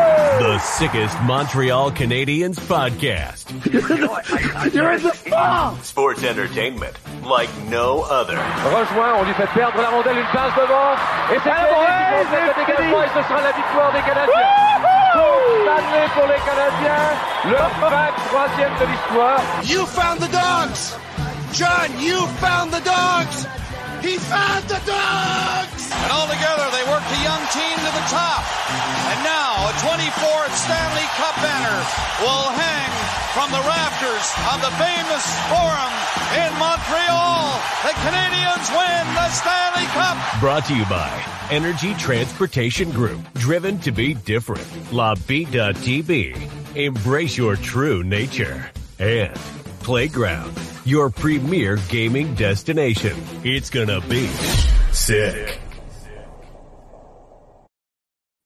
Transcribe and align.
The 0.00 0.58
sickest 0.58 1.20
Montreal 1.22 1.90
Canadiens 1.92 2.56
podcast. 2.56 3.52
You're 4.74 4.92
in 4.92 5.02
the 5.02 5.12
ball! 5.28 5.76
Sports 5.82 6.24
entertainment 6.24 6.96
like 7.24 7.50
no 7.68 8.00
other. 8.08 8.36
Rejoint, 8.64 9.20
on 9.20 9.24
lui 9.24 9.34
fait 9.34 9.46
perdre 9.52 9.76
la 9.76 9.90
rondelle, 9.90 10.16
une 10.16 10.32
passe 10.32 10.54
devant. 10.56 10.94
Et 11.30 11.38
c'est 11.44 11.50
Canadien 11.50 11.92
qui 11.92 12.24
complète 12.24 12.56
dégagement 12.56 13.02
et 13.04 13.08
ce 13.08 13.22
sera 13.28 13.40
la 13.42 13.52
victoire 13.52 13.92
des 13.92 14.00
Canadiens. 14.00 14.48
Coupe 15.12 15.44
Stanley 15.62 16.06
pour 16.14 16.26
les 16.26 16.40
Canadiens. 16.48 17.08
Le 17.44 17.56
23e 17.84 18.80
de 18.80 18.86
l'histoire. 18.90 19.40
You 19.64 19.86
found 19.86 20.20
the 20.20 20.30
dogs! 20.32 20.96
John, 21.52 21.90
you 22.00 22.26
found 22.40 22.72
the 22.72 22.80
dogs! 22.82 23.46
He 24.00 24.16
found 24.16 24.64
the 24.64 24.80
dogs! 24.88 25.92
And 25.92 26.10
all 26.12 26.24
together, 26.24 26.66
they 26.72 26.84
worked 26.88 27.08
the 27.12 27.20
young 27.20 27.44
team 27.52 27.76
to 27.76 27.90
the 27.92 28.06
top. 28.08 28.42
And 29.12 29.20
now, 29.22 29.68
a 29.68 29.72
24th 29.84 30.54
Stanley 30.56 31.08
Cup 31.20 31.36
banner 31.44 31.78
will 32.24 32.48
hang 32.56 32.90
from 33.36 33.52
the 33.52 33.60
rafters 33.60 34.26
of 34.50 34.58
the 34.64 34.72
famous 34.80 35.24
Forum 35.52 35.92
in 36.40 36.50
Montreal. 36.58 37.60
The 37.84 37.94
Canadiens 38.00 38.66
win 38.72 39.04
the 39.14 39.28
Stanley 39.30 39.86
Cup. 39.92 40.16
Brought 40.40 40.64
to 40.66 40.76
you 40.76 40.84
by 40.86 41.10
Energy 41.50 41.94
Transportation 41.94 42.90
Group. 42.92 43.20
Driven 43.34 43.78
to 43.80 43.92
be 43.92 44.14
different. 44.14 44.66
La 44.92 45.14
Vida 45.14 45.72
TV. 45.74 46.34
Embrace 46.74 47.36
your 47.36 47.56
true 47.56 48.02
nature. 48.02 48.70
And 48.98 49.38
Playground, 49.80 50.54
your 50.90 51.08
premier 51.08 51.76
gaming 51.88 52.34
destination. 52.34 53.16
It's 53.44 53.70
gonna 53.70 54.00
be 54.00 54.26
sick. 54.90 55.60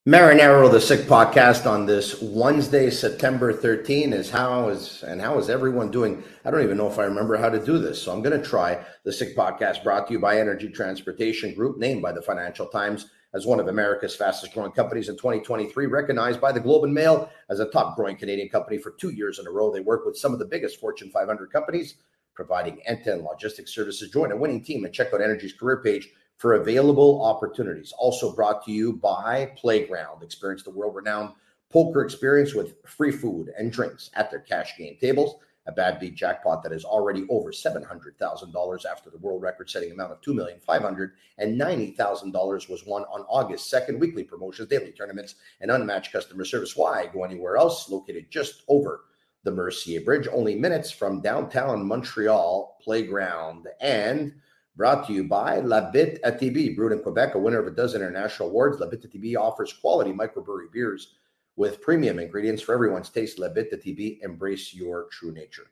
Marinaro, 0.06 0.70
the 0.70 0.82
Sick 0.82 1.06
Podcast 1.06 1.64
on 1.64 1.86
this 1.86 2.20
Wednesday, 2.20 2.90
September 2.90 3.54
13 3.54 4.12
is 4.12 4.28
how 4.28 4.68
is 4.68 5.02
and 5.02 5.18
how 5.18 5.38
is 5.38 5.48
everyone 5.48 5.90
doing? 5.90 6.22
I 6.44 6.50
don't 6.50 6.62
even 6.62 6.76
know 6.76 6.90
if 6.90 6.98
I 6.98 7.04
remember 7.04 7.38
how 7.38 7.48
to 7.48 7.64
do 7.64 7.78
this, 7.78 8.02
so 8.02 8.12
I'm 8.12 8.20
going 8.20 8.38
to 8.38 8.46
try 8.46 8.84
the 9.04 9.12
Sick 9.14 9.34
Podcast 9.34 9.82
brought 9.82 10.06
to 10.08 10.12
you 10.12 10.18
by 10.18 10.38
Energy 10.38 10.68
Transportation 10.68 11.54
Group, 11.54 11.78
named 11.78 12.02
by 12.02 12.12
the 12.12 12.20
Financial 12.20 12.66
Times 12.66 13.06
as 13.32 13.46
one 13.46 13.58
of 13.58 13.68
America's 13.68 14.14
fastest 14.14 14.52
growing 14.52 14.72
companies 14.72 15.08
in 15.08 15.16
2023, 15.16 15.86
recognized 15.86 16.38
by 16.38 16.52
the 16.52 16.60
Globe 16.60 16.84
and 16.84 16.92
Mail 16.92 17.30
as 17.48 17.60
a 17.60 17.70
top 17.70 17.96
growing 17.96 18.16
Canadian 18.16 18.50
company 18.50 18.76
for 18.76 18.90
two 18.90 19.10
years 19.10 19.38
in 19.38 19.46
a 19.46 19.50
row. 19.50 19.72
They 19.72 19.80
work 19.80 20.04
with 20.04 20.18
some 20.18 20.34
of 20.34 20.38
the 20.38 20.44
biggest 20.44 20.78
Fortune 20.78 21.10
500 21.10 21.50
companies, 21.50 21.94
providing 22.34 22.80
end-to-end 22.86 23.22
logistics 23.22 23.74
services. 23.74 24.10
Join 24.10 24.32
a 24.32 24.36
winning 24.36 24.62
team 24.62 24.84
and 24.84 24.92
check 24.92 25.14
out 25.14 25.20
Energy's 25.20 25.52
career 25.52 25.82
page 25.82 26.08
for 26.36 26.54
available 26.54 27.24
opportunities. 27.24 27.92
Also 27.98 28.34
brought 28.34 28.64
to 28.64 28.72
you 28.72 28.94
by 28.94 29.52
Playground. 29.56 30.22
Experience 30.22 30.62
the 30.62 30.70
world 30.70 30.94
renowned 30.94 31.30
poker 31.70 32.04
experience 32.04 32.54
with 32.54 32.76
free 32.86 33.10
food 33.10 33.50
and 33.58 33.72
drinks 33.72 34.10
at 34.14 34.30
their 34.30 34.40
cash 34.40 34.76
game 34.76 34.96
tables. 35.00 35.36
A 35.66 35.72
bad 35.72 35.98
beat 35.98 36.14
jackpot 36.14 36.62
that 36.62 36.72
is 36.72 36.84
already 36.84 37.26
over 37.30 37.50
$700,000 37.50 38.84
after 38.84 39.08
the 39.08 39.16
world 39.16 39.40
record 39.40 39.70
setting 39.70 39.92
amount 39.92 40.12
of 40.12 40.20
$2,590,000 40.20 42.68
was 42.68 42.84
won 42.84 43.04
on 43.04 43.24
August 43.30 43.72
2nd. 43.72 43.98
Weekly 43.98 44.24
promotions, 44.24 44.68
daily 44.68 44.92
tournaments, 44.92 45.36
and 45.62 45.70
unmatched 45.70 46.12
customer 46.12 46.44
service. 46.44 46.76
Why 46.76 47.06
go 47.06 47.24
anywhere 47.24 47.56
else? 47.56 47.88
Located 47.88 48.30
just 48.30 48.62
over 48.68 49.06
the 49.44 49.52
Mercier 49.52 50.00
Bridge, 50.00 50.26
only 50.32 50.54
minutes 50.56 50.90
from 50.90 51.20
downtown 51.20 51.86
Montreal 51.86 52.78
Playground. 52.82 53.68
And 53.80 54.34
Brought 54.76 55.06
to 55.06 55.12
you 55.12 55.22
by 55.22 55.60
La 55.60 55.92
Bite 55.92 56.20
ATB, 56.22 56.74
brewed 56.74 56.90
in 56.90 56.98
Quebec, 56.98 57.36
a 57.36 57.38
winner 57.38 57.60
of 57.60 57.68
a 57.68 57.70
dozen 57.70 58.02
international 58.02 58.48
awards. 58.48 58.80
La 58.80 58.88
Bite 58.88 59.08
ATB 59.08 59.36
offers 59.36 59.72
quality 59.72 60.12
microbrewery 60.12 60.72
beers 60.72 61.14
with 61.54 61.80
premium 61.80 62.18
ingredients 62.18 62.60
for 62.60 62.74
everyone's 62.74 63.08
taste. 63.08 63.38
La 63.38 63.48
Bite 63.48 63.70
ATB, 63.70 64.18
embrace 64.22 64.74
your 64.74 65.06
true 65.12 65.30
nature. 65.30 65.70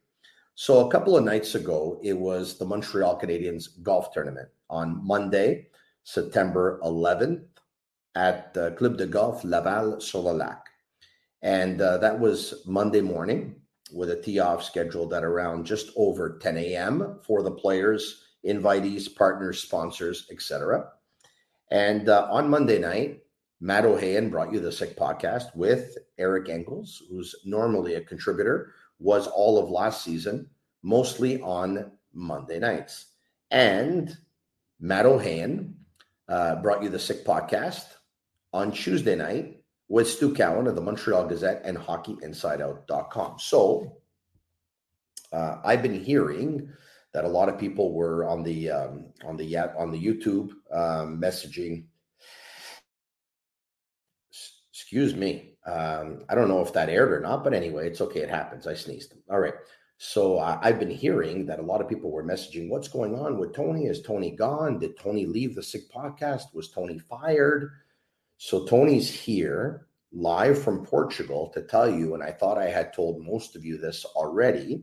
So, 0.55 0.87
a 0.87 0.91
couple 0.91 1.17
of 1.17 1.25
nights 1.25 1.57
ago, 1.57 1.99
it 2.05 2.13
was 2.13 2.59
the 2.59 2.65
Montreal 2.65 3.19
Canadiens 3.21 3.83
golf 3.83 4.13
tournament 4.13 4.51
on 4.71 5.05
Monday, 5.05 5.67
September 6.05 6.79
11th, 6.85 7.43
at 8.15 8.57
uh, 8.57 8.71
Club 8.73 8.99
de 8.99 9.07
Golf 9.07 9.43
Laval 9.43 10.01
sur 10.01 10.21
le 10.21 10.33
Lac. 10.33 10.69
And 11.43 11.81
uh, 11.81 11.99
that 11.99 12.21
was 12.21 12.63
Monday 12.67 13.01
morning 13.01 13.57
with 13.93 14.11
a 14.11 14.21
tee 14.21 14.39
off 14.39 14.65
scheduled 14.65 15.15
at 15.15 15.25
around 15.25 15.65
just 15.65 15.91
over 15.97 16.39
10 16.39 16.57
a.m. 16.57 17.19
for 17.23 17.43
the 17.43 17.51
players 17.51 18.23
invitees, 18.47 19.15
partners, 19.15 19.63
sponsors, 19.63 20.27
etc. 20.31 20.89
And 21.71 22.09
uh, 22.09 22.29
on 22.31 22.51
Monday 22.51 22.79
night, 22.79 23.21
Matt 23.61 23.85
O'Hayan 23.85 24.31
brought 24.31 24.53
you 24.53 24.59
the 24.59 24.73
Sick 24.73 24.97
Podcast 24.97 25.55
with 25.55 25.97
Eric 26.19 26.49
Engels, 26.49 27.03
who's 27.09 27.35
normally 27.45 27.95
a 27.95 28.01
contributor, 28.01 28.75
was 28.99 29.29
all 29.29 29.59
of 29.59 29.71
last 29.71 30.03
season, 30.03 30.49
mostly 30.83 31.41
on 31.41 31.93
Monday 32.13 32.59
nights. 32.59 33.07
And 33.53 34.17
Matt 34.81 35.07
O'Hayan 35.07 35.77
uh, 36.29 36.57
brought 36.57 36.83
you 36.83 36.89
the 36.89 36.99
Sick 36.99 37.25
Podcast 37.25 37.85
on 38.53 38.73
Tuesday 38.73 39.15
night 39.15 39.62
with 39.93 40.09
Stu 40.09 40.33
Cowan 40.33 40.67
of 40.67 40.75
the 40.75 40.81
Montreal 40.81 41.27
Gazette 41.27 41.61
and 41.67 41.77
HockeyInsideOut.com. 41.77 43.39
So 43.39 43.99
uh, 45.31 45.59
I've 45.63 45.83
been 45.83 46.03
hearing 46.03 46.71
that 47.13 47.27
a 47.27 47.29
lot 47.29 47.51
of 47.51 47.59
people 47.59 47.93
were 47.93 48.27
on 48.27 48.43
the 48.43 48.71
um, 48.71 49.05
on 49.23 49.37
the 49.37 49.55
on 49.59 49.91
the 49.91 50.03
YouTube 50.03 50.53
um, 50.73 51.21
messaging. 51.21 51.85
Excuse 54.73 55.15
me. 55.15 55.57
Um, 55.67 56.25
I 56.27 56.35
don't 56.35 56.49
know 56.49 56.63
if 56.63 56.73
that 56.73 56.89
aired 56.89 57.13
or 57.13 57.21
not, 57.21 57.45
but 57.45 57.53
anyway, 57.53 57.87
it's 57.87 58.01
okay. 58.01 58.21
It 58.21 58.31
happens. 58.31 58.67
I 58.67 58.73
sneezed. 58.73 59.13
All 59.31 59.41
right. 59.41 59.55
So 59.99 60.39
uh, 60.39 60.59
I've 60.63 60.79
been 60.79 60.91
hearing 60.91 61.45
that 61.47 61.59
a 61.59 61.63
lot 61.63 61.83
of 61.83 61.89
people 61.89 62.11
were 62.11 62.25
messaging, 62.25 62.71
"What's 62.71 62.89
going 62.89 63.15
on 63.15 63.37
with 63.37 63.55
Tony? 63.55 63.89
Is 63.89 64.01
Tony 64.01 64.31
gone? 64.31 64.79
Did 64.79 64.99
Tony 64.99 65.27
leave 65.27 65.55
the 65.55 65.63
Sick 65.63 65.93
Podcast? 65.93 66.55
Was 66.55 66.71
Tony 66.71 66.99
fired?" 66.99 67.73
So 68.45 68.65
Tony's 68.65 69.09
here 69.09 69.87
live 70.11 70.61
from 70.61 70.85
Portugal 70.85 71.53
to 71.55 71.63
tell 71.63 71.89
you, 71.89 72.15
and 72.15 72.25
I 72.25 72.33
thought 72.33 72.59
I 72.59 72.69
had 72.69 72.93
told 72.93 73.25
most 73.25 73.55
of 73.55 73.65
you 73.65 73.79
this 73.79 74.05
already. 74.05 74.83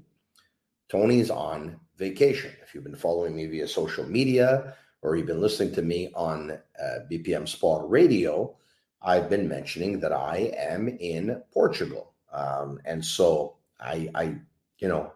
Tony's 0.88 1.30
on 1.30 1.78
vacation. 1.98 2.54
If 2.64 2.74
you've 2.74 2.86
been 2.86 2.96
following 2.96 3.36
me 3.36 3.48
via 3.48 3.68
social 3.68 4.06
media 4.06 4.78
or 5.02 5.18
you've 5.18 5.28
been 5.28 5.42
listening 5.42 5.76
to 5.76 5.82
me 5.82 6.10
on 6.16 6.52
uh, 6.52 7.00
BPM 7.12 7.46
Sport 7.46 7.84
Radio, 7.90 8.56
I've 9.02 9.30
been 9.30 9.50
mentioning 9.50 10.00
that 10.00 10.14
I 10.14 10.54
am 10.58 10.88
in 10.88 11.44
Portugal. 11.52 12.14
Um, 12.32 12.80
and 12.86 13.04
so 13.04 13.58
I, 13.82 14.10
I 14.16 14.36
you 14.78 14.88
know, 14.88 15.12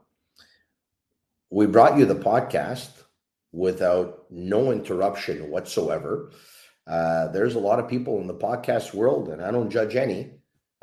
we 1.49 1.65
brought 1.65 1.97
you 1.97 2.05
the 2.05 2.15
podcast 2.15 3.03
without 3.53 4.25
no 4.29 4.73
interruption 4.73 5.49
whatsoever. 5.49 6.31
Uh, 6.85 7.27
there's 7.29 7.55
a 7.55 7.59
lot 7.59 7.79
of 7.79 7.87
people 7.87 8.19
in 8.19 8.27
the 8.27 8.33
podcast 8.33 8.93
world, 8.93 9.29
and 9.29 9.41
I 9.41 9.51
don't 9.51 9.69
judge 9.69 9.95
any 9.95 10.31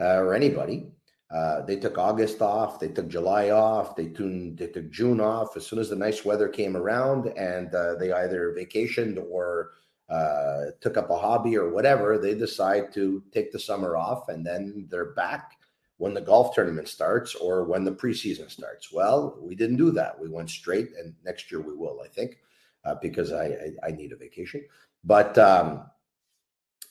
uh, 0.00 0.17
or 0.17 0.35
anybody. 0.35 0.93
Uh, 1.31 1.62
they 1.62 1.76
took 1.76 1.97
August 1.97 2.43
off, 2.43 2.81
they 2.81 2.88
took 2.88 3.06
July 3.08 3.50
off, 3.50 3.94
they, 3.94 4.06
tuned, 4.06 4.58
they 4.58 4.67
took 4.67 4.91
June 4.91 5.20
off 5.20 5.56
as 5.56 5.64
soon 5.64 5.79
as 5.79 5.88
the 5.88 5.97
nice 5.97 6.25
weather 6.25 6.49
came 6.49 6.76
around, 6.76 7.26
and 7.37 7.73
uh, 7.75 7.94
they 7.94 8.11
either 8.11 8.52
vacationed 8.58 9.23
or 9.31 9.70
uh, 10.08 10.73
took 10.81 10.97
up 10.97 11.08
a 11.11 11.17
hobby 11.17 11.56
or 11.56 11.70
whatever. 11.70 12.19
They 12.19 12.35
decide 12.35 12.93
to 12.94 13.23
take 13.31 13.52
the 13.52 13.61
summer 13.61 13.97
off, 13.97 14.29
and 14.29 14.44
then 14.44 14.88
they're 14.91 15.12
back 15.12 15.52
when 15.99 16.14
the 16.14 16.20
golf 16.20 16.55
tournament 16.55 16.88
starts 16.88 17.37
or 17.37 17.62
when 17.64 17.85
the 17.85 17.93
preseason 17.93 18.50
starts. 18.50 18.91
Well, 18.91 19.38
we 19.41 19.55
didn't 19.55 19.76
do 19.76 19.93
that. 19.93 20.19
We 20.19 20.29
went 20.29 20.50
straight, 20.50 20.88
and 20.99 21.14
next 21.25 21.52
year 21.52 21.61
we 21.61 21.76
will, 21.76 22.00
I 22.05 22.08
think, 22.08 22.38
uh, 22.85 22.97
because 23.00 23.32
I, 23.32 23.44
I, 23.44 23.88
I 23.88 23.91
need 23.93 24.11
a 24.11 24.17
vacation. 24.17 24.64
But 25.05 25.38
um, 25.38 25.85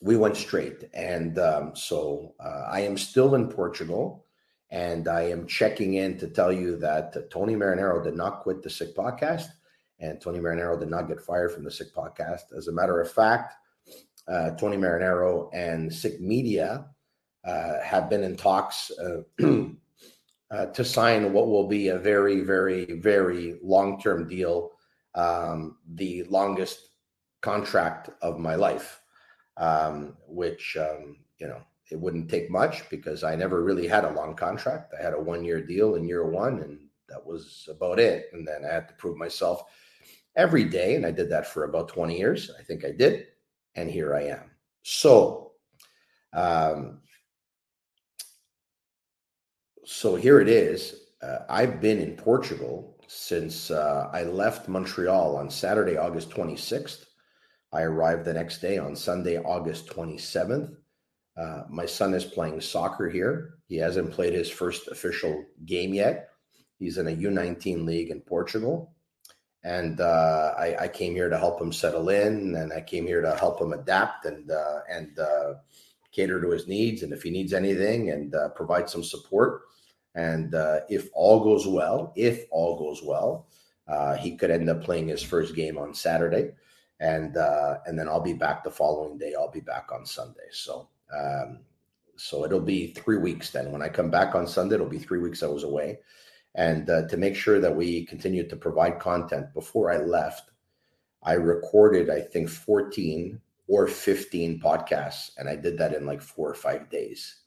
we 0.02 0.18
went 0.18 0.38
straight, 0.38 0.86
and 0.94 1.38
um, 1.40 1.76
so 1.76 2.34
uh, 2.40 2.66
I 2.70 2.82
am 2.82 2.98
still 2.98 3.36
in 3.36 3.50
Portugal. 3.50 4.26
And 4.72 5.08
I 5.08 5.22
am 5.22 5.48
checking 5.48 5.96
in 5.96 6.20
to 6.20 6.28
tell 6.28 6.52
you 6.52 6.78
that 6.78 7.32
Tony 7.32 7.56
Marinaro 7.56 8.04
did 8.04 8.16
not 8.16 8.42
quit 8.42 8.62
the 8.62 8.70
Sick 8.70 8.96
Podcast, 8.96 9.48
and 10.00 10.22
Tony 10.22 10.38
Marinaro 10.38 10.80
did 10.80 10.90
not 10.90 11.08
get 11.08 11.20
fired 11.20 11.52
from 11.52 11.64
the 11.64 11.72
Sick 11.72 11.94
Podcast. 11.94 12.56
As 12.56 12.68
a 12.68 12.72
matter 12.72 13.02
of 13.02 13.12
fact, 13.12 13.56
uh, 14.28 14.52
Tony 14.52 14.78
Marinaro 14.78 15.50
and 15.54 15.92
Sick 15.92 16.22
Media 16.22 16.86
uh, 17.44 17.82
have 17.82 18.10
been 18.10 18.24
in 18.24 18.36
talks 18.36 18.92
uh, 19.00 19.22
uh, 20.52 20.66
to 20.68 20.86
sign 20.86 21.34
what 21.34 21.48
will 21.48 21.68
be 21.68 21.88
a 21.88 21.98
very, 21.98 22.42
very, 22.42 22.86
very 22.86 23.56
long 23.64 24.00
term 24.00 24.28
deal, 24.28 24.72
um, 25.16 25.78
the 25.96 26.24
longest 26.26 26.89
contract 27.42 28.10
of 28.22 28.40
my 28.40 28.56
life, 28.56 29.02
um, 29.58 30.16
which, 30.28 30.78
um, 30.80 31.18
you 31.38 31.48
know, 31.48 31.62
it 31.92 32.00
wouldn't 32.00 32.30
take 32.30 32.50
much 32.50 32.90
because 32.90 33.24
I 33.24 33.36
never 33.36 33.64
really 33.64 33.88
had 33.88 34.06
a 34.06 34.12
long 34.12 34.36
contract. 34.36 34.94
I 34.98 35.02
had 35.02 35.14
a 35.14 35.20
one 35.20 35.44
year 35.44 35.62
deal 35.62 35.96
in 35.96 36.08
year 36.08 36.26
one, 36.28 36.60
and 36.60 36.80
that 37.08 37.26
was 37.26 37.68
about 37.72 38.00
it. 38.00 38.28
And 38.34 38.48
then 38.48 38.64
I 38.64 38.74
had 38.74 38.88
to 38.90 38.94
prove 38.96 39.18
myself 39.18 39.64
every 40.36 40.64
day. 40.64 40.96
And 40.96 41.06
I 41.06 41.12
did 41.12 41.30
that 41.32 41.48
for 41.48 41.64
about 41.64 41.88
20 41.90 42.18
years. 42.18 42.52
I 42.58 42.64
think 42.64 42.86
I 42.86 42.92
did. 42.92 43.28
And 43.76 43.90
here 43.90 44.16
I 44.16 44.24
am. 44.24 44.52
So, 44.84 45.54
um, 46.34 47.02
so 49.86 50.16
here 50.16 50.40
it 50.40 50.48
is. 50.48 50.96
Uh, 51.22 51.40
I've 51.50 51.82
been 51.82 52.00
in 52.00 52.16
Portugal 52.16 52.98
since 53.08 53.72
uh, 53.72 54.10
I 54.14 54.24
left 54.24 54.70
Montreal 54.70 55.36
on 55.36 55.50
Saturday, 55.50 55.98
August 55.98 56.30
26th. 56.30 57.06
I 57.72 57.82
arrived 57.82 58.26
the 58.26 58.34
next 58.34 58.60
day 58.60 58.78
on 58.78 58.96
Sunday, 58.96 59.38
August 59.38 59.88
27th. 59.88 60.76
Uh, 61.38 61.64
my 61.70 61.86
son 61.86 62.14
is 62.14 62.26
playing 62.26 62.60
soccer 62.60 63.10
here. 63.10 63.56
He 63.68 63.78
hasn't 63.78 64.12
played 64.12 64.34
his 64.34 64.50
first 64.50 64.88
official 64.88 65.46
game 65.66 65.94
yet. 65.94 66.30
He's 66.80 66.98
in 66.98 67.08
a 67.08 67.16
U19 67.16 67.86
league 67.86 68.10
in 68.10 68.22
Portugal. 68.22 68.94
And 69.64 70.00
uh, 70.00 70.54
I, 70.58 70.76
I, 70.84 70.88
came 70.88 71.14
here 71.14 71.30
to 71.30 71.38
help 71.38 71.62
him 71.62 71.74
settle 71.74 72.08
in, 72.08 72.56
and 72.56 72.72
I 72.72 72.80
came 72.80 73.06
here 73.06 73.22
to 73.22 73.36
help 73.36 73.60
him 73.60 73.74
adapt 73.74 74.26
and 74.26 74.50
uh, 74.50 74.80
and 74.90 75.20
uh, 75.20 75.56
cater 76.14 76.42
to 76.42 76.50
his 76.50 76.66
needs, 76.66 77.04
and 77.04 77.12
if 77.12 77.24
he 77.24 77.30
needs 77.30 77.52
anything, 77.52 78.12
and 78.12 78.34
uh, 78.34 78.50
provide 78.50 78.90
some 78.90 79.04
support. 79.04 79.64
And 80.16 80.54
if 80.90 81.10
all 81.14 81.44
goes 81.44 81.68
well, 81.68 82.14
if 82.16 82.46
all 82.52 82.80
goes 82.80 83.04
well, 83.04 83.48
he 84.18 84.38
could 84.38 84.50
end 84.50 84.70
up 84.70 84.82
playing 84.82 85.10
his 85.10 85.22
first 85.22 85.54
game 85.56 85.78
on 85.78 85.94
Saturday, 85.94 86.52
and 87.00 87.36
and 87.36 87.98
then 87.98 88.08
I'll 88.08 88.20
be 88.20 88.34
back 88.34 88.64
the 88.64 88.72
following 88.72 89.18
day. 89.18 89.34
I'll 89.38 89.52
be 89.52 89.62
back 89.62 89.90
on 89.94 90.06
Sunday. 90.06 90.50
So 90.52 90.90
um, 91.18 91.60
so 92.20 92.44
it'll 92.44 92.60
be 92.60 92.88
three 92.88 93.18
weeks 93.18 93.50
then. 93.52 93.72
When 93.72 93.82
I 93.82 93.88
come 93.88 94.10
back 94.10 94.36
on 94.36 94.46
Sunday, 94.46 94.76
it'll 94.76 94.88
be 94.88 95.00
three 95.00 95.20
weeks 95.20 95.42
I 95.42 95.48
was 95.48 95.64
away. 95.64 96.00
And 96.56 96.90
uh, 96.90 97.08
to 97.08 97.18
make 97.18 97.36
sure 97.36 97.60
that 97.62 97.76
we 97.76 98.06
continue 98.06 98.48
to 98.48 98.56
provide 98.56 99.00
content, 99.00 99.54
before 99.54 99.92
I 99.92 99.98
left, 99.98 100.52
I 101.24 101.34
recorded, 101.34 102.10
I 102.10 102.22
think, 102.22 102.50
14 102.50 103.40
or 103.68 103.88
15 103.88 104.60
podcasts. 104.60 105.32
And 105.38 105.48
I 105.48 105.56
did 105.56 105.78
that 105.78 105.94
in 105.94 106.06
like 106.06 106.22
four 106.22 106.50
or 106.50 106.56
five 106.56 106.90
days. 106.90 107.42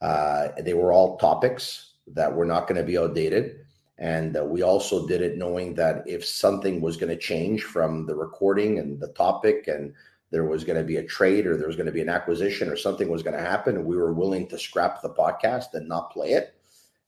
Uh, 0.00 0.48
they 0.60 0.74
were 0.74 0.92
all 0.92 1.16
topics 1.18 1.94
that 2.08 2.34
were 2.34 2.46
not 2.46 2.66
going 2.66 2.80
to 2.80 2.86
be 2.86 2.98
outdated. 2.98 3.66
And 3.98 4.36
uh, 4.36 4.44
we 4.44 4.62
also 4.62 5.06
did 5.06 5.22
it 5.22 5.36
knowing 5.36 5.74
that 5.74 6.04
if 6.06 6.24
something 6.24 6.80
was 6.80 6.96
going 6.96 7.10
to 7.10 7.16
change 7.16 7.64
from 7.64 8.06
the 8.06 8.14
recording 8.14 8.78
and 8.78 9.00
the 9.00 9.08
topic 9.08 9.66
and 9.66 9.92
there 10.30 10.44
was 10.44 10.62
going 10.62 10.78
to 10.78 10.84
be 10.84 10.96
a 10.96 11.06
trade 11.06 11.46
or 11.46 11.56
there 11.56 11.66
was 11.66 11.76
going 11.76 11.86
to 11.86 11.92
be 11.92 12.02
an 12.02 12.08
acquisition 12.08 12.68
or 12.68 12.76
something 12.76 13.08
was 13.08 13.22
going 13.22 13.36
to 13.36 13.42
happen, 13.42 13.84
we 13.84 13.96
were 13.96 14.12
willing 14.12 14.46
to 14.48 14.58
scrap 14.58 15.02
the 15.02 15.10
podcast 15.10 15.74
and 15.74 15.88
not 15.88 16.12
play 16.12 16.32
it. 16.32 16.54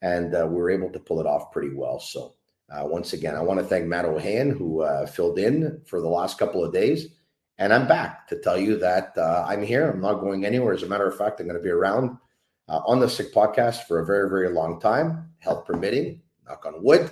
And 0.02 0.34
uh, 0.34 0.46
we 0.48 0.56
were 0.56 0.70
able 0.70 0.90
to 0.90 0.98
pull 0.98 1.20
it 1.20 1.26
off 1.26 1.52
pretty 1.52 1.75
well. 1.75 2.00
So, 2.00 2.34
uh, 2.70 2.87
once 2.87 3.12
again, 3.12 3.37
I 3.37 3.42
want 3.42 3.60
to 3.60 3.66
thank 3.66 3.87
Matt 3.87 4.04
O'Han, 4.04 4.50
who 4.50 4.82
uh, 4.82 5.06
filled 5.06 5.38
in 5.38 5.82
for 5.84 6.00
the 6.00 6.08
last 6.08 6.38
couple 6.38 6.64
of 6.64 6.72
days. 6.72 7.08
And 7.58 7.75
I'm 7.75 7.87
back 7.87 8.26
to 8.28 8.38
tell 8.38 8.58
you 8.58 8.78
that 8.78 9.12
uh, 9.19 9.44
I'm 9.46 9.62
here. 9.62 9.90
I'm 9.90 10.00
not 10.00 10.20
going 10.20 10.46
anywhere. 10.46 10.72
As 10.72 10.82
a 10.82 10.88
matter 10.88 11.06
of 11.06 11.19
fact, 11.19 11.40
I'm 11.40 11.46
going 11.46 11.58
to 11.58 11.62
be 11.62 11.69
around 11.69 12.16
uh, 12.69 12.81
on 12.87 13.00
the 13.00 13.08
Sick 13.08 13.34
Podcast 13.34 13.87
for 13.87 13.98
a 13.98 14.06
very, 14.06 14.31
very 14.31 14.48
long 14.48 14.81
time, 14.81 15.28
health 15.40 15.66
permitting, 15.66 16.22
knock 16.46 16.64
on 16.66 16.82
wood. 16.82 17.10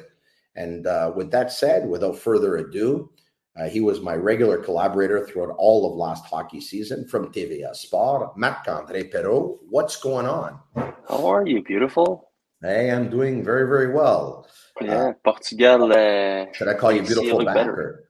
And 0.54 0.86
uh, 0.86 1.12
with 1.14 1.30
that 1.30 1.52
said, 1.52 1.88
without 1.88 2.19
further 2.19 2.56
ado, 2.56 3.10
uh, 3.58 3.69
he 3.69 3.80
was 3.80 4.00
my 4.00 4.14
regular 4.14 4.58
collaborator 4.58 5.26
throughout 5.26 5.54
all 5.58 5.90
of 5.90 5.96
last 5.96 6.25
hockey 6.25 6.60
season 6.60 7.06
from 7.08 7.32
TVA 7.32 7.75
Sport. 7.75 8.36
Marc-André 8.36 9.12
Perreault, 9.12 9.58
what's 9.69 9.96
going 9.96 10.26
on? 10.26 10.60
How 11.08 11.26
are 11.26 11.46
you, 11.46 11.62
beautiful? 11.62 12.30
Hey, 12.62 12.90
I'm 12.90 13.08
doing 13.08 13.44
very, 13.44 13.69
very 13.69 13.92
well. 13.92 14.46
Yeah, 14.80 15.08
uh, 15.08 15.12
Portugal. 15.25 15.92
Uh, 15.92 16.52
should 16.52 16.69
I 16.69 16.75
call 16.75 16.92
you 16.92 17.02
beautiful 17.02 17.44
back? 17.44 17.66
Or? 17.66 18.07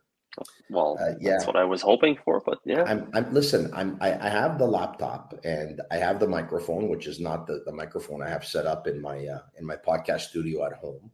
Well, 0.71 0.99
uh, 1.01 1.15
yeah, 1.21 1.33
that's 1.33 1.47
what 1.47 1.57
I 1.57 1.65
was 1.65 1.83
hoping 1.83 2.17
for. 2.25 2.41
But 2.45 2.59
yeah, 2.65 2.85
I'm. 2.85 3.11
I'm 3.15 3.33
listen. 3.33 3.71
I'm. 3.75 3.97
I, 4.01 4.15
I, 4.27 4.29
have 4.29 4.59
the 4.59 4.67
laptop 4.67 5.35
and 5.45 5.81
I 5.91 5.97
have 5.97 6.21
the 6.21 6.29
microphone, 6.29 6.89
which 6.89 7.07
is 7.07 7.21
not 7.21 7.47
the, 7.47 7.63
the 7.65 7.73
microphone 7.73 8.23
I 8.23 8.29
have 8.29 8.45
set 8.45 8.67
up 8.67 8.87
in 8.87 9.01
my 9.01 9.27
uh, 9.27 9.41
in 9.59 9.67
my 9.67 9.77
podcast 9.77 10.23
studio 10.23 10.65
at 10.67 10.75
home. 10.75 11.11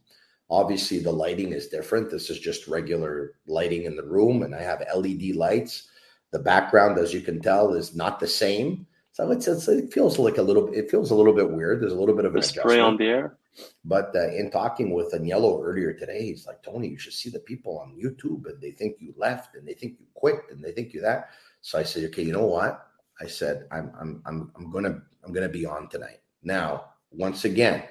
Obviously, 0.50 0.99
the 0.99 1.12
lighting 1.12 1.53
is 1.53 1.69
different. 1.69 2.11
This 2.11 2.31
is 2.31 2.38
just 2.38 2.69
regular 2.69 3.35
lighting 3.47 3.85
in 3.85 3.97
the 3.97 4.04
room, 4.04 4.43
and 4.43 4.54
I 4.54 4.62
have 4.62 4.85
LED 4.95 5.35
lights. 5.35 5.88
The 6.33 6.38
background, 6.38 6.99
as 6.99 7.14
you 7.14 7.21
can 7.21 7.40
tell, 7.40 7.75
is 7.75 7.95
not 7.95 8.21
the 8.21 8.26
same. 8.26 8.87
So 9.14 9.30
it's, 9.30 9.47
it's 9.47 9.68
it 9.68 9.92
feels 9.92 10.18
like 10.18 10.38
a 10.38 10.42
little 10.42 10.73
it 10.73 10.90
feels 10.90 11.12
a 11.12 11.14
little 11.14 11.33
bit 11.33 11.49
weird. 11.49 11.80
There's 11.80 11.92
a 11.92 11.99
little 11.99 12.16
bit 12.16 12.25
of 12.25 12.35
a 12.35 12.42
spray 12.42 12.80
on 12.80 12.97
the 12.97 13.06
air. 13.06 13.38
But 13.85 14.11
uh, 14.16 14.33
in 14.33 14.50
talking 14.50 14.92
with 14.92 15.12
Agnello 15.12 15.62
earlier 15.62 15.92
today, 15.92 16.25
he's 16.25 16.49
like, 16.49 16.64
Tony, 16.64 16.88
you 16.88 16.99
should 16.99 17.12
see 17.12 17.30
the 17.30 17.38
people 17.38 17.78
on 17.78 17.94
YouTube, 17.94 18.47
and 18.47 18.61
they 18.61 18.73
think 18.73 18.97
you 18.99 19.14
left, 19.16 19.54
and 19.54 19.68
they 19.68 19.75
think 19.75 20.00
you 20.00 20.06
quit, 20.14 20.40
and 20.50 20.61
they 20.61 20.73
think 20.73 20.92
you 20.92 21.00
that. 21.02 21.28
So 21.61 21.78
I 21.78 21.85
said, 21.85 22.02
okay, 22.06 22.25
you 22.25 22.33
know 22.33 22.47
what? 22.47 22.88
I 23.21 23.28
said, 23.28 23.68
I'm 23.71 23.92
I'm 24.00 24.21
I'm 24.26 24.50
I'm 24.56 24.68
gonna 24.73 25.00
I'm 25.25 25.33
gonna 25.33 25.49
be 25.49 25.64
on 25.64 25.88
tonight. 25.88 26.18
Now 26.42 26.87
once 27.12 27.44
again, 27.44 27.85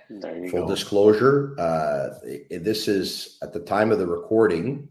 full 0.50 0.66
go. 0.66 0.68
disclosure, 0.68 1.56
uh, 1.58 2.10
this 2.50 2.90
is 2.90 3.38
at 3.42 3.54
the 3.54 3.62
time 3.62 3.94
of 3.94 3.98
the 3.98 4.06
recording 4.06 4.90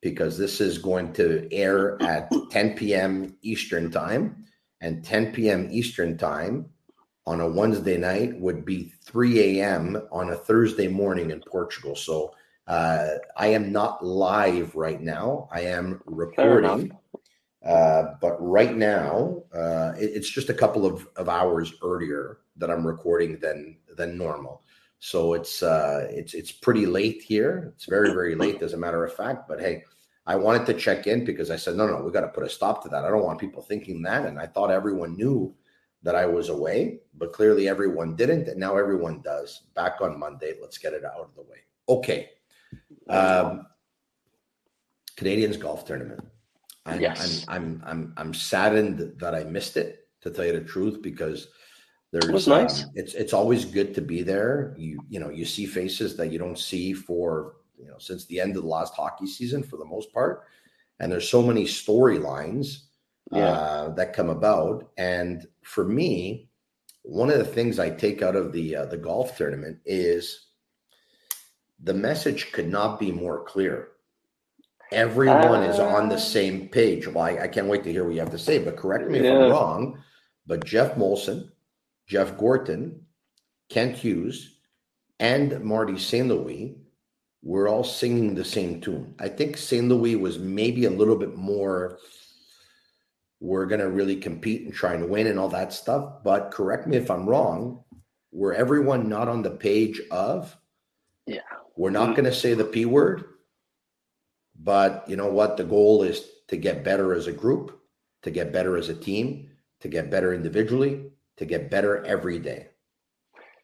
because 0.00 0.38
this 0.38 0.60
is 0.60 0.78
going 0.78 1.12
to 1.14 1.48
air 1.52 2.00
at 2.02 2.30
10 2.50 2.76
p.m. 2.76 3.36
Eastern 3.42 3.90
time, 3.90 4.44
and 4.80 5.04
10 5.04 5.32
p.m. 5.32 5.68
Eastern 5.70 6.16
time 6.16 6.66
on 7.26 7.40
a 7.40 7.48
Wednesday 7.48 7.98
night 7.98 8.38
would 8.40 8.64
be 8.64 8.92
3 9.02 9.60
a.m. 9.60 10.00
on 10.10 10.30
a 10.30 10.36
Thursday 10.36 10.88
morning 10.88 11.30
in 11.30 11.40
Portugal. 11.40 11.94
So 11.94 12.34
uh, 12.66 13.16
I 13.36 13.48
am 13.48 13.72
not 13.72 14.04
live 14.04 14.74
right 14.74 15.00
now. 15.00 15.48
I 15.52 15.62
am 15.62 16.00
recording. 16.06 16.96
Uh, 17.64 18.14
but 18.20 18.36
right 18.40 18.76
now, 18.76 19.42
uh, 19.52 19.92
it, 19.98 20.12
it's 20.14 20.30
just 20.30 20.48
a 20.48 20.54
couple 20.54 20.86
of, 20.86 21.08
of 21.16 21.28
hours 21.28 21.72
earlier 21.82 22.38
that 22.56 22.70
I'm 22.70 22.86
recording 22.86 23.38
than 23.40 23.76
than 23.96 24.16
normal. 24.16 24.62
So 25.00 25.34
it's 25.34 25.62
uh, 25.62 26.06
it's 26.10 26.34
it's 26.34 26.52
pretty 26.52 26.86
late 26.86 27.20
here. 27.20 27.72
It's 27.74 27.86
very 27.86 28.10
very 28.10 28.34
late, 28.36 28.62
as 28.62 28.74
a 28.74 28.76
matter 28.76 29.04
of 29.04 29.12
fact. 29.12 29.48
But 29.48 29.60
hey, 29.60 29.84
I 30.28 30.36
wanted 30.36 30.64
to 30.66 30.74
check 30.84 31.06
in 31.06 31.24
because 31.24 31.50
I 31.50 31.56
said 31.56 31.74
no 31.76 31.86
no 31.86 32.02
we 32.04 32.12
got 32.12 32.26
to 32.26 32.36
put 32.36 32.48
a 32.48 32.56
stop 32.58 32.82
to 32.82 32.88
that. 32.90 33.04
I 33.04 33.10
don't 33.10 33.24
want 33.28 33.40
people 33.40 33.62
thinking 33.62 34.02
that, 34.02 34.26
and 34.26 34.38
I 34.38 34.46
thought 34.46 34.70
everyone 34.70 35.16
knew 35.16 35.54
that 36.04 36.14
I 36.14 36.26
was 36.26 36.48
away, 36.48 37.00
but 37.20 37.32
clearly 37.32 37.66
everyone 37.66 38.14
didn't, 38.14 38.46
and 38.48 38.60
now 38.60 38.76
everyone 38.76 39.22
does. 39.22 39.62
Back 39.74 39.94
on 40.00 40.20
Monday, 40.24 40.52
let's 40.62 40.78
get 40.78 40.92
it 40.92 41.04
out 41.04 41.22
of 41.26 41.34
the 41.34 41.42
way. 41.42 41.60
Okay. 41.88 42.20
Um, 43.08 43.66
Canadiens 45.16 45.58
golf 45.58 45.84
tournament. 45.84 46.22
I'm, 46.86 47.00
yes. 47.00 47.44
I'm, 47.48 47.56
I'm, 47.56 47.82
I'm, 47.90 48.14
I'm 48.16 48.34
saddened 48.34 49.18
that 49.18 49.34
I 49.34 49.42
missed 49.44 49.76
it, 49.76 50.08
to 50.20 50.30
tell 50.30 50.46
you 50.46 50.52
the 50.52 50.60
truth, 50.74 51.02
because 51.02 51.48
There's 52.10 52.30
was 52.30 52.48
nice. 52.48 52.84
Um, 52.84 52.90
it's 52.94 53.14
it's 53.14 53.32
always 53.32 53.64
good 53.64 53.94
to 53.94 54.00
be 54.00 54.22
there. 54.22 54.74
You 54.78 55.00
you 55.08 55.20
know 55.20 55.30
you 55.30 55.44
see 55.44 55.66
faces 55.66 56.16
that 56.16 56.32
you 56.32 56.38
don't 56.38 56.58
see 56.58 56.94
for 56.94 57.56
you 57.78 57.86
know 57.86 57.98
since 57.98 58.26
the 58.26 58.40
end 58.40 58.56
of 58.56 58.62
the 58.62 58.68
last 58.68 58.94
hockey 58.94 59.26
season 59.26 59.62
for 59.62 59.76
the 59.76 59.84
most 59.84 60.12
part, 60.12 60.44
and 61.00 61.10
there's 61.10 61.28
so 61.28 61.42
many 61.42 61.64
storylines 61.64 62.84
yeah. 63.32 63.46
uh, 63.46 63.88
that 63.90 64.12
come 64.12 64.28
about. 64.28 64.90
And 64.96 65.46
for 65.62 65.84
me, 65.84 66.48
one 67.02 67.30
of 67.30 67.38
the 67.38 67.44
things 67.44 67.78
I 67.78 67.90
take 67.90 68.22
out 68.22 68.36
of 68.36 68.52
the 68.52 68.76
uh, 68.76 68.86
the 68.86 68.96
golf 68.96 69.36
tournament 69.36 69.78
is 69.84 70.46
the 71.82 71.94
message 71.94 72.52
could 72.52 72.68
not 72.68 72.98
be 72.98 73.12
more 73.12 73.44
clear. 73.44 73.88
Everyone 74.90 75.62
uh, 75.62 75.68
is 75.68 75.78
on 75.78 76.08
the 76.08 76.16
uh. 76.16 76.18
same 76.18 76.68
page. 76.68 77.06
Well, 77.06 77.24
I, 77.24 77.38
I, 77.42 77.48
can't 77.48 77.68
wait 77.68 77.84
to 77.84 77.92
hear 77.92 78.04
what 78.04 78.14
you 78.14 78.20
have 78.20 78.30
to 78.30 78.38
say, 78.38 78.58
but 78.58 78.76
correct 78.76 79.08
me 79.08 79.20
yeah. 79.20 79.26
if 79.26 79.42
I'm 79.42 79.50
wrong. 79.50 80.02
But 80.46 80.64
Jeff 80.64 80.94
Molson, 80.94 81.50
Jeff 82.06 82.38
Gorton, 82.38 83.02
Kent 83.68 83.96
Hughes, 83.96 84.56
and 85.20 85.62
Marty 85.62 85.98
St. 85.98 86.26
Louis 86.26 86.78
were 87.42 87.68
all 87.68 87.84
singing 87.84 88.34
the 88.34 88.44
same 88.44 88.80
tune. 88.80 89.14
I 89.18 89.28
think 89.28 89.56
St. 89.56 89.88
Louis 89.88 90.16
was 90.16 90.38
maybe 90.38 90.84
a 90.84 90.90
little 90.90 91.16
bit 91.16 91.36
more, 91.36 91.98
we're 93.40 93.66
going 93.66 93.80
to 93.80 93.88
really 93.88 94.16
compete 94.16 94.64
and 94.64 94.74
try 94.74 94.94
and 94.94 95.08
win 95.08 95.28
and 95.28 95.38
all 95.38 95.48
that 95.50 95.72
stuff. 95.72 96.24
But 96.24 96.50
correct 96.50 96.86
me 96.86 96.96
if 96.96 97.10
I'm 97.10 97.28
wrong, 97.28 97.84
were 98.32 98.54
everyone 98.54 99.08
not 99.08 99.28
on 99.28 99.42
the 99.42 99.50
page 99.50 100.00
of, 100.10 100.56
yeah, 101.26 101.40
we're 101.76 101.90
not 101.90 102.06
mm-hmm. 102.06 102.22
going 102.22 102.24
to 102.24 102.34
say 102.34 102.54
the 102.54 102.64
P 102.64 102.84
word, 102.84 103.24
but 104.58 105.04
you 105.08 105.16
know 105.16 105.30
what? 105.30 105.56
The 105.56 105.64
goal 105.64 106.02
is 106.02 106.24
to 106.48 106.56
get 106.56 106.84
better 106.84 107.14
as 107.14 107.26
a 107.26 107.32
group, 107.32 107.80
to 108.22 108.30
get 108.30 108.52
better 108.52 108.76
as 108.76 108.88
a 108.88 108.94
team, 108.94 109.50
to 109.80 109.88
get 109.88 110.10
better 110.10 110.34
individually, 110.34 111.12
to 111.36 111.44
get 111.44 111.70
better 111.70 112.04
every 112.04 112.38
day. 112.40 112.68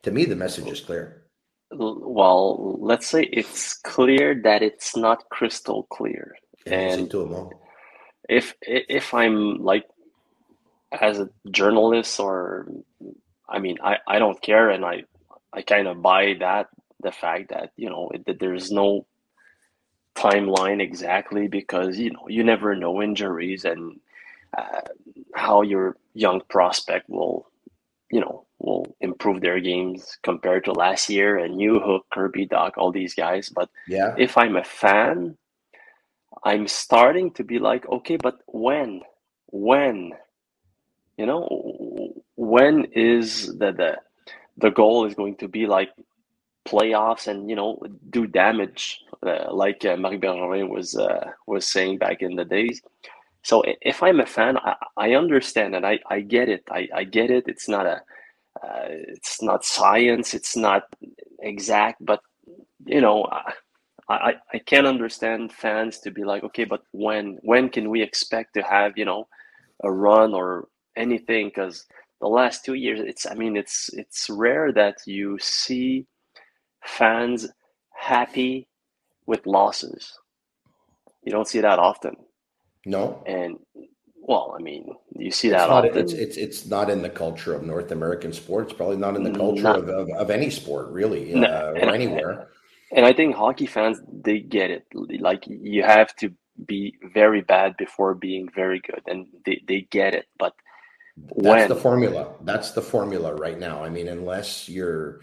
To 0.05 0.13
me, 0.13 0.27
the 0.27 0.37
message 0.37 0.69
is 0.69 0.81
clear. 0.81 1.24
Well, 1.77 2.79
let's 2.81 3.07
say 3.07 3.23
it's 3.23 3.75
clear 3.75 4.41
that 4.45 4.63
it's 4.63 4.97
not 4.97 5.29
crystal 5.29 5.85
clear. 5.85 6.37
and 6.67 7.11
if 8.29 8.55
if 8.63 9.13
I'm 9.13 9.63
like 9.63 9.85
as 10.93 11.19
a 11.19 11.29
journalist 11.51 12.19
or 12.21 12.69
I 13.49 13.59
mean 13.59 13.79
I, 13.83 13.99
I 14.07 14.19
don't 14.19 14.41
care 14.41 14.71
and 14.71 14.85
I 14.85 15.05
I 15.53 15.63
kind 15.63 15.89
of 15.89 16.01
buy 16.01 16.35
that 16.41 16.69
the 17.01 17.13
fact 17.13 17.51
that 17.51 17.73
you 17.77 17.91
know 17.91 18.11
that 18.27 18.39
there's 18.39 18.71
no 18.71 19.07
timeline 20.15 20.81
exactly 20.81 21.49
because 21.49 21.99
you 21.99 22.13
know 22.13 22.27
you 22.29 22.45
never 22.45 22.75
know 22.77 23.03
injuries 23.03 23.65
and 23.65 24.01
uh, 24.57 24.81
how 25.35 25.63
your 25.63 25.97
young 26.15 26.41
prospect 26.49 27.11
will 27.11 27.51
you 28.15 28.21
know, 28.21 28.44
will 28.59 28.97
improve 29.01 29.41
their 29.41 29.61
games 29.61 30.19
compared 30.23 30.65
to 30.65 30.73
last 30.73 31.11
year 31.11 31.39
and 31.39 31.57
new 31.57 31.81
hook 31.81 32.07
Kirby 32.13 32.47
Dach, 32.47 32.73
all 32.77 32.93
these 32.93 33.15
guys. 33.15 33.49
But 33.49 33.69
yeah, 33.89 34.15
if 34.19 34.37
I'm 34.37 34.57
a 34.57 34.65
fan, 34.65 35.37
I'm 36.45 36.67
starting 36.69 37.33
to 37.33 37.45
be 37.45 37.59
like, 37.59 37.89
okay, 37.89 38.17
but 38.17 38.39
when? 38.47 39.03
When? 39.47 40.13
You 41.17 41.27
know, 41.27 42.15
when 42.37 42.87
is 42.93 43.47
the 43.59 43.73
the 43.73 43.99
the 44.57 44.71
goal 44.71 45.07
is 45.07 45.15
going 45.15 45.37
to 45.37 45.49
be 45.49 45.67
like 45.67 45.91
playoffs 46.67 47.27
and 47.29 47.51
you 47.51 47.57
know 47.57 47.79
do 48.11 48.27
damage 48.27 49.01
uh, 49.25 49.53
like 49.53 49.85
uh, 49.85 49.97
Bergevin 49.97 50.69
was 50.69 50.97
uh, 50.97 51.31
was 51.47 51.67
saying 51.67 51.99
back 51.99 52.23
in 52.23 52.37
the 52.37 52.45
days. 52.45 52.83
So 53.43 53.63
if 53.83 54.03
I'm 54.03 54.21
a 54.21 54.27
fan, 54.27 54.57
I, 54.57 54.75
I 54.97 55.13
understand 55.15 55.77
and 55.77 55.87
I, 55.87 55.99
I 56.09 56.21
get 56.21 56.49
it. 56.49 56.65
I, 56.71 56.89
I 56.95 57.05
get 57.05 57.31
it. 57.31 57.45
It's 57.47 57.69
not 57.69 57.87
a 57.87 58.01
uh, 58.63 58.87
it's 58.89 59.43
not 59.43 59.65
science. 59.65 60.35
It's 60.35 60.57
not 60.57 60.85
exact, 61.41 62.05
but 62.05 62.21
you 62.87 63.01
know, 63.01 63.27
I, 63.31 63.53
I 64.09 64.35
I 64.55 64.59
can't 64.59 64.87
understand 64.87 65.53
fans 65.53 66.01
to 66.01 66.11
be 66.11 66.25
like, 66.25 66.45
okay, 66.45 66.65
but 66.65 66.83
when 66.93 67.39
when 67.43 67.69
can 67.69 67.91
we 67.91 68.03
expect 68.03 68.55
to 68.55 68.63
have 68.63 68.93
you 68.97 69.05
know 69.05 69.27
a 69.83 69.91
run 69.91 70.35
or 70.35 70.69
anything? 70.97 71.49
Because 71.49 71.87
the 72.21 72.29
last 72.29 72.65
two 72.65 72.75
years, 72.75 73.01
it's 73.01 73.27
I 73.27 73.35
mean, 73.35 73.57
it's 73.57 73.91
it's 73.95 74.29
rare 74.31 74.73
that 74.73 74.97
you 75.07 75.39
see 75.41 76.07
fans 76.85 77.49
happy 77.97 78.69
with 79.27 79.47
losses. 79.47 80.13
You 81.23 81.33
don't 81.33 81.49
see 81.49 81.61
that 81.61 81.79
often. 81.79 82.17
No. 82.87 83.23
And 83.27 83.59
well, 84.27 84.55
I 84.59 84.63
mean, 84.63 84.95
you 85.15 85.31
see 85.31 85.49
it's 85.49 85.57
that 85.59 85.69
not, 85.69 85.85
often. 85.85 85.99
It's, 85.99 86.13
it's 86.15 86.37
it's 86.39 86.67
not 86.67 86.89
in 86.89 87.03
the 87.03 87.11
culture 87.11 87.55
of 87.55 87.63
North 87.63 87.93
American 87.93 88.33
sports. 88.33 88.73
Probably 88.73 88.97
not 88.97 89.17
in 89.17 89.23
the 89.23 89.31
culture 89.31 89.63
not, 89.63 89.81
of, 89.81 89.89
of, 89.91 90.09
of, 90.11 90.31
any 90.31 90.49
sport, 90.49 90.89
really, 90.89 91.35
no, 91.35 91.47
uh, 91.47 91.73
or 91.77 91.95
anywhere. 91.95 92.49
And 92.91 93.05
I 93.05 93.13
think 93.13 93.35
hockey 93.35 93.67
fans 93.67 94.01
they 94.11 94.41
get 94.41 94.71
it. 94.71 94.87
Like 94.95 95.45
you 95.47 95.83
have 95.83 96.17
to 96.17 96.33
be 96.67 96.97
very 97.13 97.43
bad 97.43 97.77
before 97.77 98.15
being 98.15 98.49
very 98.55 98.81
good, 98.81 99.03
and 99.07 99.27
they, 99.45 99.63
they 99.69 99.83
get 99.91 100.15
it. 100.15 100.27
But 100.39 100.55
that's 101.37 101.69
the 101.69 101.77
formula. 101.77 102.35
That's 102.43 102.71
the 102.71 102.83
formula 102.83 103.35
right 103.35 103.59
now. 103.59 103.85
I 103.85 103.91
mean, 103.91 104.09
unless 104.09 104.71
you're 104.71 105.21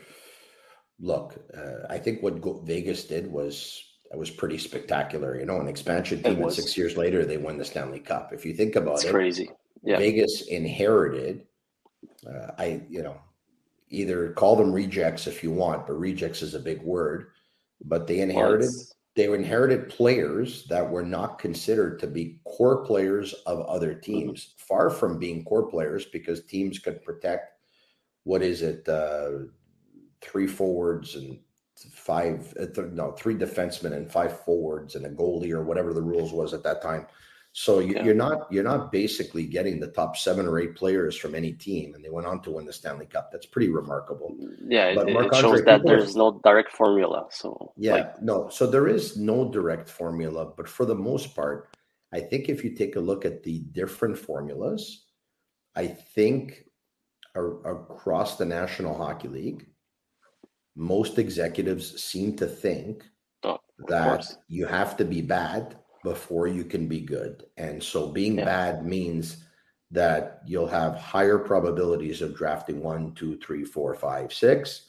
look, 0.99 1.35
uh, 1.57 1.87
I 1.89 1.97
think 1.97 2.21
what 2.21 2.35
Vegas 2.65 3.05
did 3.05 3.31
was 3.31 3.83
that 4.11 4.17
was 4.17 4.29
pretty 4.29 4.57
spectacular. 4.57 5.39
You 5.39 5.45
know, 5.45 5.61
an 5.61 5.69
expansion 5.69 6.21
team, 6.21 6.43
and 6.43 6.53
six 6.53 6.77
years 6.77 6.97
later, 6.97 7.25
they 7.25 7.37
won 7.37 7.57
the 7.57 7.63
Stanley 7.63 7.99
Cup. 7.99 8.33
If 8.33 8.45
you 8.45 8.53
think 8.53 8.75
about 8.75 8.95
it's 8.95 9.05
it, 9.05 9.11
crazy. 9.11 9.49
Yeah. 9.83 9.97
Vegas 9.97 10.47
inherited. 10.47 11.47
Uh, 12.27 12.51
I, 12.57 12.81
you 12.89 13.03
know, 13.03 13.19
either 13.89 14.31
call 14.33 14.57
them 14.57 14.73
rejects 14.73 15.27
if 15.27 15.41
you 15.41 15.51
want, 15.51 15.87
but 15.87 15.93
rejects 15.93 16.41
is 16.41 16.55
a 16.55 16.59
big 16.59 16.81
word. 16.81 17.27
But 17.85 18.05
they 18.05 18.19
inherited. 18.19 18.69
Well, 18.69 18.85
they 19.15 19.25
inherited 19.33 19.89
players 19.89 20.65
that 20.67 20.89
were 20.89 21.03
not 21.03 21.39
considered 21.39 21.99
to 21.99 22.07
be 22.07 22.39
core 22.45 22.85
players 22.85 23.33
of 23.45 23.61
other 23.61 23.91
mm-hmm. 23.91 24.01
teams. 24.01 24.41
Mm-hmm. 24.41 24.65
Far 24.67 24.89
from 24.89 25.19
being 25.19 25.45
core 25.45 25.69
players, 25.69 26.05
because 26.05 26.45
teams 26.45 26.79
could 26.79 27.01
protect. 27.01 27.53
What 28.23 28.41
is 28.41 28.61
it? 28.61 28.87
Uh, 28.89 29.45
three 30.21 30.47
forwards 30.47 31.15
and 31.15 31.39
five, 31.83 32.53
uh, 32.59 32.67
th- 32.67 32.91
no, 32.91 33.11
three 33.11 33.35
defensemen 33.35 33.93
and 33.93 34.11
five 34.11 34.41
forwards 34.41 34.95
and 34.95 35.05
a 35.05 35.09
goalie 35.09 35.51
or 35.51 35.63
whatever 35.63 35.93
the 35.93 36.01
rules 36.01 36.31
was 36.31 36.53
at 36.53 36.63
that 36.63 36.81
time. 36.81 37.07
So 37.53 37.79
you, 37.79 38.09
are 38.09 38.13
not 38.13 38.47
you're 38.49 38.63
not 38.63 38.93
basically 38.93 39.45
getting 39.45 39.77
the 39.77 39.87
top 39.87 40.15
seven 40.15 40.47
or 40.47 40.57
eight 40.57 40.73
players 40.73 41.17
from 41.17 41.35
any 41.35 41.51
team, 41.51 41.95
and 41.95 42.03
they 42.03 42.09
went 42.09 42.25
on 42.25 42.41
to 42.43 42.51
win 42.51 42.65
the 42.65 42.71
Stanley 42.71 43.07
Cup. 43.07 43.29
That's 43.29 43.45
pretty 43.45 43.69
remarkable. 43.69 44.33
Yeah, 44.65 44.95
but 44.95 45.09
it, 45.09 45.15
it 45.17 45.35
shows 45.35 45.61
that 45.65 45.81
there's 45.83 46.15
no 46.15 46.39
direct 46.45 46.71
formula. 46.71 47.27
So 47.29 47.73
yeah, 47.75 47.93
like, 47.93 48.21
no, 48.21 48.47
so 48.47 48.65
there 48.65 48.87
is 48.87 49.17
no 49.17 49.51
direct 49.51 49.89
formula, 49.89 50.53
but 50.55 50.69
for 50.69 50.85
the 50.85 50.95
most 50.95 51.35
part, 51.35 51.75
I 52.13 52.21
think 52.21 52.47
if 52.47 52.63
you 52.63 52.73
take 52.73 52.95
a 52.95 53.01
look 53.01 53.25
at 53.25 53.43
the 53.43 53.59
different 53.73 54.17
formulas, 54.17 55.07
I 55.75 55.87
think 55.87 56.63
across 57.35 58.37
the 58.37 58.45
National 58.45 58.95
Hockey 58.95 59.27
League, 59.27 59.67
most 60.81 61.19
executives 61.19 62.01
seem 62.01 62.35
to 62.35 62.47
think 62.47 63.03
oh, 63.43 63.59
that 63.87 64.25
you 64.47 64.65
have 64.65 64.97
to 64.97 65.05
be 65.05 65.21
bad 65.21 65.77
before 66.03 66.47
you 66.47 66.63
can 66.63 66.87
be 66.87 67.01
good. 67.01 67.45
And 67.57 67.81
so 67.81 68.07
being 68.07 68.39
yeah. 68.39 68.45
bad 68.45 68.83
means 68.83 69.45
that 69.91 70.41
you'll 70.43 70.67
have 70.67 70.95
higher 70.95 71.37
probabilities 71.37 72.23
of 72.23 72.35
drafting 72.35 72.81
one, 72.81 73.13
two, 73.13 73.37
three, 73.37 73.63
four, 73.63 73.93
five, 73.93 74.33
six. 74.33 74.87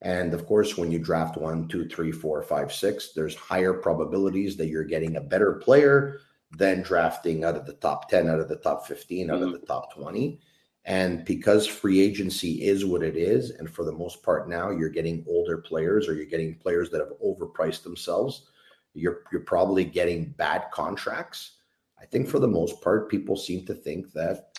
And 0.00 0.32
of 0.32 0.46
course, 0.46 0.78
when 0.78 0.90
you 0.90 0.98
draft 0.98 1.36
one, 1.36 1.68
two, 1.68 1.86
three, 1.88 2.10
four, 2.10 2.42
five, 2.42 2.72
six, 2.72 3.12
there's 3.14 3.36
higher 3.36 3.74
probabilities 3.74 4.56
that 4.56 4.68
you're 4.68 4.84
getting 4.84 5.16
a 5.16 5.20
better 5.20 5.54
player 5.54 6.20
than 6.56 6.80
drafting 6.80 7.44
out 7.44 7.56
of 7.56 7.66
the 7.66 7.74
top 7.74 8.08
10, 8.08 8.30
out 8.30 8.40
of 8.40 8.48
the 8.48 8.56
top 8.56 8.86
15, 8.86 9.30
out 9.30 9.40
mm-hmm. 9.40 9.44
of 9.44 9.60
the 9.60 9.66
top 9.66 9.92
20. 9.92 10.40
And 10.86 11.24
because 11.24 11.66
free 11.66 12.00
agency 12.00 12.62
is 12.62 12.84
what 12.84 13.02
it 13.02 13.16
is, 13.16 13.50
and 13.50 13.70
for 13.70 13.84
the 13.84 13.92
most 13.92 14.22
part 14.22 14.48
now 14.48 14.70
you're 14.70 14.90
getting 14.90 15.24
older 15.26 15.56
players 15.56 16.08
or 16.08 16.14
you're 16.14 16.26
getting 16.26 16.54
players 16.56 16.90
that 16.90 17.00
have 17.00 17.12
overpriced 17.24 17.82
themselves, 17.82 18.48
you're 18.92 19.22
you're 19.32 19.40
probably 19.42 19.84
getting 19.84 20.34
bad 20.36 20.64
contracts. 20.72 21.52
I 22.00 22.04
think 22.04 22.28
for 22.28 22.38
the 22.38 22.48
most 22.48 22.82
part, 22.82 23.10
people 23.10 23.36
seem 23.36 23.64
to 23.66 23.74
think 23.74 24.12
that 24.12 24.58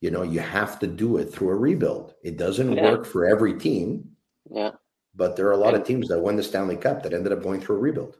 you 0.00 0.10
know 0.10 0.22
you 0.22 0.40
have 0.40 0.80
to 0.80 0.88
do 0.88 1.18
it 1.18 1.32
through 1.32 1.50
a 1.50 1.56
rebuild. 1.56 2.14
It 2.24 2.36
doesn't 2.36 2.72
yeah. 2.72 2.90
work 2.90 3.06
for 3.06 3.24
every 3.24 3.58
team. 3.58 4.10
Yeah. 4.50 4.72
But 5.14 5.36
there 5.36 5.46
are 5.46 5.52
a 5.52 5.58
lot 5.58 5.74
and, 5.74 5.82
of 5.82 5.86
teams 5.86 6.08
that 6.08 6.20
won 6.20 6.36
the 6.36 6.42
Stanley 6.42 6.76
Cup 6.76 7.02
that 7.02 7.12
ended 7.12 7.32
up 7.32 7.42
going 7.42 7.60
through 7.60 7.76
a 7.76 7.80
rebuild. 7.80 8.16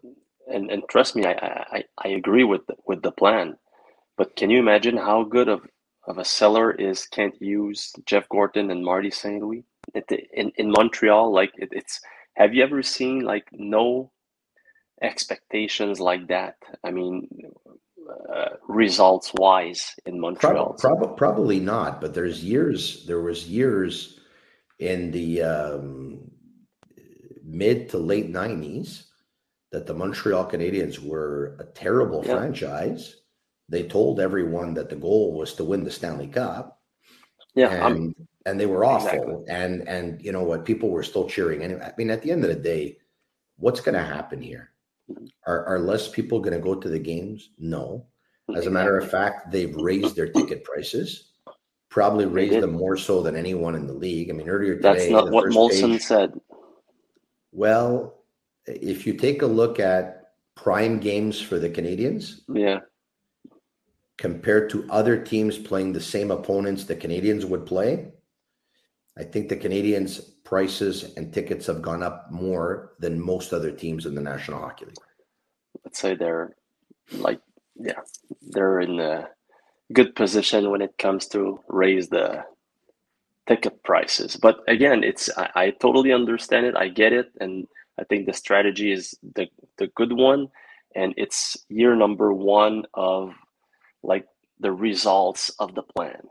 And 0.46 0.70
and 0.70 0.82
trust 0.88 1.16
me, 1.16 1.26
I 1.26 1.32
I, 1.72 1.84
I 2.04 2.08
agree 2.08 2.44
with 2.44 2.66
the, 2.68 2.76
with 2.86 3.02
the 3.02 3.10
plan. 3.10 3.56
But 4.16 4.36
can 4.36 4.50
you 4.50 4.58
imagine 4.58 4.96
how 4.96 5.24
good 5.24 5.48
of 5.48 5.66
of 6.06 6.18
a 6.18 6.24
seller 6.24 6.72
is 6.72 7.06
Kent 7.06 7.36
Hughes 7.40 7.92
Jeff 8.06 8.28
Gorton 8.28 8.70
and 8.70 8.84
Marty 8.84 9.10
St. 9.10 9.42
Louis. 9.42 9.64
in, 10.34 10.52
in 10.56 10.70
Montreal, 10.70 11.32
like 11.32 11.52
it, 11.56 11.68
it's 11.72 12.00
have 12.34 12.54
you 12.54 12.62
ever 12.62 12.82
seen 12.82 13.20
like 13.20 13.46
no 13.52 14.10
expectations 15.02 16.00
like 16.00 16.28
that? 16.28 16.56
I 16.84 16.90
mean, 16.90 17.28
uh, 18.34 18.50
results 18.68 19.32
wise 19.34 19.94
in 20.06 20.20
Montreal. 20.20 20.76
Probably, 20.78 21.06
prob- 21.06 21.16
probably 21.16 21.60
not, 21.60 22.00
but 22.00 22.14
there's 22.14 22.42
years, 22.44 23.04
there 23.06 23.20
was 23.20 23.48
years 23.48 24.20
in 24.78 25.10
the 25.12 25.42
um, 25.42 26.30
mid 27.44 27.88
to 27.90 27.98
late 27.98 28.32
90s 28.32 29.04
that 29.70 29.86
the 29.86 29.94
Montreal 29.94 30.50
Canadiens 30.50 30.98
were 30.98 31.56
a 31.60 31.64
terrible 31.64 32.22
Yeah. 32.24 32.36
franchise. 32.36 33.16
They 33.68 33.84
told 33.84 34.20
everyone 34.20 34.74
that 34.74 34.90
the 34.90 34.96
goal 34.96 35.32
was 35.32 35.54
to 35.54 35.64
win 35.64 35.84
the 35.84 35.90
Stanley 35.90 36.28
Cup 36.28 36.80
Yeah, 37.54 37.70
and 37.70 37.82
I'm, 37.84 38.14
and 38.46 38.60
they 38.60 38.66
were 38.66 38.84
awful. 38.84 39.08
Exactly. 39.08 39.44
And 39.48 39.88
and 39.88 40.22
you 40.22 40.32
know 40.32 40.42
what? 40.42 40.64
People 40.64 40.90
were 40.90 41.02
still 41.02 41.28
cheering. 41.28 41.62
And 41.62 41.82
I 41.82 41.92
mean, 41.96 42.10
at 42.10 42.22
the 42.22 42.30
end 42.32 42.44
of 42.44 42.50
the 42.50 42.56
day, 42.56 42.98
what's 43.56 43.80
going 43.80 43.94
to 43.94 44.02
happen 44.02 44.40
here? 44.40 44.70
Are 45.46 45.64
are 45.66 45.78
less 45.78 46.08
people 46.08 46.40
going 46.40 46.54
to 46.54 46.58
go 46.62 46.74
to 46.74 46.88
the 46.88 46.98
games? 46.98 47.50
No. 47.58 48.06
As 48.54 48.66
a 48.66 48.70
matter 48.70 48.98
of 48.98 49.10
fact, 49.10 49.50
they've 49.50 49.74
raised 49.76 50.16
their 50.16 50.28
ticket 50.28 50.64
prices. 50.64 51.30
Probably 51.88 52.26
raised 52.26 52.60
them 52.60 52.72
more 52.72 52.96
so 52.96 53.22
than 53.22 53.36
anyone 53.36 53.74
in 53.74 53.86
the 53.86 53.92
league. 53.92 54.30
I 54.30 54.32
mean, 54.32 54.48
earlier 54.48 54.76
today, 54.76 54.94
that's 54.94 55.10
not 55.10 55.30
what 55.30 55.50
Molson 55.50 55.92
page- 55.92 56.02
said. 56.02 56.32
Well, 57.52 58.24
if 58.66 59.06
you 59.06 59.14
take 59.14 59.42
a 59.42 59.46
look 59.46 59.78
at 59.78 60.32
prime 60.54 60.98
games 60.98 61.40
for 61.40 61.58
the 61.58 61.68
Canadiens 61.68 62.40
Yeah, 62.52 62.80
compared 64.18 64.70
to 64.70 64.86
other 64.90 65.22
teams 65.22 65.58
playing 65.58 65.92
the 65.92 66.00
same 66.00 66.30
opponents 66.30 66.84
the 66.84 66.96
Canadiens 66.96 67.44
would 67.44 67.66
play, 67.66 68.12
I 69.18 69.24
think 69.24 69.48
the 69.48 69.56
Canadiens' 69.56 70.20
prices 70.44 71.14
and 71.16 71.32
tickets 71.32 71.66
have 71.66 71.82
gone 71.82 72.02
up 72.02 72.30
more 72.30 72.92
than 72.98 73.20
most 73.20 73.52
other 73.52 73.70
teams 73.70 74.06
in 74.06 74.14
the 74.14 74.20
National 74.20 74.60
Hockey 74.60 74.86
League. 74.86 74.96
let's 75.84 75.98
say 75.98 76.14
they're 76.14 76.54
like, 77.12 77.40
yeah, 77.76 78.00
they're 78.50 78.80
in 78.80 79.00
a 79.00 79.28
good 79.92 80.14
position 80.14 80.70
when 80.70 80.82
it 80.82 80.96
comes 80.98 81.26
to 81.28 81.60
raise 81.68 82.08
the 82.08 82.44
ticket 83.46 83.82
prices. 83.82 84.36
But 84.36 84.60
again, 84.68 85.04
it's 85.04 85.28
I, 85.36 85.50
I 85.54 85.70
totally 85.70 86.12
understand 86.12 86.66
it. 86.66 86.76
I 86.76 86.88
get 86.88 87.12
it, 87.12 87.32
and 87.40 87.66
I 87.98 88.04
think 88.04 88.26
the 88.26 88.32
strategy 88.32 88.92
is 88.92 89.14
the 89.34 89.48
the 89.78 89.88
good 89.88 90.12
one, 90.12 90.48
and 90.94 91.14
it's 91.16 91.56
year 91.68 91.94
number 91.96 92.32
one 92.32 92.84
of 92.94 93.32
like 94.02 94.26
the 94.60 94.72
results 94.72 95.50
of 95.58 95.74
the 95.74 95.82
plan 95.82 96.22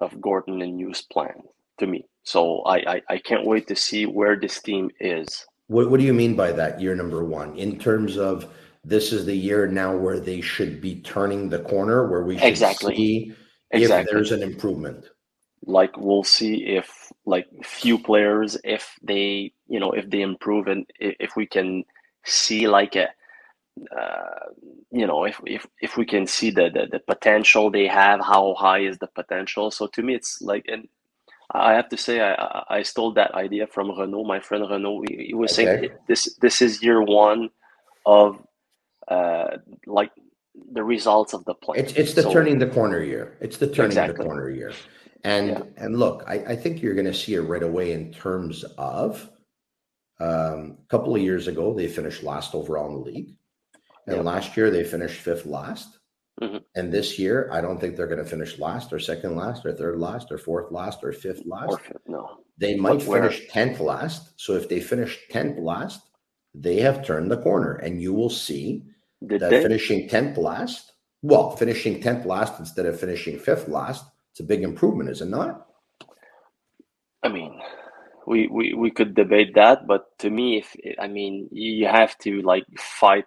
of 0.00 0.20
Gorton 0.20 0.62
and 0.62 0.78
Hughes' 0.78 1.02
plan 1.02 1.42
to 1.78 1.86
me. 1.86 2.06
So 2.24 2.62
I, 2.62 2.76
I 2.96 3.02
I 3.10 3.18
can't 3.18 3.46
wait 3.46 3.66
to 3.68 3.76
see 3.76 4.06
where 4.06 4.36
this 4.36 4.60
team 4.62 4.90
is. 5.00 5.46
What, 5.68 5.90
what 5.90 6.00
do 6.00 6.06
you 6.06 6.14
mean 6.14 6.34
by 6.36 6.52
that 6.52 6.80
year 6.80 6.94
number 6.94 7.24
one? 7.24 7.54
In 7.56 7.78
terms 7.78 8.16
of 8.16 8.52
this 8.84 9.12
is 9.12 9.24
the 9.26 9.34
year 9.36 9.66
now 9.66 9.96
where 9.96 10.18
they 10.20 10.40
should 10.40 10.80
be 10.80 11.00
turning 11.02 11.48
the 11.48 11.60
corner, 11.60 12.08
where 12.08 12.24
we 12.24 12.38
should 12.38 12.48
Exactly. 12.48 12.96
see 12.96 13.32
Exactly. 13.70 14.10
if 14.10 14.10
there's 14.10 14.32
an 14.32 14.42
improvement. 14.42 15.10
like 15.66 15.96
we'll 15.96 16.24
see 16.24 16.64
if 16.66 17.12
like 17.26 17.46
few 17.64 17.98
players 17.98 18.56
if 18.64 18.94
they 19.02 19.52
you 19.66 19.80
know 19.80 19.90
if 19.92 20.08
they 20.10 20.20
improve 20.22 20.66
and 20.68 20.86
if 21.00 21.36
we 21.36 21.46
can 21.46 21.84
see 22.24 22.68
like 22.68 22.94
a 22.96 23.08
uh, 24.00 24.46
you 24.90 25.06
know 25.06 25.24
if, 25.24 25.40
if 25.46 25.66
if 25.80 25.96
we 25.96 26.04
can 26.06 26.26
see 26.26 26.50
the, 26.50 26.70
the 26.70 26.86
the 26.92 27.00
potential 27.00 27.70
they 27.70 27.86
have 27.86 28.20
how 28.20 28.54
high 28.58 28.80
is 28.80 28.98
the 28.98 29.08
potential 29.08 29.70
so 29.70 29.86
to 29.88 30.02
me 30.02 30.14
it's 30.14 30.40
like 30.42 30.64
and 30.68 30.88
i 31.52 31.72
have 31.74 31.88
to 31.88 31.96
say 31.96 32.20
i 32.20 32.64
i 32.70 32.82
stole 32.82 33.12
that 33.12 33.34
idea 33.34 33.66
from 33.66 33.90
renaud 33.98 34.24
my 34.24 34.40
friend 34.40 34.64
renaud 34.70 35.02
he, 35.08 35.26
he 35.28 35.34
was 35.34 35.52
saying 35.54 35.88
this 36.08 36.34
this 36.40 36.62
is 36.62 36.82
year 36.82 37.02
one 37.02 37.50
of 38.06 38.38
uh 39.08 39.58
like 39.86 40.12
the 40.72 40.82
results 40.84 41.32
of 41.34 41.44
the 41.46 41.54
plan 41.54 41.78
It's 41.80 41.92
it's 41.94 42.14
the 42.14 42.22
So- 42.22 42.32
turning 42.32 42.58
the 42.58 42.66
corner 42.66 43.02
year. 43.02 43.36
It's 43.40 43.58
the 43.58 43.68
turning 43.68 43.94
the 43.96 44.14
corner 44.14 44.50
year. 44.50 44.72
And 45.24 45.48
Yeah. 45.48 45.62
and 45.76 45.98
look, 45.98 46.24
I, 46.26 46.34
I 46.52 46.56
think 46.56 46.82
you're 46.82 46.94
going 46.94 47.06
to 47.06 47.14
see 47.14 47.34
it 47.34 47.42
right 47.42 47.62
away 47.62 47.92
in 47.92 48.12
terms 48.12 48.64
of 48.78 49.30
um, 50.20 50.78
a 50.84 50.88
couple 50.88 51.14
of 51.14 51.22
years 51.22 51.46
ago 51.48 51.74
they 51.74 51.88
finished 51.88 52.22
last 52.24 52.54
overall 52.54 52.88
in 52.88 52.94
the 52.94 53.00
league, 53.10 53.30
and 54.08 54.16
Yeah. 54.18 54.22
last 54.32 54.56
year 54.56 54.70
they 54.70 54.84
finished 54.84 55.20
fifth 55.20 55.46
last. 55.46 55.98
Mhm. 56.40 56.62
And 56.76 56.92
this 56.92 57.18
year, 57.18 57.48
I 57.52 57.60
don't 57.60 57.80
think 57.80 57.96
they're 57.96 58.06
going 58.06 58.22
to 58.22 58.30
finish 58.36 58.58
last 58.58 58.92
or 58.92 58.98
second 59.00 59.34
last 59.36 59.66
or 59.66 59.72
third 59.72 59.98
last 59.98 60.30
or 60.30 60.38
fourth 60.38 60.70
last 60.70 61.02
or 61.02 61.12
fifth 61.12 61.44
last. 61.44 61.72
or, 61.72 61.80
no 62.06 62.38
They 62.58 62.76
might 62.76 63.02
where? 63.04 63.22
finish 63.22 63.48
10th 63.50 63.80
last. 63.80 64.40
So 64.40 64.54
if 64.54 64.68
they 64.68 64.80
finish 64.80 65.18
10th 65.30 65.58
last, 65.58 66.00
they 66.54 66.76
have 66.80 67.04
turned 67.04 67.30
the 67.30 67.42
corner. 67.42 67.74
And 67.76 68.00
you 68.00 68.12
will 68.14 68.30
see 68.30 68.84
did 69.26 69.40
that 69.40 69.50
they 69.50 69.62
finishing 69.62 70.08
10th 70.08 70.36
last, 70.36 70.92
well, 71.22 71.50
finishing 71.56 72.00
10th 72.00 72.24
last 72.24 72.58
instead 72.60 72.86
of 72.86 72.98
finishing 73.00 73.36
fifth 73.38 73.66
last, 73.68 74.04
it's 74.30 74.40
a 74.40 74.44
big 74.44 74.62
improvement, 74.62 75.10
is 75.10 75.20
it 75.20 75.28
not? 75.28 75.66
I 77.24 77.28
mean, 77.28 77.60
we, 78.28 78.46
we 78.46 78.74
we 78.74 78.90
could 78.92 79.14
debate 79.16 79.54
that, 79.56 79.86
but 79.88 80.16
to 80.20 80.30
me, 80.30 80.58
if 80.58 80.76
I 81.00 81.08
mean, 81.08 81.48
you 81.50 81.86
have 81.88 82.16
to 82.18 82.42
like 82.42 82.64
fight 82.78 83.24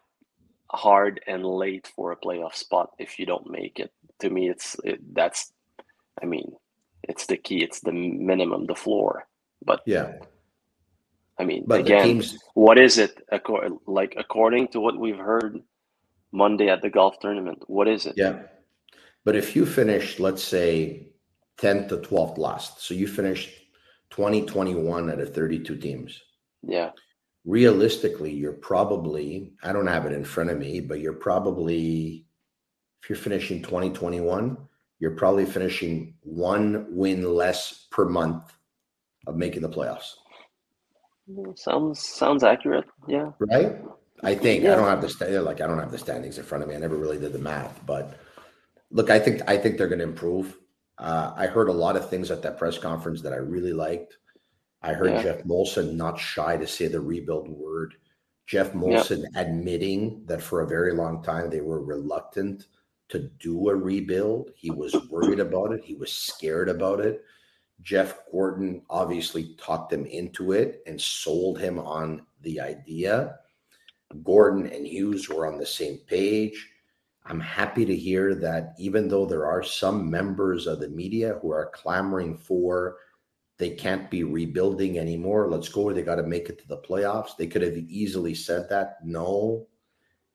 hard 0.73 1.21
and 1.27 1.45
late 1.45 1.91
for 1.95 2.11
a 2.11 2.17
playoff 2.17 2.55
spot 2.55 2.91
if 2.97 3.19
you 3.19 3.25
don't 3.25 3.49
make 3.49 3.79
it. 3.79 3.91
To 4.19 4.29
me, 4.29 4.49
it's 4.49 4.75
it, 4.83 4.99
that's, 5.13 5.51
I 6.21 6.25
mean, 6.25 6.53
it's 7.03 7.25
the 7.25 7.37
key. 7.37 7.63
It's 7.63 7.79
the 7.81 7.91
minimum, 7.91 8.65
the 8.65 8.75
floor. 8.75 9.27
But 9.65 9.81
Yeah. 9.85 10.13
I 11.39 11.43
mean, 11.43 11.63
But 11.65 11.79
again, 11.81 12.03
teams, 12.03 12.37
what 12.53 12.77
is 12.77 12.97
it? 12.99 13.19
Like 13.87 14.13
according 14.17 14.67
to 14.69 14.79
what 14.79 14.99
we've 14.99 15.17
heard 15.17 15.61
Monday 16.31 16.69
at 16.69 16.81
the 16.81 16.89
golf 16.89 17.19
tournament, 17.19 17.63
what 17.67 17.87
is 17.87 18.05
it? 18.05 18.13
yeah. 18.15 18.43
But 19.23 19.35
if 19.35 19.55
you 19.55 19.65
finish, 19.65 20.19
let's 20.19 20.43
say, 20.43 21.07
10th 21.57 21.89
to 21.89 21.97
12th 21.97 22.37
last, 22.37 22.81
so 22.81 22.93
you 22.93 23.07
finished 23.07 23.49
2021 24.09 25.11
out 25.11 25.19
of 25.19 25.33
32 25.33 25.77
teams. 25.77 26.21
Yeah, 26.63 26.91
realistically, 27.45 28.31
you're 28.31 28.53
probably, 28.53 29.53
I 29.63 29.73
don't 29.73 29.87
have 29.87 30.05
it 30.05 30.13
in 30.13 30.23
front 30.23 30.49
of 30.49 30.59
me, 30.59 30.79
but 30.79 30.99
you're 30.99 31.13
probably, 31.13 32.25
if 33.01 33.09
you're 33.09 33.17
finishing 33.17 33.61
2021, 33.61 34.57
you're 34.99 35.15
probably 35.15 35.45
finishing 35.45 36.13
one 36.21 36.85
win 36.89 37.23
less 37.23 37.87
per 37.89 38.05
month 38.05 38.53
of 39.27 39.35
making 39.35 39.61
the 39.61 39.69
playoffs, 39.69 40.13
sounds 41.55 41.99
sounds 41.99 42.43
accurate. 42.43 42.85
Yeah, 43.07 43.31
right? 43.39 43.77
I 44.23 44.35
think 44.35 44.63
I 44.65 44.75
don't 44.75 44.87
have 44.87 45.01
the 45.01 45.09
sta- 45.09 45.41
like 45.41 45.61
I 45.61 45.67
don't 45.67 45.79
have 45.79 45.91
the 45.91 45.97
standings 45.97 46.37
in 46.37 46.43
front 46.43 46.63
of 46.63 46.69
me. 46.69 46.75
I 46.75 46.79
never 46.79 46.95
really 46.95 47.17
did 47.17 47.33
the 47.33 47.39
math, 47.39 47.79
but 47.85 48.19
look, 48.91 49.09
I 49.09 49.19
think 49.19 49.41
I 49.47 49.57
think 49.57 49.77
they're 49.77 49.87
going 49.87 49.99
to 49.99 50.05
improve. 50.05 50.57
Uh, 50.97 51.33
I 51.35 51.47
heard 51.47 51.69
a 51.69 51.73
lot 51.73 51.95
of 51.95 52.09
things 52.09 52.29
at 52.29 52.43
that 52.43 52.57
press 52.57 52.77
conference 52.77 53.21
that 53.21 53.33
I 53.33 53.37
really 53.37 53.73
liked. 53.73 54.17
I 54.81 54.93
heard 54.93 55.11
Yeah. 55.11 55.23
Jeff 55.23 55.43
Molson 55.43 55.95
not 55.95 56.19
shy 56.19 56.57
to 56.57 56.67
say 56.67 56.87
the 56.87 56.99
rebuild 56.99 57.49
word. 57.49 57.95
Jeff 58.47 58.73
Molson 58.73 59.23
admitting 59.35 60.25
that 60.25 60.41
for 60.41 60.61
a 60.61 60.67
very 60.67 60.93
long 60.93 61.23
time 61.23 61.49
they 61.49 61.61
were 61.61 61.81
reluctant 61.83 62.67
to 63.09 63.19
do 63.39 63.69
a 63.69 63.75
rebuild. 63.75 64.51
He 64.55 64.71
was 64.71 64.95
worried 65.09 65.39
about 65.39 65.73
it. 65.73 65.83
He 65.83 65.95
was 65.95 66.11
scared 66.11 66.69
about 66.69 66.99
it. 66.99 67.23
Jeff 67.81 68.19
Gorton 68.31 68.83
obviously 68.89 69.55
talked 69.55 69.91
him 69.91 70.05
into 70.05 70.51
it 70.51 70.81
and 70.85 70.99
sold 70.99 71.59
him 71.59 71.79
on 71.79 72.25
the 72.41 72.59
idea. 72.59 73.39
Gorton 74.23 74.67
and 74.67 74.85
Hughes 74.85 75.29
were 75.29 75.47
on 75.47 75.57
the 75.57 75.65
same 75.65 75.97
page. 76.07 76.69
I'm 77.25 77.39
happy 77.39 77.85
to 77.85 77.95
hear 77.95 78.35
that 78.35 78.73
even 78.79 79.07
though 79.07 79.25
there 79.25 79.45
are 79.45 79.63
some 79.63 80.09
members 80.09 80.67
of 80.67 80.79
the 80.79 80.89
media 80.89 81.37
who 81.41 81.51
are 81.51 81.71
clamoring 81.73 82.37
for 82.37 82.97
they 83.61 83.69
can't 83.69 84.09
be 84.09 84.23
rebuilding 84.23 84.97
anymore. 84.97 85.47
Let's 85.47 85.69
go. 85.69 85.93
They 85.93 86.01
got 86.01 86.15
to 86.15 86.23
make 86.23 86.49
it 86.49 86.57
to 86.57 86.67
the 86.67 86.79
playoffs. 86.79 87.37
They 87.37 87.45
could 87.45 87.61
have 87.61 87.77
easily 87.77 88.33
said 88.33 88.67
that. 88.69 88.97
No, 89.05 89.67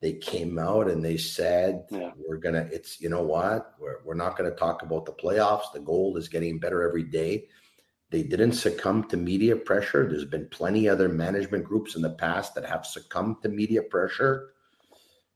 they 0.00 0.12
came 0.12 0.60
out 0.60 0.88
and 0.88 1.04
they 1.04 1.16
said, 1.16 1.86
Yeah. 1.90 2.12
we're 2.16 2.36
going 2.36 2.54
to, 2.54 2.72
it's, 2.72 3.00
you 3.00 3.08
know 3.08 3.24
what? 3.24 3.74
We're, 3.80 3.96
we're 4.04 4.14
not 4.14 4.38
going 4.38 4.48
to 4.48 4.56
talk 4.56 4.82
about 4.82 5.06
the 5.06 5.12
playoffs. 5.12 5.72
The 5.74 5.80
goal 5.80 6.16
is 6.16 6.28
getting 6.28 6.60
better 6.60 6.86
every 6.88 7.02
day. 7.02 7.48
They 8.10 8.22
didn't 8.22 8.52
succumb 8.52 9.08
to 9.08 9.16
media 9.16 9.56
pressure. 9.56 10.08
There's 10.08 10.24
been 10.24 10.46
plenty 10.50 10.88
other 10.88 11.08
management 11.08 11.64
groups 11.64 11.96
in 11.96 12.02
the 12.02 12.10
past 12.10 12.54
that 12.54 12.64
have 12.64 12.86
succumbed 12.86 13.42
to 13.42 13.48
media 13.48 13.82
pressure. 13.82 14.50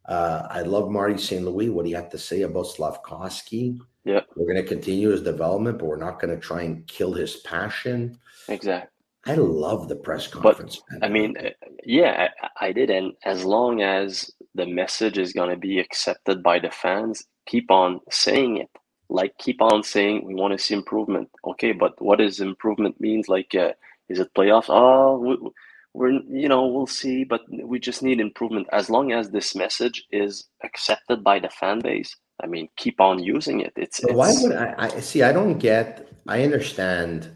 Uh, 0.05 0.47
I 0.49 0.63
love 0.63 0.91
Marty 0.93 1.19
St. 1.19 1.45
Louis, 1.45 1.71
what 1.71 1.87
he 1.87 1.91
had 1.93 2.13
to 2.13 2.19
say 2.19 2.43
about 2.43 2.67
Slafkovsky. 2.67 3.81
Yeah. 4.05 4.21
We're 4.35 4.53
going 4.53 4.63
to 4.65 4.69
continue 4.69 5.11
his 5.11 5.23
development, 5.23 5.79
but 5.79 5.87
we're 5.87 5.97
not 5.97 6.21
going 6.21 6.35
to 6.35 6.41
try 6.41 6.63
and 6.63 6.87
kill 6.87 7.13
his 7.13 7.37
passion. 7.37 8.19
exactly. 8.49 8.91
I 9.27 9.35
love 9.35 9.89
the 9.89 9.97
press 9.97 10.27
conference. 10.27 10.81
man. 10.91 11.05
I 11.05 11.09
mean, 11.09 11.37
uh, 11.37 11.51
yeah, 11.85 12.29
I, 12.43 12.69
I 12.69 12.73
did. 12.73 12.89
And 12.89 13.13
as 13.25 13.45
long 13.45 13.83
as 13.83 14.31
the 14.55 14.67
message 14.67 15.19
is 15.19 15.35
going 15.35 15.51
to 15.51 15.57
be 15.57 15.79
accepted 15.79 16.43
by 16.43 16.59
the 16.59 16.71
fans, 16.71 17.25
keep 17.47 17.71
on 17.71 18.01
saying 18.11 18.57
it. 18.57 18.71
Like, 19.11 19.37
keep 19.39 19.61
on 19.61 19.83
saying 19.83 20.25
we 20.25 20.35
want 20.35 20.53
to 20.53 20.65
see 20.65 20.75
improvement. 20.75 21.29
Okay, 21.45 21.73
but 21.73 22.01
what 22.01 22.19
does 22.21 22.41
improvement 22.41 22.99
means? 23.01 23.29
Like, 23.29 23.55
uh, 23.55 23.73
is 24.09 24.21
it 24.21 24.33
playoffs? 24.35 24.67
Oh, 24.69 25.19
we, 25.19 25.51
we're, 25.93 26.21
you 26.29 26.49
know, 26.49 26.67
we'll 26.67 26.87
see, 26.87 27.25
but 27.25 27.43
we 27.51 27.79
just 27.79 28.03
need 28.03 28.21
improvement. 28.21 28.69
As 28.73 28.89
long 28.89 29.13
as 29.13 29.31
this 29.31 29.55
message 29.55 30.05
is 30.13 30.49
accepted 30.65 31.23
by 31.25 31.41
the 31.41 31.51
fan 31.51 31.81
base, 31.81 32.17
I 32.43 32.47
mean, 32.47 32.69
keep 32.77 33.01
on 33.01 33.19
using 33.23 33.61
it. 33.61 33.73
It's, 33.77 34.01
But 34.01 34.15
why 34.15 34.33
would 34.41 34.53
I, 34.53 34.75
I 34.79 34.89
see? 35.01 35.23
I 35.23 35.33
don't 35.33 35.59
get. 35.59 36.09
I 36.27 36.43
understand 36.43 37.31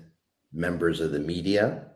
members 0.53 1.01
of 1.01 1.13
the 1.13 1.19
media 1.19 1.87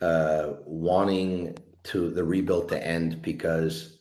uh, 0.00 0.54
wanting 0.64 1.56
to 1.84 2.10
the 2.10 2.24
rebuild 2.24 2.68
to 2.68 2.86
end 2.86 3.22
because, 3.22 3.98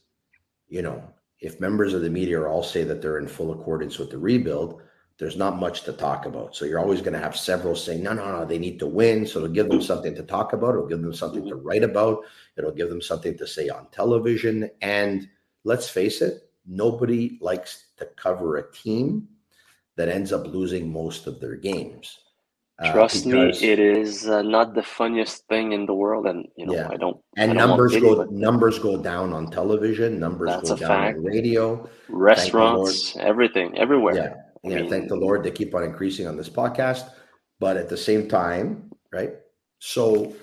you 0.68 0.82
know, 0.82 1.04
if 1.40 1.60
members 1.60 1.94
of 1.94 2.02
the 2.02 2.10
media 2.10 2.42
all 2.44 2.64
say 2.64 2.84
that 2.84 3.02
they're 3.02 3.20
in 3.20 3.28
full 3.28 3.52
accordance 3.52 4.00
with 4.00 4.10
the 4.10 4.18
rebuild, 4.18 4.82
there's 5.18 5.38
not 5.38 5.60
much 5.60 5.84
to 5.84 5.94
talk 5.94 6.26
about. 6.26 6.56
So 6.56 6.66
you're 6.66 6.80
always 6.80 7.02
going 7.02 7.14
to 7.14 7.20
have 7.20 7.38
several 7.38 7.76
saying, 7.76 8.04
no, 8.04 8.14
no, 8.14 8.40
no, 8.40 8.46
they 8.46 8.58
need 8.58 8.80
to 8.80 8.88
win. 8.88 9.26
So 9.26 9.40
it'll 9.40 9.54
give 9.54 9.70
them 9.70 9.82
something 9.82 10.14
to 10.16 10.24
talk 10.24 10.52
about. 10.54 10.76
It'll 10.76 10.88
give 10.88 11.02
them 11.02 11.14
something 11.14 11.48
to 11.48 11.56
write 11.56 11.84
about. 11.84 12.26
It'll 12.58 12.74
give 12.74 12.90
them 12.90 13.02
something 13.02 13.38
to 13.38 13.48
say 13.48 13.70
on 13.70 13.88
television. 13.92 14.70
And 14.82 15.30
let's 15.64 15.88
face 15.88 16.22
it, 16.22 16.45
nobody 16.68 17.38
likes 17.42 17.88
to 17.98 18.06
cover 18.16 18.58
a 18.58 18.72
team 18.72 19.28
that 19.96 20.10
ends 20.10 20.34
up 20.34 20.48
losing 20.48 20.92
most 20.92 21.28
of 21.28 21.40
their 21.40 21.56
games. 21.56 22.20
Uh, 22.78 22.92
Trust 22.92 23.26
me, 23.26 23.52
it 23.62 23.80
is 23.80 24.28
uh, 24.28 24.42
not 24.42 24.74
the 24.74 24.84
funniest 24.84 25.48
thing 25.48 25.72
in 25.72 25.86
the 25.86 25.94
world, 25.94 26.28
and 26.28 26.46
you 26.58 26.66
know 26.66 26.74
yeah. 26.74 26.90
I 26.92 26.98
don't. 26.98 27.18
And 27.38 27.52
I 27.52 27.54
don't 27.54 27.70
numbers 27.70 27.96
go 27.96 28.24
numbers 28.26 28.80
go 28.80 29.02
down 29.02 29.32
on 29.32 29.50
television. 29.50 30.20
Numbers 30.20 30.50
go 30.62 30.76
down 30.76 30.90
fact. 30.90 31.18
on 31.18 31.24
radio. 31.24 31.90
Restaurants, 32.10 33.16
everything, 33.16 33.78
everywhere. 33.78 34.16
Yeah, 34.16 34.34
yeah. 34.70 34.82
mean, 34.82 34.90
thank 34.90 35.08
the 35.08 35.16
Lord 35.16 35.44
they 35.44 35.52
keep 35.52 35.74
on 35.74 35.84
increasing 35.84 36.28
on 36.28 36.36
this 36.36 36.50
podcast, 36.50 37.10
but 37.62 37.78
at 37.78 37.88
the 37.88 37.96
same 37.96 38.28
time, 38.28 38.92
right? 39.14 39.36
So 39.80 40.36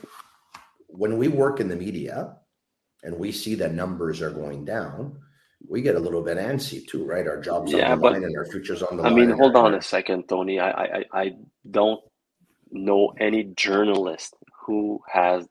when 0.87 1.19
we 1.19 1.29
work 1.29 1.61
in 1.61 1.69
the 1.69 1.77
media, 1.77 2.37
and 3.03 3.19
we 3.19 3.31
see 3.31 3.55
that 3.57 3.75
numbers 3.75 4.23
are 4.23 4.31
going 4.31 4.65
down, 4.65 5.19
we 5.69 5.83
get 5.83 5.95
a 5.95 5.99
little 5.99 6.23
bit 6.23 6.39
antsy 6.39 6.87
too, 6.87 7.05
right? 7.05 7.27
Our 7.27 7.41
jobs 7.41 7.73
yeah, 7.73 7.93
on 7.93 8.01
the 8.01 8.05
line 8.11 8.25
and 8.25 8.37
our 8.37 8.47
futures 8.47 8.83
on 8.83 8.97
the 8.97 9.03
I 9.03 9.09
line. 9.09 9.13
I 9.13 9.27
mean, 9.27 9.37
hold 9.37 9.57
on 9.57 9.75
a 9.75 9.83
second, 9.83 10.29
Tony. 10.29 10.61
I, 10.61 10.71
I 10.71 11.05
I 11.13 11.31
don't 11.71 12.01
know 12.71 13.13
any 13.21 13.45
journalist 13.57 14.35
who 14.67 15.01
has 15.13 15.47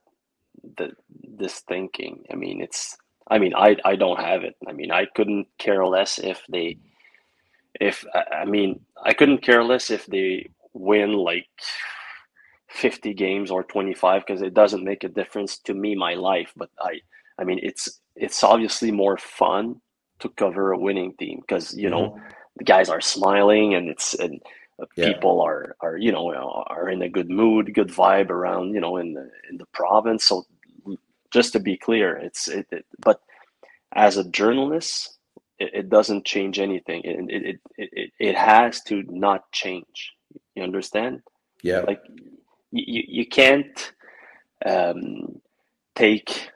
the 0.76 0.92
this 1.12 1.60
thinking. 1.60 2.24
I 2.30 2.36
mean, 2.36 2.62
it's. 2.62 2.96
I 3.30 3.38
mean, 3.38 3.54
I 3.54 3.76
I 3.84 3.96
don't 3.96 4.20
have 4.20 4.44
it. 4.44 4.56
I 4.68 4.72
mean, 4.72 4.90
I 4.90 5.06
couldn't 5.14 5.46
care 5.58 5.86
less 5.86 6.18
if 6.18 6.42
they, 6.48 6.78
if 7.80 8.04
I 8.32 8.44
mean, 8.44 8.80
I 9.02 9.12
couldn't 9.14 9.42
care 9.42 9.64
less 9.64 9.90
if 9.90 10.06
they 10.06 10.50
win 10.74 11.12
like 11.12 11.48
50 12.70 13.12
games 13.14 13.50
or 13.50 13.62
25 13.64 14.24
because 14.26 14.42
it 14.42 14.54
doesn't 14.54 14.84
make 14.84 15.04
a 15.04 15.08
difference 15.08 15.58
to 15.58 15.74
me 15.74 15.94
my 15.94 16.14
life 16.14 16.52
but 16.56 16.70
i 16.80 16.98
i 17.38 17.44
mean 17.44 17.60
it's 17.62 18.00
it's 18.16 18.42
obviously 18.42 18.90
more 18.90 19.18
fun 19.18 19.78
to 20.22 20.28
cover 20.30 20.72
a 20.72 20.78
winning 20.78 21.14
team 21.18 21.40
because 21.40 21.74
you 21.76 21.90
know 21.90 22.10
mm-hmm. 22.10 22.24
the 22.56 22.64
guys 22.64 22.88
are 22.88 23.00
smiling 23.00 23.74
and 23.74 23.88
it's 23.88 24.14
and 24.14 24.40
yeah. 24.96 25.12
people 25.12 25.40
are 25.40 25.76
are 25.80 25.96
you 25.96 26.12
know 26.12 26.30
are 26.68 26.88
in 26.88 27.02
a 27.02 27.08
good 27.08 27.28
mood, 27.28 27.74
good 27.74 27.88
vibe 27.88 28.30
around 28.30 28.72
you 28.74 28.80
know 28.80 28.96
in 28.96 29.14
the 29.14 29.30
in 29.50 29.58
the 29.58 29.66
province. 29.66 30.24
So 30.24 30.46
just 31.30 31.52
to 31.52 31.60
be 31.60 31.76
clear, 31.76 32.16
it's 32.16 32.48
it, 32.48 32.66
it 32.70 32.86
but 32.98 33.20
as 33.94 34.16
a 34.16 34.24
journalist, 34.24 35.18
it, 35.58 35.70
it 35.74 35.88
doesn't 35.88 36.24
change 36.24 36.58
anything. 36.58 37.02
It, 37.04 37.26
it 37.28 37.60
it 37.76 37.90
it 37.92 38.10
it 38.18 38.36
has 38.36 38.82
to 38.84 39.02
not 39.08 39.50
change. 39.52 40.12
You 40.54 40.62
understand? 40.62 41.22
Yeah. 41.62 41.80
Like 41.80 42.02
you 42.70 43.02
you 43.08 43.26
can't 43.26 43.92
um, 44.64 45.40
take 45.94 46.50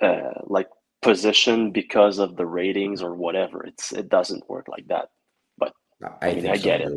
uh, 0.00 0.40
like 0.44 0.68
position 1.02 1.70
because 1.70 2.18
of 2.18 2.36
the 2.36 2.46
ratings 2.46 3.02
or 3.02 3.14
whatever. 3.14 3.64
It's 3.64 3.92
it 3.92 4.08
doesn't 4.08 4.48
work 4.48 4.68
like 4.68 4.86
that. 4.88 5.10
But 5.58 5.74
I, 6.22 6.30
I 6.30 6.34
mean, 6.34 6.48
I 6.48 6.56
get 6.56 6.80
it. 6.80 6.92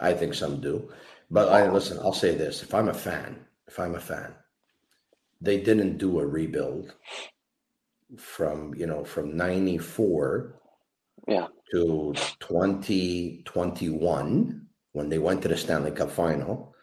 I 0.00 0.12
think 0.12 0.34
some 0.34 0.60
do. 0.60 0.92
But 1.30 1.50
I 1.50 1.70
listen, 1.70 1.98
I'll 1.98 2.12
say 2.12 2.34
this. 2.34 2.62
If 2.62 2.74
I'm 2.74 2.88
a 2.88 2.94
fan, 2.94 3.44
if 3.66 3.78
I'm 3.78 3.94
a 3.94 4.00
fan, 4.00 4.34
they 5.40 5.60
didn't 5.60 5.98
do 5.98 6.20
a 6.20 6.26
rebuild 6.26 6.94
from, 8.18 8.74
you 8.74 8.86
know, 8.86 9.04
from 9.04 9.36
94 9.36 10.60
yeah. 11.26 11.46
to 11.72 12.14
2021 12.40 14.66
when 14.92 15.08
they 15.08 15.18
went 15.18 15.42
to 15.42 15.48
the 15.48 15.56
Stanley 15.56 15.90
Cup 15.90 16.10
final. 16.10 16.73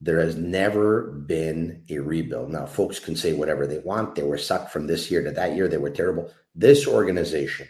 There 0.00 0.20
has 0.20 0.36
never 0.36 1.02
been 1.02 1.82
a 1.90 1.98
rebuild. 1.98 2.50
Now, 2.50 2.64
folks 2.64 2.98
can 2.98 3.14
say 3.14 3.34
whatever 3.34 3.66
they 3.66 3.78
want. 3.78 4.14
They 4.14 4.22
were 4.22 4.38
sucked 4.38 4.72
from 4.72 4.86
this 4.86 5.10
year 5.10 5.22
to 5.22 5.30
that 5.32 5.54
year. 5.54 5.68
They 5.68 5.76
were 5.76 5.90
terrible. 5.90 6.32
This 6.54 6.86
organization, 6.86 7.68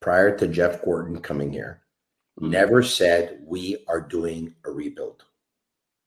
prior 0.00 0.36
to 0.36 0.48
Jeff 0.48 0.82
Gorton 0.82 1.20
coming 1.20 1.52
here, 1.52 1.82
never 2.40 2.82
said 2.82 3.40
we 3.44 3.84
are 3.88 4.00
doing 4.00 4.54
a 4.64 4.70
rebuild. 4.70 5.24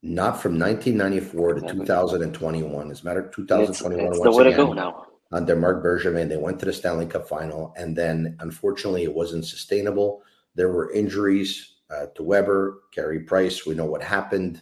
Not 0.03 0.41
from 0.41 0.59
1994 0.59 1.53
to 1.53 1.61
2021. 1.73 2.91
As 2.91 3.01
a 3.01 3.05
matter 3.05 3.21
of 3.21 3.33
2021, 3.33 4.07
it's, 4.07 4.17
it's 4.17 4.23
the 4.23 4.31
way 4.31 4.43
to 4.43 4.53
go 4.53 4.73
now. 4.73 5.05
Under 5.31 5.55
Marc 5.55 5.83
Bergevin, 5.83 6.27
they 6.27 6.37
went 6.37 6.59
to 6.59 6.65
the 6.65 6.73
Stanley 6.73 7.05
Cup 7.05 7.27
final, 7.27 7.73
and 7.77 7.95
then 7.95 8.35
unfortunately, 8.41 9.03
it 9.03 9.13
wasn't 9.13 9.45
sustainable. 9.45 10.23
There 10.55 10.69
were 10.69 10.91
injuries 10.91 11.75
uh, 11.89 12.07
to 12.15 12.23
Weber, 12.23 12.81
Carey 12.93 13.21
Price. 13.21 13.65
We 13.65 13.75
know 13.75 13.85
what 13.85 14.03
happened, 14.03 14.61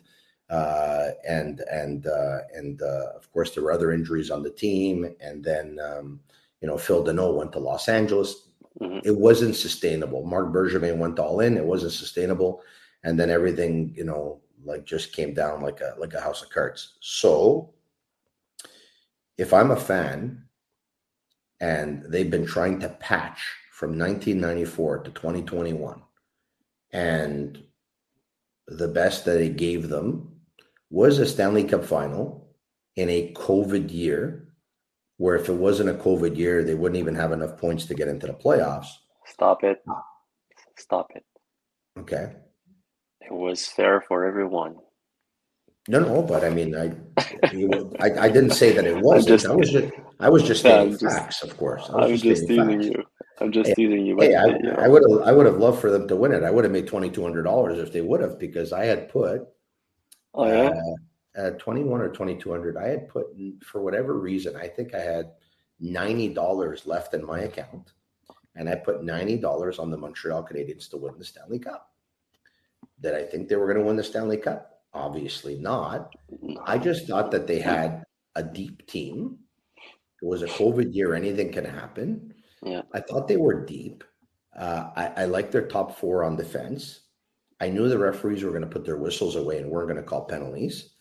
uh, 0.49 1.09
and 1.27 1.61
and 1.71 2.07
uh, 2.07 2.39
and 2.55 2.81
uh, 2.81 3.11
of 3.15 3.31
course 3.31 3.53
there 3.53 3.63
were 3.63 3.71
other 3.71 3.91
injuries 3.91 4.31
on 4.31 4.43
the 4.43 4.49
team. 4.49 5.15
And 5.21 5.43
then 5.43 5.79
um, 5.79 6.19
you 6.61 6.67
know 6.67 6.77
Phil 6.77 7.03
Danault 7.03 7.37
went 7.37 7.51
to 7.53 7.59
Los 7.59 7.87
Angeles. 7.87 8.47
Mm-hmm. 8.81 8.99
It 9.03 9.15
wasn't 9.15 9.55
sustainable. 9.55 10.25
Marc 10.25 10.53
Bergevin 10.53 10.97
went 10.97 11.19
all 11.19 11.41
in. 11.41 11.57
It 11.57 11.65
wasn't 11.65 11.91
sustainable, 11.91 12.61
and 13.03 13.19
then 13.19 13.29
everything, 13.29 13.93
you 13.95 14.05
know, 14.05 14.39
like 14.63 14.85
just 14.85 15.13
came 15.13 15.33
down 15.33 15.61
like 15.61 15.81
a 15.81 15.95
like 15.97 16.13
a 16.13 16.21
house 16.21 16.41
of 16.41 16.49
cards. 16.49 16.95
So, 17.01 17.73
if 19.37 19.53
I'm 19.53 19.71
a 19.71 19.75
fan, 19.75 20.45
and 21.59 22.03
they've 22.07 22.31
been 22.31 22.45
trying 22.45 22.79
to 22.79 22.89
patch 22.89 23.41
from 23.71 23.97
1994 23.99 24.99
to 24.99 25.11
2021, 25.11 26.01
and 26.91 27.63
the 28.67 28.87
best 28.87 29.25
that 29.25 29.41
it 29.41 29.57
gave 29.57 29.89
them 29.89 30.38
was 30.89 31.19
a 31.19 31.25
Stanley 31.25 31.63
Cup 31.63 31.85
final 31.85 32.49
in 32.95 33.09
a 33.09 33.33
COVID 33.33 33.91
year 33.93 34.49
where 35.17 35.35
if 35.35 35.49
it 35.49 35.53
wasn't 35.53 35.89
a 35.89 35.93
COVID 35.93 36.37
year, 36.37 36.63
they 36.63 36.75
wouldn't 36.75 36.99
even 36.99 37.15
have 37.15 37.31
enough 37.31 37.57
points 37.57 37.85
to 37.85 37.93
get 37.93 38.07
into 38.07 38.25
the 38.25 38.33
playoffs. 38.33 38.87
Stop 39.25 39.63
it. 39.63 39.81
Ah. 39.87 40.01
Stop 40.77 41.11
it. 41.13 41.23
Okay. 41.99 42.31
It 43.21 43.33
was 43.33 43.67
fair 43.67 44.01
for 44.01 44.25
everyone. 44.25 44.77
No, 45.89 45.99
no, 45.99 46.21
but 46.21 46.43
I 46.43 46.49
mean, 46.49 46.75
I, 46.75 46.91
I, 47.99 48.25
I, 48.25 48.29
didn't 48.29 48.51
say 48.51 48.71
that 48.73 48.85
it 48.85 48.97
wasn't. 48.97 49.27
Just, 49.27 49.45
I 49.47 49.55
was 49.55 49.71
just, 49.71 49.93
I 50.19 50.29
was 50.29 50.43
just 50.43 50.59
stating 50.61 50.91
just, 50.91 51.03
facts, 51.03 51.43
of 51.43 51.57
course. 51.57 51.89
I 51.89 52.05
was 52.05 52.21
I'm 52.21 52.29
just, 52.29 52.47
teasing 52.47 52.81
you. 52.81 53.03
I'm 53.41 53.51
just 53.51 53.69
hey, 53.69 53.75
teasing 53.75 54.05
you. 54.05 54.17
Hey, 54.19 54.35
I, 54.35 54.43
I 54.83 54.87
would 54.87 55.03
have, 55.09 55.27
I 55.27 55.31
would 55.31 55.45
have 55.45 55.57
loved 55.57 55.81
for 55.81 55.89
them 55.89 56.07
to 56.07 56.15
win 56.15 56.31
it. 56.31 56.43
I 56.43 56.51
would 56.51 56.63
have 56.63 56.71
made 56.71 56.87
twenty 56.87 57.09
two 57.09 57.23
hundred 57.23 57.43
dollars 57.43 57.79
if 57.79 57.91
they 57.91 58.01
would 58.01 58.21
have, 58.21 58.39
because 58.39 58.71
I 58.71 58.85
had 58.85 59.09
put. 59.09 59.47
Oh 60.33 60.47
yeah. 60.47 60.69
Uh, 60.69 60.95
uh, 61.39 61.51
21 61.51 62.01
or 62.01 62.09
2200 62.09 62.75
i 62.75 62.87
had 62.87 63.07
put 63.07 63.27
for 63.63 63.81
whatever 63.81 64.19
reason 64.19 64.55
i 64.55 64.67
think 64.67 64.93
i 64.95 64.99
had 64.99 65.31
$90 65.81 66.87
left 66.87 67.13
in 67.13 67.25
my 67.25 67.41
account 67.41 67.93
and 68.55 68.67
i 68.67 68.75
put 68.75 69.01
$90 69.01 69.79
on 69.79 69.91
the 69.91 69.97
montreal 69.97 70.43
canadiens 70.43 70.89
to 70.89 70.97
win 70.97 71.13
the 71.17 71.23
stanley 71.23 71.59
cup. 71.59 71.91
Did 73.01 73.13
i 73.13 73.23
think 73.23 73.47
they 73.47 73.55
were 73.55 73.67
going 73.67 73.77
to 73.77 73.85
win 73.85 73.95
the 73.95 74.03
stanley 74.03 74.37
cup? 74.37 74.81
Obviously 74.93 75.55
not. 75.55 76.11
I 76.65 76.79
just 76.79 77.07
thought 77.07 77.31
that 77.31 77.45
they 77.45 77.59
had 77.59 78.03
a 78.35 78.41
deep 78.41 78.87
team. 78.87 79.37
It 80.21 80.25
was 80.25 80.41
a 80.41 80.47
covid 80.47 80.93
year 80.93 81.13
anything 81.13 81.51
can 81.51 81.65
happen. 81.65 82.33
Yeah. 82.63 82.81
I 82.93 83.01
thought 83.01 83.27
they 83.27 83.37
were 83.37 83.65
deep. 83.65 84.03
Uh, 84.57 84.89
I, 84.95 85.21
I 85.21 85.25
like 85.25 85.51
their 85.51 85.67
top 85.67 85.97
four 85.97 86.23
on 86.23 86.35
defense 86.35 87.01
I 87.61 87.69
knew 87.69 87.89
the 87.89 87.97
referees 87.97 88.43
were 88.43 88.51
going 88.51 88.61
to 88.61 88.67
put 88.67 88.85
their 88.85 88.97
whistles 88.97 89.35
away 89.35 89.57
and 89.57 89.69
weren't 89.69 89.89
going 89.89 90.01
to 90.01 90.07
call 90.07 90.25
penalties. 90.25 90.91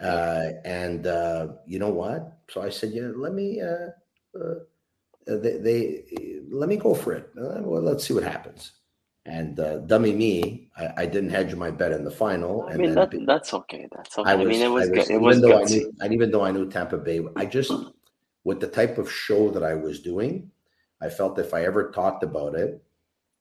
Uh, 0.00 0.50
and 0.64 1.06
uh, 1.06 1.48
you 1.66 1.78
know 1.78 1.90
what? 1.90 2.38
So 2.50 2.62
I 2.62 2.70
said, 2.70 2.90
yeah, 2.92 3.10
let 3.14 3.32
me, 3.32 3.60
uh, 3.60 3.88
uh 4.38 4.54
they, 5.26 5.58
they, 5.58 6.04
let 6.50 6.68
me 6.68 6.76
go 6.76 6.94
for 6.94 7.12
it. 7.12 7.30
Uh, 7.38 7.62
well, 7.62 7.82
let's 7.82 8.04
see 8.04 8.14
what 8.14 8.24
happens. 8.24 8.72
And 9.24 9.60
uh, 9.60 9.78
dummy 9.78 10.12
me, 10.12 10.68
I, 10.76 11.02
I, 11.02 11.06
didn't 11.06 11.30
hedge 11.30 11.54
my 11.54 11.70
bet 11.70 11.92
in 11.92 12.02
the 12.02 12.10
final. 12.10 12.66
I 12.68 12.76
mean, 12.76 12.92
that, 12.94 13.12
that's 13.24 13.54
okay. 13.54 13.86
That's 13.94 14.18
okay. 14.18 14.28
I, 14.28 14.34
was, 14.34 14.46
I 14.46 14.50
mean, 14.50 14.60
it 14.62 14.68
was, 14.68 14.90
was 14.90 15.06
good. 15.06 15.14
It 15.14 15.20
was 15.20 15.40
though 15.40 15.60
I 15.60 15.64
knew, 15.64 15.92
and 16.00 16.12
even 16.12 16.32
though 16.32 16.44
I 16.44 16.50
knew 16.50 16.68
Tampa 16.68 16.98
Bay, 16.98 17.24
I 17.36 17.46
just, 17.46 17.70
with 18.44 18.58
the 18.58 18.66
type 18.66 18.98
of 18.98 19.10
show 19.10 19.48
that 19.50 19.62
I 19.62 19.74
was 19.74 20.00
doing, 20.00 20.50
I 21.00 21.08
felt 21.08 21.38
if 21.38 21.54
I 21.54 21.64
ever 21.64 21.92
talked 21.92 22.24
about 22.24 22.56
it, 22.56 22.82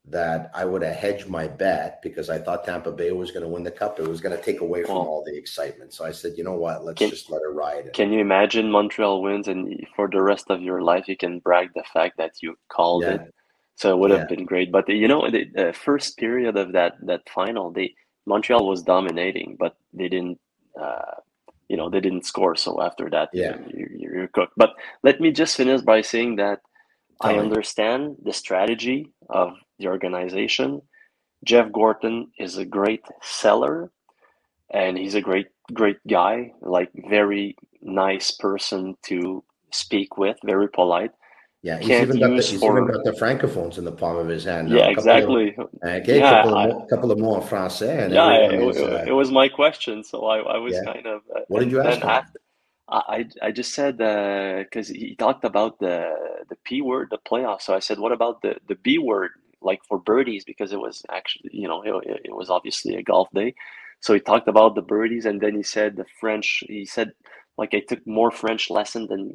that 0.06 0.50
I 0.54 0.66
would 0.66 0.82
have 0.82 0.96
hedged 0.96 1.28
my 1.28 1.48
bet 1.48 2.02
because 2.02 2.30
I 2.30 2.40
thought 2.40 2.66
Tampa 2.66 2.92
Bay 2.92 3.12
was 3.12 3.32
going 3.32 3.44
to 3.44 3.48
win 3.48 3.64
the 3.64 3.72
cup. 3.72 4.00
It 4.00 4.08
was 4.08 4.20
going 4.20 4.36
to 4.36 4.44
take 4.44 4.62
away 4.62 4.84
from 4.84 4.96
well, 4.96 5.06
all 5.06 5.24
the 5.24 5.38
excitement. 5.38 5.94
So 5.94 6.06
I 6.06 6.12
said, 6.12 6.34
you 6.38 6.44
know 6.44 6.56
what? 6.56 6.84
Let's 6.84 6.98
can, 6.98 7.10
just 7.10 7.30
let 7.30 7.42
it 7.44 7.54
ride. 7.54 7.94
Can 7.94 8.12
you 8.12 8.20
imagine 8.20 8.72
Montreal 8.72 9.22
wins 9.22 9.48
and 9.48 9.86
for 9.96 10.10
the 10.10 10.22
rest 10.22 10.46
of 10.50 10.62
your 10.62 10.82
life 10.82 11.08
you 11.08 11.16
can 11.16 11.40
brag 11.40 11.70
the 11.76 11.84
fact 11.94 12.18
that 12.18 12.42
you 12.42 12.58
called 12.68 13.04
yeah. 13.04 13.14
it? 13.16 13.34
So 13.76 13.92
it 13.92 14.00
would 14.00 14.12
have 14.12 14.30
yeah. 14.30 14.36
been 14.36 14.46
great. 14.46 14.72
But 14.72 14.90
you 14.90 15.08
know, 15.08 15.30
the, 15.30 15.46
the, 15.54 15.74
first 15.74 16.18
period 16.18 16.58
of 16.58 16.74
that 16.74 16.94
that 17.04 17.30
final, 17.30 17.72
they 17.72 17.94
Montreal 18.26 18.68
was 18.68 18.84
dominating, 18.84 19.56
but 19.60 19.76
they 19.94 20.08
didn't 20.08 20.40
uh, 20.80 21.16
you 21.70 21.78
know 21.78 21.90
they 21.90 22.00
didn't 22.00 22.26
score. 22.26 22.56
So 22.56 22.82
after 22.82 23.10
that, 23.12 23.30
Yeah. 23.34 23.58
you, 23.68 23.88
you, 23.98 24.10
you're 24.14 24.28
cooked. 24.28 24.54
But 24.58 24.74
let 25.04 25.22
me 25.22 25.32
just 25.32 25.56
finish 25.56 25.82
by 25.82 26.02
saying 26.02 26.36
that 26.38 26.60
I 27.22 27.34
Tell 27.34 27.38
me. 27.38 27.50
understand 27.50 28.18
the 28.24 28.34
strategy 28.34 29.12
of 29.30 29.54
the 29.82 29.88
organization. 29.88 30.82
Jeff 31.44 31.72
Gorton 31.72 32.32
is 32.38 32.58
a 32.58 32.66
great 32.66 33.04
seller, 33.22 33.92
and 34.72 34.98
he's 34.98 35.16
a 35.16 35.22
great 35.22 35.48
great 35.74 35.98
guy. 36.08 36.52
Like 36.62 36.90
very 37.10 37.56
nice 37.82 38.32
person 38.32 38.96
to 39.08 39.44
speak 39.72 40.18
with, 40.18 40.38
very 40.46 40.70
polite. 40.70 41.12
Yeah, 41.64 41.78
he's 41.78 41.88
Can't 41.90 42.08
even 42.10 42.20
got 42.20 42.30
the, 42.30 42.36
he's 42.36 42.60
for- 42.60 42.78
even 42.78 42.92
got 42.92 43.04
the 43.04 43.12
francophones 43.12 43.78
in 43.78 43.86
the 43.86 43.92
palm 43.92 44.18
of 44.18 44.28
his 44.28 44.44
hand. 44.46 44.70
now. 44.70 44.78
yeah, 44.78 44.86
A 44.86 44.92
of- 44.92 44.98
exactly. 44.98 45.56
Okay, 45.84 46.18
Yeah, 46.20 46.42
couple, 46.42 46.56
I- 46.56 46.68
of, 46.68 46.74
mo- 46.74 46.88
couple 46.90 47.12
of 47.12 47.20
français. 47.50 48.06
And 48.06 48.14
yeah, 48.14 48.34
it, 48.34 48.62
is, 48.62 48.78
uh, 48.78 49.06
it 49.08 49.12
was 49.12 49.30
my 49.32 49.48
question, 49.48 50.04
so 50.04 50.26
I, 50.26 50.38
I 50.40 50.58
was 50.58 50.74
Yeah. 50.74 50.92
kind 50.94 51.06
of. 51.06 51.22
Uh, 51.36 51.42
What 51.50 51.60
did 51.60 51.72
you 51.72 51.82
ask 51.82 52.02
after, 52.04 52.40
I 52.90 53.26
I 53.48 53.52
just 53.52 53.74
said 53.74 53.98
because 53.98 54.88
he 54.90 55.16
talked 55.16 55.46
about 55.52 55.80
the 55.80 55.96
the 56.50 56.58
P 56.66 56.82
word, 56.82 57.08
the 57.10 57.20
playoffs. 57.30 57.62
So 57.68 57.74
I 57.74 57.80
said, 57.88 57.98
what 58.00 58.12
about 58.12 58.42
the 58.42 58.54
the 58.68 58.76
B 58.86 58.98
word, 58.98 59.32
like 59.62 59.82
for 59.88 60.00
birdies, 60.00 60.44
because 60.46 60.74
it 60.74 60.80
was 60.80 61.04
actually 61.10 61.50
you 61.54 61.68
know 61.68 61.82
it, 61.84 62.22
it 62.26 62.36
was 62.36 62.50
obviously 62.50 62.96
a 62.96 63.04
golf 63.04 63.30
day. 63.34 63.54
So 64.00 64.14
he 64.14 64.20
talked 64.20 64.48
about 64.48 64.76
the 64.76 64.82
birdies, 64.82 65.26
and 65.26 65.40
then 65.40 65.56
he 65.56 65.64
said 65.64 65.96
the 65.96 66.06
French. 66.20 66.64
He 66.68 66.86
said 66.86 67.14
like 67.58 67.74
I 67.74 67.80
took 67.80 68.06
more 68.08 68.32
French 68.32 68.70
lesson 68.70 69.08
than 69.08 69.34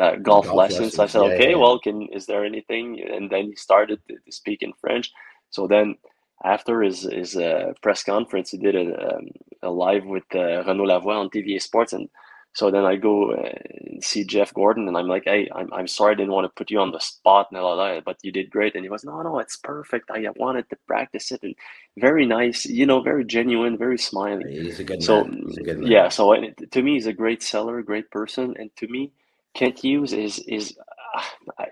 uh, 0.00 0.16
golf, 0.16 0.46
Golf 0.46 0.56
lessons. 0.56 0.94
So 0.94 1.02
I 1.02 1.06
said, 1.06 1.22
yeah, 1.22 1.34
okay, 1.34 1.50
yeah. 1.50 1.56
well, 1.56 1.78
can 1.78 2.08
is 2.12 2.26
there 2.26 2.44
anything? 2.44 3.00
And 3.00 3.30
then 3.30 3.46
he 3.46 3.56
started 3.56 4.00
to, 4.08 4.14
to 4.14 4.32
speak 4.32 4.62
in 4.62 4.72
French. 4.80 5.10
So 5.50 5.66
then 5.66 5.96
after 6.44 6.82
his 6.82 7.02
his 7.02 7.36
uh, 7.36 7.72
press 7.82 8.02
conference, 8.02 8.50
he 8.50 8.58
did 8.58 8.76
a, 8.76 9.16
um, 9.16 9.28
a 9.62 9.70
live 9.70 10.04
with 10.06 10.24
uh, 10.34 10.64
Renaud 10.64 10.86
Lavoie 10.86 11.20
on 11.20 11.30
TVA 11.30 11.60
Sports, 11.60 11.92
and 11.92 12.08
so 12.54 12.70
then 12.70 12.84
I 12.84 12.96
go 12.96 13.32
and 13.32 14.04
see 14.04 14.24
Jeff 14.24 14.54
Gorton, 14.54 14.88
and 14.88 14.96
I'm 14.96 15.08
like, 15.08 15.24
hey, 15.26 15.48
I'm, 15.54 15.72
I'm 15.72 15.88
sorry 15.88 16.12
I 16.12 16.16
didn't 16.16 16.32
want 16.32 16.46
to 16.46 16.56
put 16.56 16.70
you 16.70 16.80
on 16.80 16.92
the 16.92 17.00
spot, 17.00 17.48
and 17.50 17.60
all 17.60 17.76
that, 17.78 18.04
but 18.04 18.18
you 18.22 18.32
did 18.32 18.50
great. 18.50 18.74
And 18.76 18.84
he 18.84 18.90
was, 18.90 19.04
no, 19.04 19.22
no, 19.22 19.38
it's 19.40 19.56
perfect. 19.58 20.10
I 20.10 20.24
wanted 20.36 20.68
to 20.70 20.76
practice 20.88 21.32
it, 21.32 21.42
and 21.44 21.54
very 21.98 22.26
nice, 22.26 22.66
you 22.66 22.86
know, 22.86 23.02
very 23.02 23.24
genuine, 23.24 23.78
very 23.78 23.98
smiling." 23.98 24.48
he's 24.48 24.80
a 24.80 24.84
good 24.84 25.00
So 25.00 25.28
man. 25.28 25.42
He's 25.46 25.58
a 25.58 25.62
good 25.62 25.78
man. 25.78 25.92
yeah, 25.92 26.10
so 26.10 26.32
it- 26.34 26.72
to 26.72 26.82
me, 26.82 26.94
he's 26.94 27.06
a 27.06 27.12
great 27.14 27.42
seller, 27.42 27.82
great 27.82 28.10
person, 28.10 28.56
and 28.58 28.70
to 28.78 28.88
me, 28.88 29.12
Kent 29.54 29.80
Hughes 29.80 30.12
is 30.14 30.40
is 30.40 30.76
uh, 31.16 31.22
I, 31.58 31.66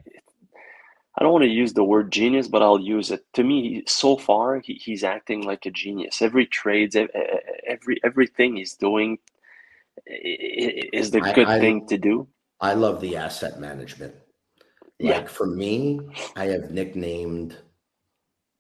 I 1.17 1.23
don't 1.25 1.33
want 1.33 1.45
to 1.45 1.51
use 1.51 1.75
the 1.75 1.85
word 1.85 2.13
genius, 2.13 2.49
but 2.49 2.63
I'll 2.63 2.81
use 2.81 3.11
it. 3.13 3.25
To 3.35 3.45
me, 3.45 3.85
so 3.87 4.17
far, 4.17 4.61
he, 4.61 4.75
he's 4.75 5.05
acting 5.05 5.43
like 5.45 5.67
a 5.67 5.71
genius. 5.73 6.23
Every 6.23 6.47
trades, 6.47 6.97
ev- 6.97 7.11
every 7.69 8.01
everything 8.05 8.57
he's 8.57 8.75
doing 8.75 9.19
is 10.07 11.11
the 11.11 11.21
good 11.21 11.47
I- 11.49 11.59
thing 11.61 11.87
to 11.89 11.99
do. 11.99 12.29
I 12.61 12.75
love 12.75 13.01
the 13.01 13.17
asset 13.17 13.61
management. 13.61 14.15
Yeah. 14.99 15.19
Like 15.19 15.29
for 15.29 15.47
me, 15.47 16.01
I 16.35 16.47
have 16.47 16.73
nicknamed 16.73 17.57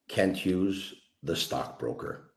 Kent 0.09 0.37
Hughes 0.37 0.94
the 1.24 1.35
stockbroker. 1.35 2.31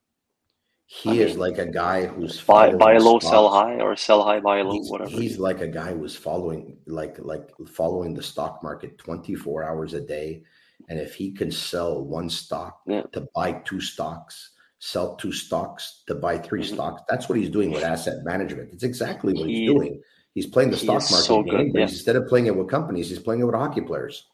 He 0.88 1.22
I 1.22 1.26
is 1.26 1.32
mean, 1.32 1.40
like 1.40 1.58
a 1.60 1.68
guy 1.68 2.06
who's 2.06 2.42
Buy 2.42 2.74
buy 2.74 2.98
low, 2.98 3.20
sell 3.20 3.48
high, 3.50 3.76
or 3.80 3.96
sell 3.96 4.24
high, 4.24 4.40
buy 4.42 4.62
low, 4.62 4.74
He's, 4.74 4.90
whatever. 4.90 5.10
he's 5.12 5.38
like 5.38 5.62
a 5.62 5.68
guy 5.68 5.94
who's 5.94 6.16
following 6.16 6.78
like 6.88 7.18
like 7.20 7.48
following 7.68 8.14
the 8.16 8.24
stock 8.24 8.62
market 8.64 8.98
24 8.98 9.64
hours 9.64 9.94
a 9.94 10.02
day. 10.02 10.44
And 10.90 11.00
if 11.00 11.14
he 11.14 11.32
can 11.32 11.52
sell 11.52 12.04
one 12.04 12.28
stock 12.30 12.82
Yeah. 12.88 13.04
to 13.14 13.28
buy 13.36 13.54
two 13.66 13.80
stocks, 13.80 14.52
sell 14.84 15.16
two 15.16 15.32
stocks 15.32 16.02
to 16.08 16.16
buy 16.16 16.40
3 16.40 16.62
Mhm. 16.64 16.74
stocks, 16.74 17.04
that's 17.08 17.30
what 17.30 17.38
he's 17.38 17.52
doing 17.52 17.70
with 17.72 17.84
asset 17.84 18.24
management. 18.24 18.74
It's 18.74 18.84
exactly 18.84 19.32
what 19.34 19.48
He- 19.48 19.60
he's 19.60 19.70
doing. 19.70 20.02
He's 20.34 20.48
playing 20.48 20.72
the 20.72 20.78
he 20.78 20.86
stock 20.86 21.04
market 21.12 21.26
so 21.28 21.44
game, 21.44 21.72
yeah. 21.76 21.84
instead 21.84 22.16
of 22.16 22.28
playing 22.28 22.48
it 22.48 22.56
with 22.56 22.68
companies, 22.68 23.08
he's 23.10 23.20
playing 23.20 23.42
it 23.42 23.46
with 23.46 23.54
hockey 23.54 23.82
players. 23.82 24.28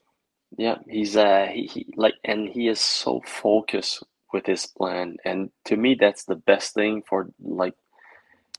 Yeah, 0.57 0.77
he's 0.89 1.17
uh 1.17 1.47
he, 1.51 1.63
he 1.67 1.93
like 1.97 2.15
and 2.23 2.47
he 2.47 2.69
is 2.69 2.79
so 2.79 3.21
focused 3.25 4.03
with 4.31 4.45
his 4.45 4.65
plan 4.65 5.17
and 5.25 5.51
to 5.65 5.75
me 5.75 5.95
that's 5.95 6.23
the 6.23 6.35
best 6.35 6.73
thing 6.73 7.01
for 7.09 7.29
like 7.41 7.75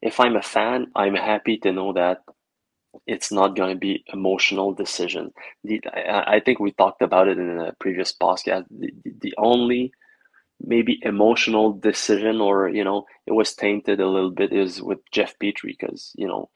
if 0.02 0.20
I'm 0.20 0.36
a 0.36 0.42
fan, 0.42 0.88
I'm 0.94 1.14
happy 1.14 1.56
to 1.58 1.72
know 1.72 1.94
that 1.94 2.18
it's 3.06 3.32
not 3.32 3.56
going 3.56 3.72
to 3.74 3.78
be 3.78 4.04
emotional 4.12 4.72
decision. 4.74 5.32
The, 5.64 5.80
I, 5.92 6.36
I 6.36 6.40
think 6.40 6.60
we 6.60 6.72
talked 6.72 7.00
about 7.02 7.28
it 7.28 7.38
in 7.38 7.58
a 7.58 7.72
previous 7.80 8.12
podcast. 8.12 8.66
The, 8.70 8.92
the, 9.04 9.12
the 9.20 9.34
only 9.38 9.92
maybe 10.60 10.98
emotional 11.02 11.72
decision 11.72 12.40
or 12.40 12.68
you 12.68 12.84
know 12.84 13.04
it 13.26 13.32
was 13.32 13.54
tainted 13.54 14.00
a 14.00 14.06
little 14.08 14.30
bit 14.30 14.52
is 14.52 14.82
with 14.82 14.98
Jeff 15.12 15.34
Petry 15.38 15.76
because 15.78 16.12
you 16.16 16.26
know 16.26 16.50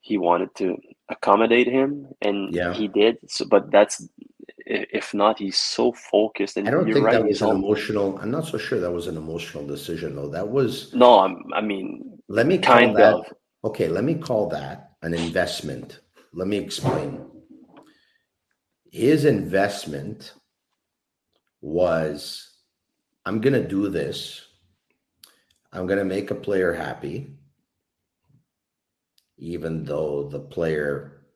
he 0.00 0.18
wanted 0.18 0.54
to 0.56 0.76
accommodate 1.08 1.68
him 1.68 2.06
and 2.22 2.54
Yeah. 2.54 2.72
he 2.74 2.88
did 2.88 3.18
so 3.28 3.44
but 3.44 3.70
that's 3.70 4.06
if 4.66 5.14
not 5.14 5.38
he's 5.38 5.56
so 5.58 5.92
focused 5.92 6.56
and 6.56 6.68
I 6.68 6.70
don't 6.70 6.86
you're 6.86 6.94
think 6.94 7.06
right 7.06 7.12
that 7.20 7.26
was 7.26 7.42
an 7.42 7.50
emotional. 7.50 8.18
I'm 8.18 8.30
not 8.30 8.46
so 8.46 8.58
sure 8.58 8.80
that 8.80 8.90
was 8.90 9.06
an 9.06 9.16
emotional 9.16 9.66
decision, 9.66 10.14
though. 10.16 10.28
That 10.28 10.48
was. 10.48 10.92
no 10.94 11.20
I'm, 11.20 11.42
I 11.54 11.60
mean 11.60 12.18
Let 12.28 12.46
me 12.46 12.58
call 12.58 12.76
kind 12.76 12.96
that. 12.96 13.14
of 13.14 13.26
Okay, 13.64 13.88
let 13.88 14.04
me 14.04 14.14
call 14.14 14.48
that 14.50 14.92
an 15.02 15.14
investment. 15.14 16.00
Let 16.32 16.48
me 16.48 16.58
explain. 16.58 17.24
His 18.90 19.24
investment 19.24 20.34
was 21.60 22.47
I'm 23.28 23.42
going 23.42 23.52
to 23.52 23.68
do 23.68 23.90
this. 23.90 24.40
I'm 25.70 25.86
going 25.86 25.98
to 25.98 26.04
make 26.06 26.30
a 26.30 26.34
player 26.34 26.72
happy, 26.72 27.34
even 29.36 29.84
though 29.84 30.30
the 30.30 30.40
player 30.40 31.26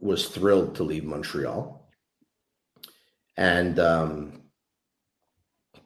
was 0.00 0.26
thrilled 0.26 0.74
to 0.74 0.82
leave 0.82 1.04
Montreal. 1.04 1.88
And 3.36 3.78
um, 3.78 4.42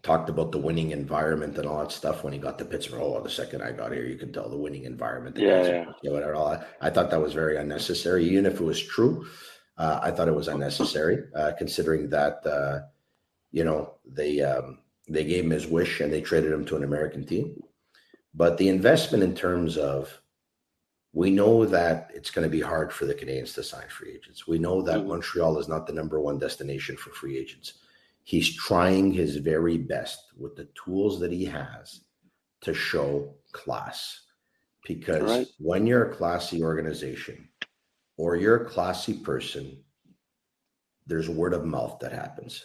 talked 0.03 0.31
about 0.31 0.51
the 0.51 0.57
winning 0.57 0.93
environment 0.93 1.59
and 1.59 1.67
all 1.67 1.81
that 1.81 1.93
stuff 1.93 2.25
when 2.25 2.33
he 2.33 2.39
got 2.39 2.59
to 2.59 2.65
Pittsburgh. 2.65 3.03
Oh, 3.03 3.23
the 3.23 3.29
second 3.29 3.61
I 3.61 3.73
got 3.73 3.93
here, 3.93 4.07
you 4.07 4.17
could 4.17 4.33
tell 4.33 4.49
the 4.49 4.57
winning 4.57 4.85
environment. 4.85 5.37
the 5.37 5.43
Yeah, 5.43 5.67
yeah. 5.67 5.85
you 6.03 6.09
know, 6.09 6.15
whatever. 6.15 6.37
All 6.37 6.49
that. 6.53 6.69
I 6.81 6.89
thought 6.89 7.11
that 7.11 7.21
was 7.21 7.35
very 7.35 7.59
unnecessary, 7.59 8.25
even 8.31 8.47
if 8.47 8.55
it 8.55 8.65
was 8.65 8.83
true. 8.83 9.27
Uh, 9.77 10.01
I 10.03 10.11
thought 10.11 10.29
it 10.29 10.35
was 10.35 10.49
unnecessary, 10.49 11.25
uh, 11.37 11.53
considering 11.59 12.09
that 12.09 12.47
uh, 12.47 12.87
you 13.53 13.65
know 13.65 13.95
they 14.05 14.41
um, 14.41 14.79
they 15.09 15.25
gave 15.25 15.45
him 15.45 15.51
his 15.51 15.67
wish 15.67 16.01
and 16.01 16.13
they 16.13 16.21
traded 16.21 16.53
him 16.53 16.65
to 16.67 16.77
an 16.77 16.85
American 16.85 17.25
team. 17.25 17.63
But 18.35 18.57
the 18.59 18.69
investment 18.69 19.23
in 19.23 19.35
terms 19.35 19.77
of 19.77 20.19
we 21.13 21.31
know 21.31 21.67
that 21.67 22.11
it's 22.15 22.31
going 22.31 22.45
to 22.45 22.51
be 22.51 22.63
hard 22.63 22.91
for 22.91 23.05
the 23.05 23.15
Canadiens 23.15 23.55
to 23.55 23.63
sign 23.63 23.87
free 23.89 24.13
agents. 24.13 24.47
We 24.47 24.59
know 24.59 24.81
that 24.83 25.01
Mhm. 25.01 25.09
Montreal 25.09 25.59
is 25.59 25.69
not 25.69 25.87
the 25.87 25.93
number 25.93 26.19
one 26.21 26.39
destination 26.39 26.97
for 26.97 27.11
free 27.11 27.37
agents. 27.37 27.75
He's 28.25 28.55
trying 28.57 29.13
his 29.13 29.37
very 29.37 29.77
best 29.77 30.33
with 30.39 30.57
the 30.57 30.69
tools 30.83 31.21
that 31.21 31.31
he 31.33 31.45
has 31.45 32.05
to 32.63 32.73
show 32.73 33.35
class. 33.53 34.21
Because 34.89 35.23
Right. 35.23 35.47
when 35.59 35.87
you're 35.87 36.11
a 36.11 36.17
classy 36.17 36.63
organization 36.63 37.49
or 38.17 38.37
you're 38.37 38.63
a 38.65 38.71
classy 38.71 39.15
person, 39.19 39.85
there's 41.07 41.29
word 41.29 41.53
of 41.53 41.67
mouth 41.67 41.99
that 42.01 42.13
happens. 42.13 42.65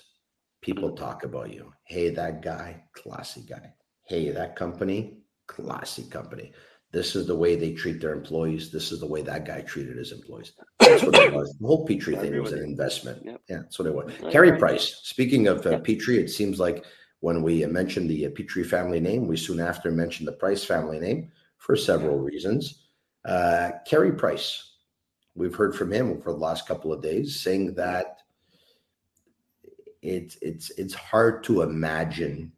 People 0.68 0.92
talk 0.92 1.24
about 1.24 1.54
you. 1.54 1.72
Hey, 1.86 2.10
that 2.10 2.42
guy, 2.42 2.84
classy 2.92 3.40
guy. 3.40 3.74
Hey, 4.04 4.32
that 4.32 4.58
company, 4.58 5.20
classy 5.48 6.04
company. 6.10 6.52
This 6.92 7.16
is 7.16 7.26
the 7.26 7.36
way 7.38 7.56
they 7.56 7.72
treat 7.72 8.02
their 8.02 8.12
employees. 8.12 8.70
This 8.70 8.92
is 8.92 9.00
the 9.00 9.08
way 9.08 9.22
that 9.22 9.46
guy 9.46 9.62
treated 9.62 9.96
his 9.96 10.12
employees. 10.12 10.52
That's 10.82 11.04
what 11.04 11.16
it 11.16 11.32
was. 11.32 11.56
The 11.58 11.68
whole 11.68 11.88
Petry 11.88 12.20
thing 12.20 12.38
was 12.42 12.52
an 12.52 12.66
investment. 12.66 13.22
Yep. 13.24 13.42
Yeah, 13.48 13.58
that's 13.60 13.80
what 13.80 13.88
it 13.88 13.96
was. 13.96 14.12
Carey 14.30 14.50
agree. 14.50 14.60
Price. 14.60 15.00
Speaking 15.04 15.48
of 15.48 15.66
uh, 15.66 15.70
Yeah. 15.70 15.78
Petry, 15.78 16.18
it 16.18 16.30
seems 16.30 16.60
like 16.60 16.84
when 17.22 17.44
we 17.44 17.66
mentioned 17.66 18.10
the 18.10 18.26
uh, 18.26 18.30
Petry 18.32 18.66
family 18.66 19.00
name, 19.00 19.26
we 19.26 19.38
soon 19.38 19.62
after 19.62 19.90
mentioned 19.90 20.28
the 20.28 20.34
Price 20.34 20.66
family 20.66 21.00
name 21.00 21.32
for 21.60 21.78
several 21.78 22.18
reasons. 22.20 22.90
Uh, 23.24 23.72
Carey 23.86 24.12
Price. 24.12 24.74
We've 25.34 25.56
heard 25.56 25.78
from 25.78 25.94
him 25.94 26.22
for 26.22 26.34
the 26.34 26.40
last 26.40 26.68
couple 26.68 26.92
of 26.92 27.02
days 27.02 27.40
saying 27.40 27.76
that 27.76 28.17
it's 30.08 30.38
it's 30.42 30.70
it's 30.72 30.94
hard 30.94 31.44
to 31.46 31.62
imagine 31.62 32.54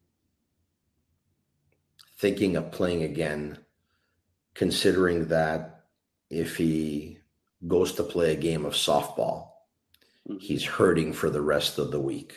thinking 2.18 2.56
of 2.56 2.72
playing 2.72 3.04
again, 3.04 3.58
considering 4.54 5.28
that 5.30 5.86
if 6.30 6.58
he 6.58 7.18
goes 7.68 7.94
to 7.94 8.04
play 8.04 8.34
a 8.34 8.38
game 8.38 8.66
of 8.66 8.74
softball, 8.74 9.48
Mhm. 10.30 10.40
he's 10.42 10.64
hurting 10.66 11.14
for 11.14 11.30
the 11.30 11.42
rest 11.42 11.80
of 11.80 11.92
the 11.92 12.00
week. 12.00 12.34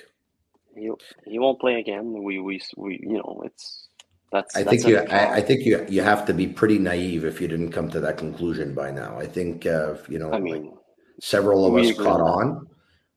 he, 0.74 0.90
he 1.26 1.38
won't 1.38 1.60
play 1.60 1.74
again 1.78 2.06
we 2.26 2.38
we 2.38 2.58
we 2.78 2.98
you 3.02 3.18
know 3.20 3.42
it's 3.44 3.88
that's 4.32 4.56
I 4.56 4.62
that's 4.62 4.82
think 4.82 4.88
you 4.88 4.96
I, 4.98 5.34
I 5.38 5.40
think 5.42 5.66
you 5.66 5.84
you 5.94 6.00
have 6.00 6.24
to 6.28 6.32
be 6.32 6.46
pretty 6.46 6.78
naive 6.78 7.26
if 7.26 7.42
you 7.42 7.48
didn't 7.48 7.72
come 7.76 7.90
to 7.90 8.00
that 8.00 8.16
conclusion 8.16 8.72
by 8.74 8.90
now. 8.90 9.18
I 9.24 9.26
think 9.26 9.66
uh, 9.66 9.96
you 10.08 10.18
know 10.18 10.30
I 10.32 10.38
like 10.38 10.42
mean 10.48 10.72
several 11.20 11.66
of 11.66 11.76
us 11.76 11.92
caught 11.98 12.22
on 12.22 12.46
on. 12.48 12.66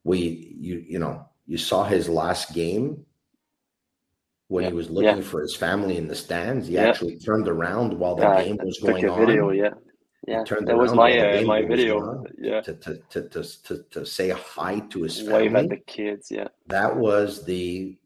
We 0.04 0.18
you 0.60 0.84
you 0.94 1.00
know 1.00 1.16
you 1.46 1.58
saw 1.58 1.84
his 1.84 2.10
last 2.10 2.54
game. 2.54 3.06
when 4.48 4.64
Yeah. 4.64 4.70
he 4.70 4.76
was 4.76 4.92
looking 4.92 5.18
Yeah. 5.18 5.22
for 5.32 5.42
his 5.42 5.56
family 5.56 5.98
in 5.98 6.08
the 6.08 6.14
stands. 6.14 6.68
He 6.68 6.76
Yeah. 6.76 6.84
actually 6.90 7.18
turned 7.18 7.48
around 7.48 7.98
while 8.00 8.16
the 8.16 8.30
game 8.44 8.58
was 8.64 8.78
going 8.80 9.04
a 9.06 9.16
video. 9.16 9.50
on. 9.50 9.56
Yeah, 9.56 9.74
yeah. 10.28 10.44
That 10.44 10.78
was 10.78 10.94
my 10.94 11.12
uh, 11.18 11.42
my 11.42 11.64
video. 11.64 12.24
Yeah, 12.38 12.62
To, 12.62 12.74
to, 12.76 12.92
to, 13.10 13.22
to, 13.66 13.84
to, 13.94 14.06
say 14.06 14.30
hi 14.30 14.82
to 14.92 15.02
his 15.02 15.24
wave 15.28 15.52
family. 15.52 15.64
at 15.64 15.70
the 15.72 15.78
kids. 15.88 16.30
Yeah, 16.30 16.50
that 16.68 16.96
was 16.96 17.44
the 17.46 17.98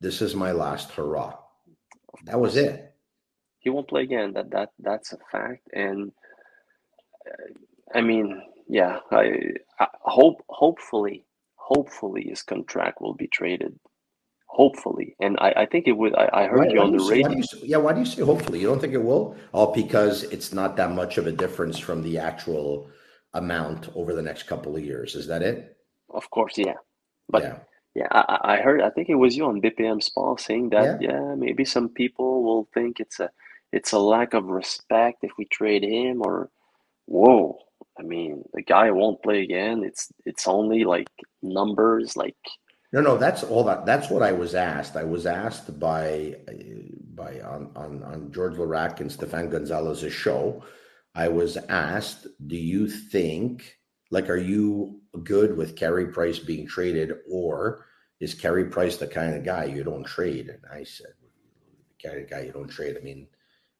this 0.00 0.20
is 0.20 0.34
my 0.34 0.52
last 0.52 0.90
hurrah. 0.92 1.32
That 2.26 2.38
was 2.38 2.56
it. 2.58 2.94
he 3.60 3.70
won't 3.70 3.88
play 3.88 4.02
again. 4.02 4.34
That 4.34 4.50
that 4.50 4.70
that's 4.80 5.14
a 5.14 5.18
fact. 5.32 5.66
And 5.72 6.12
uh, 7.26 7.48
I 7.98 8.02
mean, 8.02 8.26
yeah, 8.68 9.00
I, 9.10 9.24
I 9.78 9.86
hope 10.18 10.44
hopefully 10.50 11.24
hopefully 11.70 12.24
his 12.28 12.42
contract 12.42 13.00
will 13.00 13.14
be 13.14 13.28
traded. 13.28 13.78
Hopefully, 14.46 15.14
and 15.20 15.38
I, 15.40 15.50
I 15.62 15.66
think 15.66 15.86
it 15.86 15.92
would. 15.92 16.12
I, 16.16 16.28
I 16.32 16.46
heard 16.48 16.66
Why- 16.66 16.72
you 16.74 16.80
on 16.80 16.96
the 16.96 17.04
radio. 17.04 17.30
you 17.30 17.44
yeah, 17.62 17.76
why 17.76 17.92
do 17.92 18.00
you 18.00 18.06
say 18.06 18.22
hopefully? 18.22 18.58
You 18.60 18.66
don't 18.66 18.80
think 18.80 18.94
it 18.94 19.02
will? 19.10 19.36
All 19.52 19.72
because 19.72 20.24
it's 20.24 20.52
not 20.52 20.76
that 20.76 20.90
much 20.90 21.18
of 21.18 21.28
a 21.28 21.32
difference 21.32 21.78
from 21.78 22.02
the 22.02 22.18
actual 22.18 22.90
amount 23.34 23.88
over 23.94 24.12
the 24.12 24.22
next 24.22 24.48
couple 24.48 24.74
of 24.76 24.84
years. 24.84 25.14
Is 25.14 25.28
that 25.28 25.42
it? 25.42 25.76
Of 26.12 26.28
course, 26.30 26.58
yeah. 26.58 26.74
But 27.28 27.42
yeah. 27.42 27.58
Yeah, 27.94 28.08
I, 28.10 28.38
I 28.54 28.56
heard. 28.56 28.82
I 28.82 28.90
think 28.90 29.08
it 29.08 29.14
was 29.14 29.36
you 29.36 29.46
on 29.46 29.60
BPM 29.62 30.02
Sport 30.02 30.40
saying 30.40 30.70
that. 30.70 31.00
Yeah. 31.00 31.10
Yeah. 31.10 31.34
maybe 31.36 31.64
some 31.64 31.88
people 31.88 32.42
will 32.42 32.68
think 32.74 32.98
it's 32.98 33.20
a 33.20 33.30
it's 33.72 33.92
a 33.92 33.98
lack 33.98 34.34
of 34.34 34.46
respect 34.46 35.22
if 35.22 35.30
we 35.38 35.44
trade 35.44 35.84
him. 35.84 36.22
Or, 36.22 36.50
whoa! 37.06 37.56
I 38.00 38.02
mean, 38.02 38.42
the 38.54 38.62
guy 38.62 38.90
won't 38.90 39.22
play 39.22 39.42
again. 39.42 39.84
It's 39.84 40.10
it's 40.24 40.48
only 40.48 40.84
like 40.84 41.08
numbers. 41.42 42.16
Like, 42.16 42.36
No, 42.92 43.00
no, 43.02 43.16
that's 43.18 43.42
all 43.44 43.62
that. 43.64 43.84
That's 43.86 44.08
what 44.10 44.22
I 44.22 44.32
was 44.32 44.54
asked. 44.54 44.96
I 44.96 45.04
was 45.04 45.26
asked 45.26 45.78
by 45.78 46.36
by 47.14 47.40
on 47.40 47.70
on 47.76 48.02
on 48.02 48.32
George 48.32 48.54
Laraque 48.56 49.00
and 49.00 49.12
Stefan 49.12 49.50
Gonzalez's 49.50 50.12
show. 50.12 50.64
I 51.14 51.28
was 51.28 51.56
asked, 51.68 52.26
"Do 52.46 52.56
you 52.56 52.88
think 52.88 53.78
like 54.10 54.30
are 54.30 54.36
you 54.36 55.00
good 55.22 55.56
with 55.56 55.76
Carey 55.76 56.06
Price 56.06 56.38
being 56.38 56.66
traded, 56.66 57.12
or 57.30 57.86
is 58.20 58.34
Carey 58.34 58.64
Price 58.64 58.96
the 58.96 59.06
kind 59.06 59.34
of 59.34 59.44
guy 59.44 59.64
you 59.64 59.84
don't 59.84 60.04
trade?" 60.04 60.48
And 60.48 60.62
I 60.72 60.84
said, 60.84 61.12
"The 62.00 62.08
kind 62.08 62.22
of 62.22 62.30
guy 62.30 62.40
you 62.42 62.52
don't 62.52 62.68
trade." 62.68 62.96
I 62.98 63.04
mean, 63.04 63.28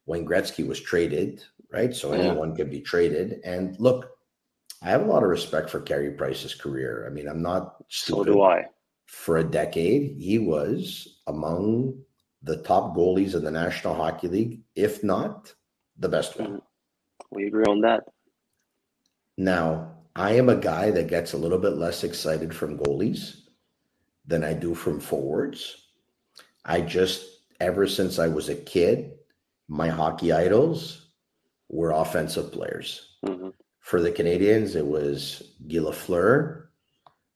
Wayne 0.07 0.27
Gretzky 0.27 0.67
was 0.67 0.81
traded, 0.81 1.43
right? 1.73 1.95
So 1.95 2.13
Yeah. 2.13 2.21
anyone 2.21 2.55
can 2.57 2.69
be 2.71 2.81
traded. 2.81 3.41
And 3.45 3.79
look, 3.81 4.11
I 4.83 4.89
have 4.91 5.03
a 5.03 5.07
lot 5.11 5.23
of 5.23 5.29
respect 5.29 5.69
for 5.71 5.81
Carey 5.81 6.11
Price's 6.13 6.55
career. 6.55 7.07
I 7.07 7.11
mean, 7.11 7.29
I'm 7.29 7.43
not 7.43 7.85
stupid. 7.89 8.19
so 8.19 8.25
do 8.25 8.43
I. 8.43 8.67
for 9.07 9.39
a 9.39 9.45
decade, 9.45 10.17
he 10.19 10.39
was 10.39 11.21
among 11.27 12.03
the 12.43 12.63
top 12.63 12.97
goalies 12.97 13.35
in 13.35 13.45
the 13.45 13.51
National 13.51 13.95
Hockey 13.95 14.29
League, 14.29 14.61
if 14.75 15.05
not 15.05 15.53
the 15.99 16.09
best 16.09 16.39
one. 16.39 16.49
Mm-hmm. 16.49 17.35
We 17.37 17.47
agree 17.47 17.65
on 17.65 17.81
that. 17.83 18.05
Now, 19.37 19.93
I 20.17 20.33
am 20.33 20.49
a 20.49 20.57
guy 20.57 20.91
that 20.91 21.09
gets 21.09 21.33
a 21.33 21.39
little 21.39 21.59
bit 21.59 21.77
less 21.77 22.03
excited 22.05 22.55
from 22.55 22.79
goalies 22.79 23.43
than 24.27 24.43
I 24.45 24.55
do 24.55 24.75
from 24.75 25.01
forwards. 25.01 25.89
I 26.65 26.81
just, 26.81 27.25
ever 27.61 27.87
since 27.87 28.19
I 28.19 28.29
was 28.29 28.49
a 28.49 28.55
kid, 28.55 29.13
my 29.69 29.89
hockey 29.89 30.33
idols 30.33 31.10
were 31.71 31.93
offensive 31.93 32.53
players. 32.53 33.17
hmm 33.25 33.51
For 33.79 34.01
the 34.03 34.13
Canadiens, 34.13 34.77
it 34.77 34.87
was 34.87 35.43
Guy 35.67 35.79
Lafleur. 35.79 36.67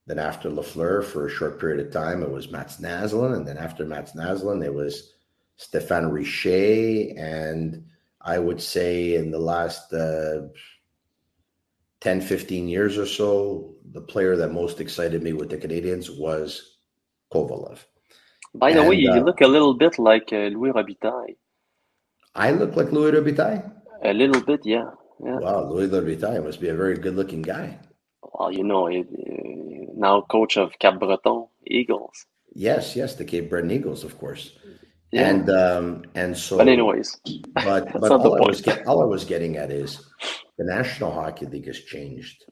Then 0.06 0.18
after 0.18 0.50
Lafleur, 0.50 1.02
for 1.02 1.26
a 1.26 1.30
short 1.30 1.58
period 1.58 1.86
of 1.86 1.92
time, 1.92 2.22
it 2.22 2.30
was 2.30 2.50
Mats 2.50 2.76
Naslund. 2.78 3.34
And 3.36 3.48
then 3.48 3.56
after 3.56 3.86
Mats 3.86 4.12
Naslund, 4.12 4.62
it 4.62 4.74
was 4.74 5.14
Stéphane 5.58 6.12
Richer. 6.12 7.14
And 7.16 7.86
I 8.20 8.38
would 8.38 8.60
say 8.60 9.14
in 9.14 9.30
the 9.30 9.38
last 9.38 9.92
uh, 9.94 10.48
10, 12.00 12.20
15 12.20 12.68
years 12.68 12.98
or 12.98 13.06
so, 13.06 13.74
the 13.92 14.02
player 14.02 14.36
that 14.36 14.52
most 14.52 14.80
excited 14.80 15.22
me 15.22 15.32
with 15.32 15.48
the 15.48 15.56
Canadiens 15.56 16.14
was 16.18 16.76
Kovalev. 17.32 17.78
By 18.54 18.72
the 18.72 18.82
way, 18.82 18.96
And, 18.96 19.04
you 19.04 19.10
uh, 19.10 19.24
look 19.24 19.40
a 19.40 19.46
little 19.46 19.74
bit 19.74 19.98
like 19.98 20.28
uh, 20.32 20.48
Louis 20.54 20.72
Robitaille. 20.72 21.36
I 22.34 22.50
look 22.50 22.76
like 22.76 22.92
Louis 22.92 23.12
Robitaille. 23.12 23.72
A 24.04 24.12
little 24.12 24.42
bit, 24.42 24.60
yeah, 24.64 24.90
yeah. 25.24 25.38
Wow, 25.38 25.70
Louis 25.70 25.88
Robitaille 25.88 26.44
must 26.44 26.60
be 26.60 26.68
a 26.68 26.74
very 26.74 26.96
good 26.96 27.16
looking 27.16 27.42
guy. 27.42 27.78
Well, 28.22 28.52
you 28.52 28.62
know, 28.62 28.86
it, 28.88 29.06
uh, 29.06 29.92
now 29.96 30.22
coach 30.22 30.56
of 30.56 30.78
Cap 30.78 30.98
Breton 30.98 31.46
Eagles. 31.66 32.26
Yes, 32.54 32.94
yes, 32.94 33.14
the 33.14 33.24
Cape 33.24 33.48
Breton 33.48 33.70
Eagles, 33.70 34.04
of 34.04 34.18
course. 34.18 34.58
Yeah. 35.10 35.28
And 35.28 35.50
um, 35.50 36.04
and 36.14 36.36
so 36.36 36.58
but 36.58 36.68
anyways, 36.68 37.20
but 37.54 37.92
but 38.00 38.10
all 38.10 38.36
I 38.36 38.46
was 38.46 38.60
get, 38.60 38.86
all 38.86 39.00
I 39.00 39.06
was 39.06 39.24
getting 39.24 39.56
at 39.56 39.70
is 39.70 40.04
the 40.58 40.64
National 40.64 41.12
Hockey 41.12 41.46
League 41.46 41.66
has 41.66 41.80
changed. 41.80 42.44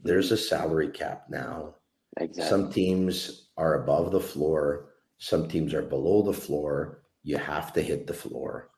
There's 0.00 0.30
a 0.30 0.36
salary 0.36 0.88
cap 0.88 1.24
now. 1.28 1.74
exactly. 2.16 2.48
Some 2.48 2.72
teams 2.72 3.48
are 3.56 3.82
above 3.82 4.12
the 4.12 4.20
floor, 4.20 4.94
some 5.18 5.48
teams 5.48 5.74
are 5.74 5.82
below 5.82 6.22
the 6.22 6.32
floor. 6.32 7.02
You 7.22 7.38
have 7.38 7.72
to 7.72 7.82
hit 7.82 8.06
the 8.06 8.14
floor. 8.14 8.70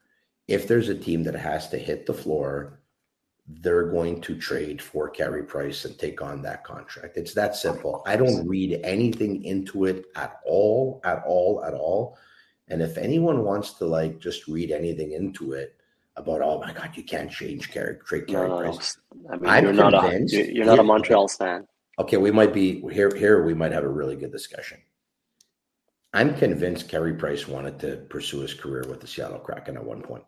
If 0.48 0.66
there's 0.66 0.88
a 0.88 0.94
team 0.94 1.22
that 1.24 1.34
has 1.34 1.68
to 1.70 1.78
hit 1.78 2.06
the 2.06 2.14
floor, 2.14 2.80
they're 3.46 3.90
going 3.90 4.20
to 4.22 4.36
trade 4.38 4.80
for 4.82 5.08
Carey 5.08 5.42
Price 5.42 5.84
and 5.84 5.98
take 5.98 6.20
on 6.20 6.42
that 6.42 6.64
contract. 6.64 7.16
It's 7.16 7.34
that 7.34 7.56
simple. 7.56 8.02
I 8.06 8.16
don't 8.16 8.46
read 8.46 8.80
anything 8.82 9.44
into 9.44 9.84
it 9.84 10.06
at 10.16 10.40
all, 10.44 11.00
at 11.04 11.22
all, 11.26 11.64
at 11.64 11.74
all. 11.74 12.18
And 12.68 12.82
if 12.82 12.98
anyone 12.98 13.44
wants 13.44 13.72
to 13.74 13.86
like 13.86 14.18
just 14.18 14.48
read 14.48 14.70
anything 14.70 15.12
into 15.12 15.52
it 15.52 15.76
about, 16.16 16.42
oh 16.42 16.60
my 16.60 16.72
God, 16.72 16.90
you 16.94 17.02
can't 17.02 17.30
change 17.30 17.70
Carey, 17.70 17.96
trade 18.04 18.26
Carey 18.26 18.48
no. 18.48 18.58
Price. 18.58 18.98
I 19.30 19.36
mean, 19.36 19.50
I'm 19.50 19.64
you're 19.64 19.72
not 19.72 19.94
a 19.94 20.00
convinced- 20.00 20.34
you're, 20.34 20.46
you're 20.46 20.66
not 20.66 20.78
a 20.78 20.82
Montreal 20.82 21.28
fan. 21.28 21.66
Okay, 21.98 22.16
we 22.16 22.30
might 22.30 22.52
be 22.52 22.80
here. 22.92 23.10
Here, 23.14 23.44
we 23.44 23.54
might 23.54 23.72
have 23.72 23.82
a 23.84 23.88
really 23.88 24.14
good 24.14 24.30
discussion. 24.30 24.78
I'm 26.14 26.34
convinced 26.36 26.88
Carey 26.88 27.14
Price 27.14 27.48
wanted 27.48 27.78
to 27.80 27.96
pursue 28.08 28.40
his 28.40 28.54
career 28.54 28.84
with 28.88 29.00
the 29.00 29.06
Seattle 29.06 29.38
Kraken 29.38 29.76
at 29.76 29.84
one 29.84 30.02
point. 30.02 30.24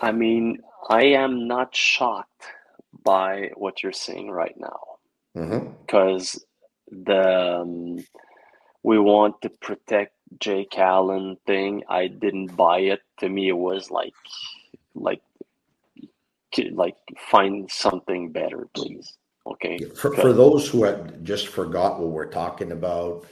I 0.00 0.12
mean, 0.12 0.58
I 0.88 1.04
am 1.06 1.46
not 1.46 1.74
shocked 1.74 2.44
by 3.04 3.50
what 3.54 3.82
you're 3.82 3.92
saying 3.92 4.30
right 4.30 4.54
now 4.58 5.72
because 5.86 6.44
the 6.90 7.60
um, 7.60 7.98
we 8.82 8.98
want 8.98 9.40
to 9.42 9.48
protect 9.48 10.14
Jake 10.38 10.78
Allen 10.78 11.36
thing. 11.46 11.82
I 11.88 12.08
didn't 12.08 12.56
buy 12.56 12.80
it. 12.80 13.00
To 13.20 13.28
me, 13.28 13.48
it 13.48 13.56
was 13.56 13.90
like 13.90 14.14
like 14.94 15.22
like 16.72 16.96
find 17.18 17.70
something 17.70 18.30
better, 18.30 18.68
please. 18.74 19.16
Okay. 19.46 19.78
For, 19.96 20.14
for 20.14 20.32
those 20.32 20.68
who 20.68 20.84
had 20.84 21.24
just 21.24 21.48
forgot 21.48 21.98
what 21.98 22.10
we're 22.10 22.30
talking 22.30 22.72
about, 22.72 23.26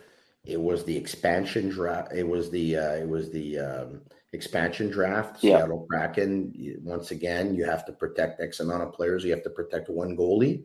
it 0.45 0.61
was 0.61 0.85
the 0.85 0.97
expansion 0.97 1.69
draft. 1.69 2.13
It 2.13 2.27
was 2.27 2.51
the 2.51 2.77
uh, 2.77 2.95
it 2.95 3.09
was 3.09 3.31
the 3.31 3.59
um, 3.59 4.01
expansion 4.33 4.91
draft. 4.91 5.43
Yeah. 5.43 5.59
Seattle 5.59 5.87
Kraken. 5.91 6.53
Once 6.83 7.11
again, 7.11 7.55
you 7.55 7.65
have 7.65 7.85
to 7.87 7.93
protect 7.93 8.41
X 8.41 8.61
amount 8.61 8.83
of 8.83 8.93
players. 8.93 9.25
You 9.25 9.33
have 9.33 9.43
to 9.43 9.51
protect 9.51 9.89
one 9.89 10.17
goalie. 10.17 10.65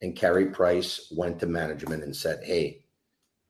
And 0.00 0.16
Carey 0.16 0.46
Price 0.46 1.12
went 1.16 1.38
to 1.40 1.46
management 1.46 2.02
and 2.02 2.14
said, 2.14 2.42
"Hey, 2.44 2.84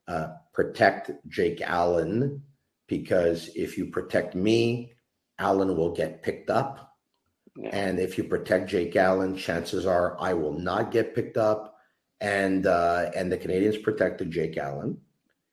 uh, 0.07 0.33
protect 0.53 1.11
Jake 1.27 1.61
Allen 1.61 2.43
because 2.87 3.49
if 3.55 3.77
you 3.77 3.87
protect 3.87 4.35
me, 4.35 4.93
Allen 5.39 5.75
will 5.75 5.91
get 5.91 6.21
picked 6.21 6.49
up." 6.49 6.95
Yeah. 7.55 7.69
And 7.71 7.99
if 7.99 8.17
you 8.17 8.23
protect 8.23 8.69
Jake 8.69 8.95
Allen, 8.95 9.35
chances 9.35 9.85
are 9.85 10.19
I 10.19 10.33
will 10.33 10.57
not 10.57 10.91
get 10.91 11.15
picked 11.15 11.37
up. 11.37 11.77
And 12.21 12.65
uh, 12.67 13.11
and 13.15 13.31
the 13.31 13.37
Canadiens 13.37 13.81
protected 13.83 14.31
Jake 14.31 14.57
Allen, 14.57 14.97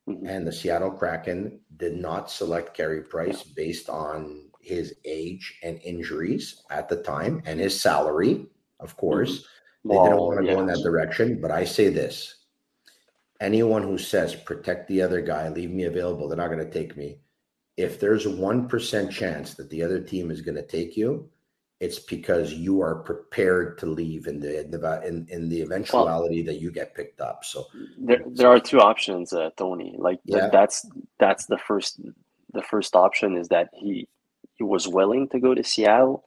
Mhm. 0.09 0.29
and 0.29 0.47
the 0.47 0.53
Seattle 0.53 0.91
Kraken 0.93 1.61
did 1.81 1.97
not 1.97 2.31
select 2.31 2.77
Carey 2.77 3.03
Price 3.03 3.43
based 3.43 3.89
on 3.89 4.51
his 4.61 4.95
age 5.05 5.59
and 5.63 5.81
injuries 5.83 6.63
at 6.71 6.89
the 6.89 7.03
time 7.03 7.43
and 7.47 7.59
his 7.59 7.81
salary, 7.81 8.47
of 8.79 8.91
mm-hmm. 8.91 9.01
course. 9.01 9.47
They 9.85 9.95
didn't 9.95 10.19
want 10.19 10.41
to 10.41 10.47
go 10.47 10.61
in 10.61 10.67
that 10.67 10.83
direction. 10.83 11.41
But 11.41 11.51
I 11.51 11.65
say 11.65 11.89
this 11.89 12.37
anyone 13.41 13.83
who 13.83 13.97
says 13.97 14.35
protect 14.35 14.87
the 14.89 15.03
other 15.03 15.23
guy, 15.23 15.49
leave 15.49 15.71
me 15.71 15.85
available, 15.85 16.29
they're 16.29 16.37
not 16.37 16.51
going 16.51 16.65
to 16.65 16.71
take 16.71 16.97
me. 16.97 17.19
If 17.77 17.99
there's 17.99 18.27
a 18.27 18.31
1% 18.31 19.11
chance 19.11 19.55
that 19.55 19.71
the 19.71 19.83
other 19.83 20.01
team 20.01 20.31
is 20.31 20.43
going 20.43 20.57
to 20.57 20.67
take 20.67 20.97
you, 20.97 21.31
it's 21.81 21.99
because 21.99 22.53
you 22.53 22.83
are 22.83 22.97
prepared 22.97 23.79
to 23.79 23.87
leave 23.87 24.27
in 24.27 24.39
the 24.39 24.61
in 24.61 24.71
the, 24.71 25.27
in, 25.31 25.49
the 25.49 25.63
eventuality 25.63 26.43
that 26.43 26.61
you 26.61 26.71
get 26.71 26.95
picked 26.95 27.23
up. 27.23 27.43
So 27.43 27.67
There, 27.99 28.21
there 28.35 28.49
are 28.49 28.61
two 28.61 28.81
options, 28.81 29.33
uh, 29.33 29.51
Tony. 29.57 29.97
Like 29.99 30.21
th- 30.31 30.53
that's 30.53 30.87
that's 31.19 31.47
the 31.47 31.59
first 31.59 32.01
the 32.53 32.63
first 32.63 32.95
option 32.95 33.37
is 33.37 33.49
that 33.49 33.71
he 33.73 34.07
he 34.57 34.65
was 34.65 34.87
willing 34.87 35.27
to 35.31 35.41
go 35.41 35.55
to 35.55 35.65
Seattle, 35.65 36.23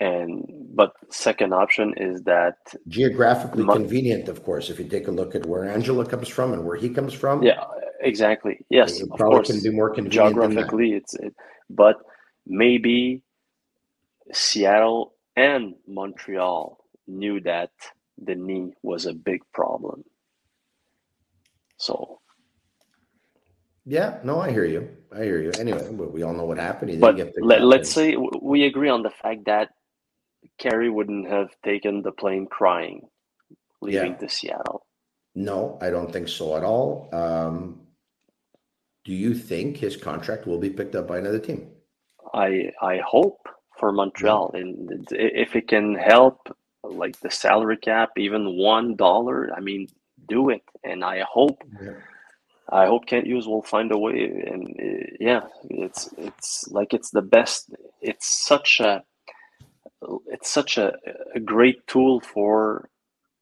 and 0.00 0.42
but 0.74 0.92
second 1.10 1.52
option 1.52 1.92
is 1.98 2.22
that 2.22 2.56
geographically 2.88 3.64
Mon- 3.64 3.76
convenient, 3.76 4.28
of 4.28 4.42
course, 4.42 4.70
if 4.70 4.78
you 4.78 4.86
take 4.86 5.06
a 5.08 5.10
look 5.10 5.34
at 5.34 5.44
where 5.44 5.68
Angela 5.68 6.06
comes 6.06 6.28
from 6.28 6.54
and 6.54 6.64
where 6.64 6.76
he 6.76 6.88
comes 6.88 7.12
from. 7.12 7.42
yeah, 7.42 7.62
exactly. 8.00 8.64
Yes, 8.70 9.00
It 9.00 9.10
of 9.10 9.18
probably 9.18 9.36
course. 9.40 9.50
can 9.50 9.62
be 9.62 9.70
more 9.70 9.90
convenient. 9.90 10.14
Geographically, 10.34 10.92
it's 10.92 11.12
it, 11.14 11.34
but 11.68 11.96
maybe 12.46 13.22
Seattle 14.32 15.14
and 15.36 15.74
Montreal 15.86 16.78
knew 17.06 17.40
that 17.40 17.70
the 18.22 18.34
knee 18.34 18.72
was 18.82 19.06
a 19.06 19.12
big 19.14 19.40
problem. 19.52 20.04
So, 21.76 22.20
Yeah, 23.86 24.18
no, 24.24 24.40
I 24.40 24.50
hear 24.50 24.64
you. 24.66 24.88
I 25.12 25.22
hear 25.24 25.40
you. 25.40 25.52
Anyway, 25.58 25.88
but 25.92 26.12
we 26.12 26.22
all 26.22 26.34
know 26.34 26.44
what 26.44 26.58
happened. 26.58 26.90
He 26.90 26.98
but 26.98 27.16
let, 27.40 27.62
let's 27.62 27.90
say 27.90 28.16
we 28.16 28.64
agree 28.64 28.90
on 28.90 29.02
the 29.02 29.10
fact 29.10 29.46
that 29.46 29.70
Carey 30.58 30.90
wouldn't 30.90 31.28
have 31.28 31.48
taken 31.64 32.02
the 32.02 32.12
plane 32.12 32.46
crying, 32.46 33.08
leaving 33.80 34.12
Yeah. 34.12 34.18
to 34.18 34.28
Seattle. 34.28 34.84
No, 35.34 35.78
I 35.80 35.90
don't 35.90 36.12
think 36.12 36.28
so 36.28 36.56
at 36.56 36.64
all. 36.64 37.08
Um, 37.12 37.80
do 39.04 39.14
you 39.14 39.34
think 39.34 39.76
his 39.76 39.96
contract 39.96 40.46
will 40.46 40.58
be 40.58 40.68
picked 40.70 40.94
up 40.96 41.06
by 41.06 41.18
another 41.18 41.38
team? 41.38 41.70
I 42.34 42.72
I 42.82 42.98
hope 42.98 43.48
for 43.78 43.92
Montreal, 43.92 44.52
and 44.54 45.08
if 45.12 45.56
it 45.56 45.68
can 45.68 45.94
help, 45.96 46.38
like 46.84 47.20
the 47.20 47.30
salary 47.30 47.78
cap, 47.78 48.10
even 48.18 48.56
one 48.58 48.96
dollar, 48.96 49.50
I 49.56 49.60
mean, 49.60 49.88
do 50.28 50.50
it. 50.50 50.62
And 50.84 51.04
I 51.04 51.24
hope, 51.30 51.64
Yeah. 51.80 52.00
I 52.70 52.86
hope 52.86 53.06
Kent 53.06 53.26
Hughes 53.26 53.48
will 53.48 53.62
find 53.62 53.92
a 53.92 53.98
way. 53.98 54.20
And 54.46 54.68
uh, 54.80 55.06
yeah, 55.20 55.42
it's 55.70 56.10
it's 56.18 56.66
like 56.70 56.94
it's 56.94 57.10
the 57.10 57.22
best. 57.22 57.70
It's 58.02 58.46
such 58.46 58.80
a 58.80 59.04
it's 60.28 60.50
such 60.50 60.78
a, 60.78 60.94
a 61.34 61.40
great 61.40 61.86
tool 61.86 62.20
for 62.20 62.88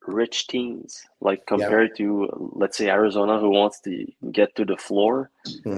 rich 0.06 0.48
teams, 0.48 1.02
like 1.20 1.46
compared 1.46 1.96
to 1.98 2.28
let's 2.56 2.78
say 2.78 2.88
Arizona, 2.90 3.40
who 3.40 3.50
wants 3.50 3.80
to 3.82 4.06
get 4.32 4.54
to 4.56 4.64
the 4.64 4.76
floor. 4.78 5.30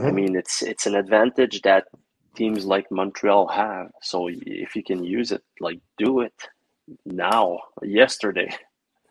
I 0.06 0.10
Mhm. 0.10 0.12
mean, 0.12 0.36
it's 0.36 0.62
it's 0.62 0.86
an 0.86 0.96
advantage 0.96 1.62
that 1.62 1.86
teams 2.34 2.64
like 2.64 2.90
Montreal 2.90 3.48
have. 3.48 3.90
So 4.02 4.28
if 4.30 4.76
you 4.76 4.82
can 4.82 5.04
use 5.04 5.32
it, 5.32 5.42
like 5.60 5.80
do 5.96 6.20
it 6.20 6.34
now, 7.04 7.60
yesterday. 7.82 8.54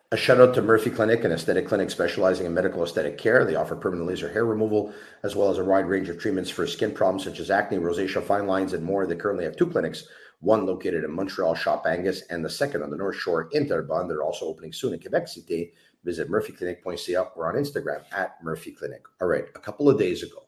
A 0.09 0.15
shout 0.15 0.39
out 0.39 0.53
to 0.55 0.61
Murphy 0.61 0.89
Clinic, 0.89 1.25
an 1.25 1.33
aesthetic 1.33 1.67
clinic 1.67 1.89
specializing 1.89 2.45
in 2.45 2.53
medical 2.53 2.81
aesthetic 2.81 3.17
care. 3.17 3.43
They 3.43 3.55
offer 3.55 3.75
permanent 3.75 4.07
laser 4.07 4.31
hair 4.31 4.45
removal 4.45 4.93
as 5.23 5.35
well 5.35 5.51
as 5.51 5.57
a 5.57 5.65
wide 5.65 5.85
range 5.85 6.07
of 6.07 6.17
treatments 6.17 6.49
for 6.49 6.65
skin 6.65 6.93
problems 6.93 7.25
such 7.25 7.41
as 7.41 7.51
acne, 7.51 7.77
rosacea, 7.77 8.23
fine 8.23 8.47
lines, 8.47 8.71
and 8.71 8.85
more. 8.85 9.05
They 9.05 9.17
currently 9.17 9.43
have 9.43 9.57
two 9.57 9.67
clinics, 9.67 10.07
one 10.39 10.65
located 10.65 11.03
in 11.03 11.11
Montreal, 11.11 11.55
Shop 11.55 11.85
Angus, 11.85 12.21
and 12.29 12.43
the 12.43 12.49
second 12.49 12.83
on 12.83 12.89
the 12.89 12.95
North 12.95 13.17
Shore 13.17 13.49
in 13.51 13.67
Terrebonne. 13.67 14.07
They're 14.07 14.23
also 14.23 14.45
opening 14.45 14.71
soon 14.71 14.93
in 14.93 15.01
Quebec 15.01 15.27
City. 15.27 15.73
Visit 16.05 16.31
murphyclinic.ca 16.31 17.31
or 17.35 17.49
on 17.49 17.61
Instagram 17.61 18.03
at 18.13 18.41
Murphy 18.41 18.71
Clinic. 18.71 19.03
All 19.19 19.27
right, 19.27 19.47
a 19.55 19.59
couple 19.59 19.89
of 19.89 19.99
days 19.99 20.23
ago 20.23 20.45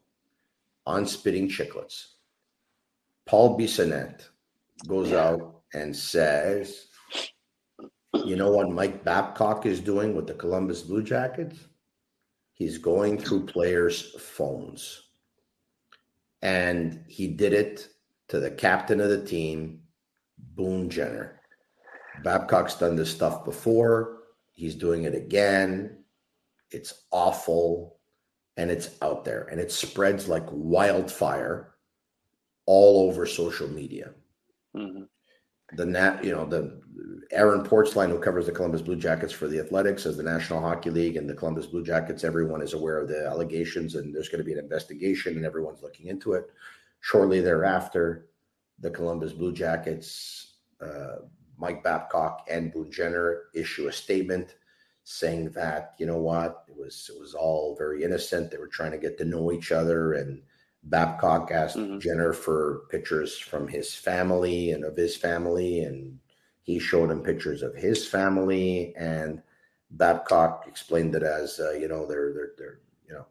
on 0.86 1.06
Spitting 1.06 1.50
Chicklets, 1.50 2.14
Paul 3.30 3.60
Bissonnette 3.60 4.24
goes 4.88 5.14
out 5.14 5.62
and 5.76 5.96
says, 5.96 6.88
you 8.26 8.36
know 8.36 8.50
what 8.50 8.72
Mike 8.72 9.04
Babcock 9.04 9.68
is 9.68 9.80
doing 9.80 10.16
with 10.16 10.26
the 10.26 10.34
Columbus 10.34 10.82
Blue 10.82 11.04
Jackets? 11.04 11.56
He's 12.54 12.80
going 12.80 13.20
through 13.20 13.46
players' 13.46 14.16
phones. 14.20 15.04
And 16.42 17.04
he 17.08 17.28
did 17.28 17.54
it 17.54 17.90
to 18.30 18.40
the 18.40 18.50
captain 18.50 19.00
of 19.00 19.12
the 19.12 19.24
team, 19.24 19.82
Boone 20.56 20.90
Jenner. 20.90 21.40
Babcock's 22.24 22.74
done 22.74 22.96
this 22.96 23.12
stuff 23.12 23.46
before. 23.46 24.24
He's 24.54 24.74
doing 24.74 25.04
it 25.04 25.14
again. 25.14 26.04
It's 26.72 27.04
awful 27.12 28.00
and 28.58 28.72
it's 28.72 28.90
out 29.04 29.24
there 29.24 29.44
and 29.52 29.62
it 29.62 29.72
spreads 29.72 30.28
like 30.28 30.48
wildfire 30.50 31.76
all 32.70 33.10
over 33.10 33.26
social 33.26 33.68
media. 33.68 34.14
Mhm. 34.76 35.08
the 35.74 35.86
nat 35.86 36.24
you 36.24 36.32
know 36.32 36.46
the 36.46 36.62
Aaron 37.32 37.64
Portzline 37.64 38.10
who 38.10 38.20
covers 38.20 38.46
the 38.46 38.52
Columbus 38.52 38.82
Blue 38.84 38.96
Jackets 38.96 39.34
for 39.34 39.48
the 39.48 39.60
Athletics 39.60 40.06
as 40.06 40.18
the 40.18 40.30
National 40.36 40.62
Hockey 40.62 40.92
League 40.92 41.18
and 41.18 41.28
the 41.30 41.40
Columbus 41.40 41.68
Blue 41.68 41.84
Jackets 41.84 42.24
everyone 42.24 42.62
is 42.62 42.74
aware 42.74 42.98
of 43.00 43.08
the 43.08 43.26
allegations 43.26 43.96
and 43.96 44.14
there's 44.14 44.30
going 44.30 44.44
to 44.44 44.52
be 44.52 44.54
an 44.54 44.66
investigation 44.68 45.36
and 45.38 45.46
everyone's 45.46 45.82
looking 45.84 46.08
into 46.08 46.34
it. 46.34 46.46
Shortly 47.02 47.40
thereafter 47.42 48.30
the 48.80 48.92
Columbus 48.92 49.34
Blue 49.34 49.54
Jackets 49.54 50.58
uh, 50.82 51.18
Mike 51.58 51.84
Babcock 51.84 52.48
and 52.50 52.72
Boone 52.72 52.92
Jenner 52.92 53.28
issue 53.54 53.88
a 53.88 53.92
statement 53.92 54.56
saying 55.04 55.50
that 55.52 55.94
you 56.00 56.06
know 56.06 56.22
what? 56.32 56.66
It 56.68 56.78
was 56.78 57.10
it 57.14 57.20
was 57.20 57.34
all 57.34 57.76
very 57.76 58.04
innocent. 58.04 58.52
They 58.52 58.58
were 58.58 58.68
trying 58.78 58.92
to 58.92 59.06
get 59.06 59.18
to 59.18 59.26
know 59.26 59.52
each 59.52 59.72
other 59.72 60.14
and 60.14 60.42
Babcock 60.84 61.52
asked 61.52 61.78
Mhm. 61.78 62.00
Jenner 62.00 62.34
for 62.34 62.86
pictures 62.90 63.38
from 63.38 63.68
his 63.68 63.94
family 63.94 64.72
and 64.72 64.84
of 64.84 64.96
his 64.96 65.16
family, 65.16 65.82
and 65.82 66.20
he 66.64 66.80
showed 66.80 67.12
him 67.12 67.22
pictures 67.24 67.62
of 67.64 67.76
his 67.76 68.08
family. 68.08 68.96
And 68.96 69.42
Babcock 69.92 70.66
explained 70.68 71.16
it 71.16 71.24
as, 71.24 71.60
uh, 71.60 71.72
you 71.72 71.88
know, 71.88 72.06
they're 72.06 72.34
they're 72.34 72.54
they're 72.58 72.80
you 73.08 73.14
know 73.14 73.26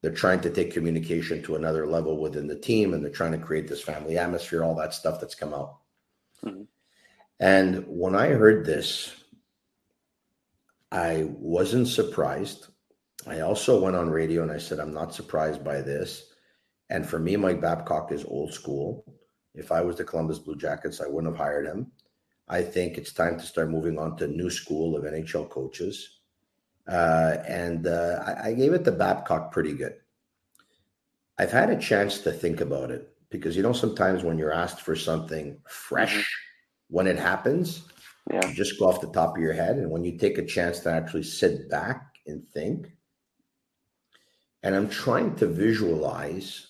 they're 0.00 0.12
trying 0.12 0.40
to 0.42 0.50
take 0.50 0.72
communication 0.72 1.42
to 1.42 1.56
another 1.56 1.86
level 1.86 2.18
within 2.18 2.46
the 2.46 2.58
team, 2.58 2.94
and 2.94 3.04
they're 3.04 3.10
trying 3.12 3.32
to 3.32 3.38
create 3.46 3.68
this 3.68 3.82
family 3.82 4.16
atmosphere, 4.18 4.62
all 4.64 4.74
that 4.76 4.94
stuff 4.94 5.20
that's 5.20 5.34
come 5.34 5.54
out. 5.54 5.78
Mhm. 6.44 6.66
And 7.40 7.86
when 7.88 8.14
I 8.14 8.28
heard 8.28 8.64
this, 8.66 9.14
I 10.92 11.24
wasn't 11.30 11.88
surprised. 11.88 12.68
I 13.26 13.40
also 13.40 13.80
went 13.80 13.96
on 13.96 14.10
radio 14.10 14.42
and 14.42 14.50
I 14.50 14.58
said, 14.58 14.78
I'm 14.80 14.92
not 14.94 15.14
surprised 15.14 15.62
by 15.64 15.80
this. 15.82 16.29
And 16.90 17.06
for 17.08 17.18
me, 17.18 17.36
Mike 17.36 17.60
Babcock 17.60 18.12
is 18.12 18.24
old 18.24 18.52
school. 18.52 19.04
If 19.54 19.72
I 19.72 19.80
was 19.80 19.96
the 19.96 20.04
Columbus 20.04 20.38
Blue 20.40 20.56
Jackets, 20.56 21.00
I 21.00 21.06
wouldn't 21.06 21.32
have 21.32 21.44
hired 21.46 21.66
him. 21.66 21.92
I 22.48 22.62
think 22.62 22.98
it's 22.98 23.12
time 23.12 23.38
to 23.38 23.46
start 23.46 23.70
moving 23.70 23.98
on 23.98 24.16
to 24.16 24.26
new 24.26 24.50
school 24.50 24.96
of 24.96 25.04
NHL 25.04 25.48
coaches. 25.48 26.18
Uh, 26.88 27.36
and 27.46 27.86
uh, 27.86 28.22
I, 28.26 28.48
I 28.48 28.54
gave 28.54 28.72
it 28.72 28.84
to 28.84 28.92
Babcock 28.92 29.52
pretty 29.52 29.72
good. 29.72 29.94
I've 31.38 31.52
had 31.52 31.70
a 31.70 31.78
chance 31.78 32.18
to 32.20 32.32
think 32.32 32.60
about 32.60 32.90
it 32.90 33.08
because, 33.30 33.56
you 33.56 33.62
know, 33.62 33.72
sometimes 33.72 34.24
when 34.24 34.36
you're 34.36 34.52
asked 34.52 34.80
for 34.80 34.96
something 34.96 35.58
fresh, 35.68 36.28
when 36.88 37.06
it 37.06 37.18
happens, 37.18 37.84
Yeah. 38.30 38.46
you 38.48 38.52
just 38.54 38.78
go 38.80 38.88
off 38.88 39.00
the 39.00 39.12
top 39.12 39.36
of 39.36 39.42
your 39.42 39.52
head. 39.52 39.76
And 39.78 39.90
when 39.90 40.04
you 40.04 40.18
take 40.18 40.38
a 40.38 40.44
chance 40.44 40.80
to 40.80 40.90
actually 40.90 41.22
sit 41.22 41.70
back 41.70 42.16
and 42.26 42.46
think, 42.48 42.90
and 44.64 44.74
I'm 44.74 44.88
trying 44.88 45.36
to 45.36 45.46
visualize 45.46 46.66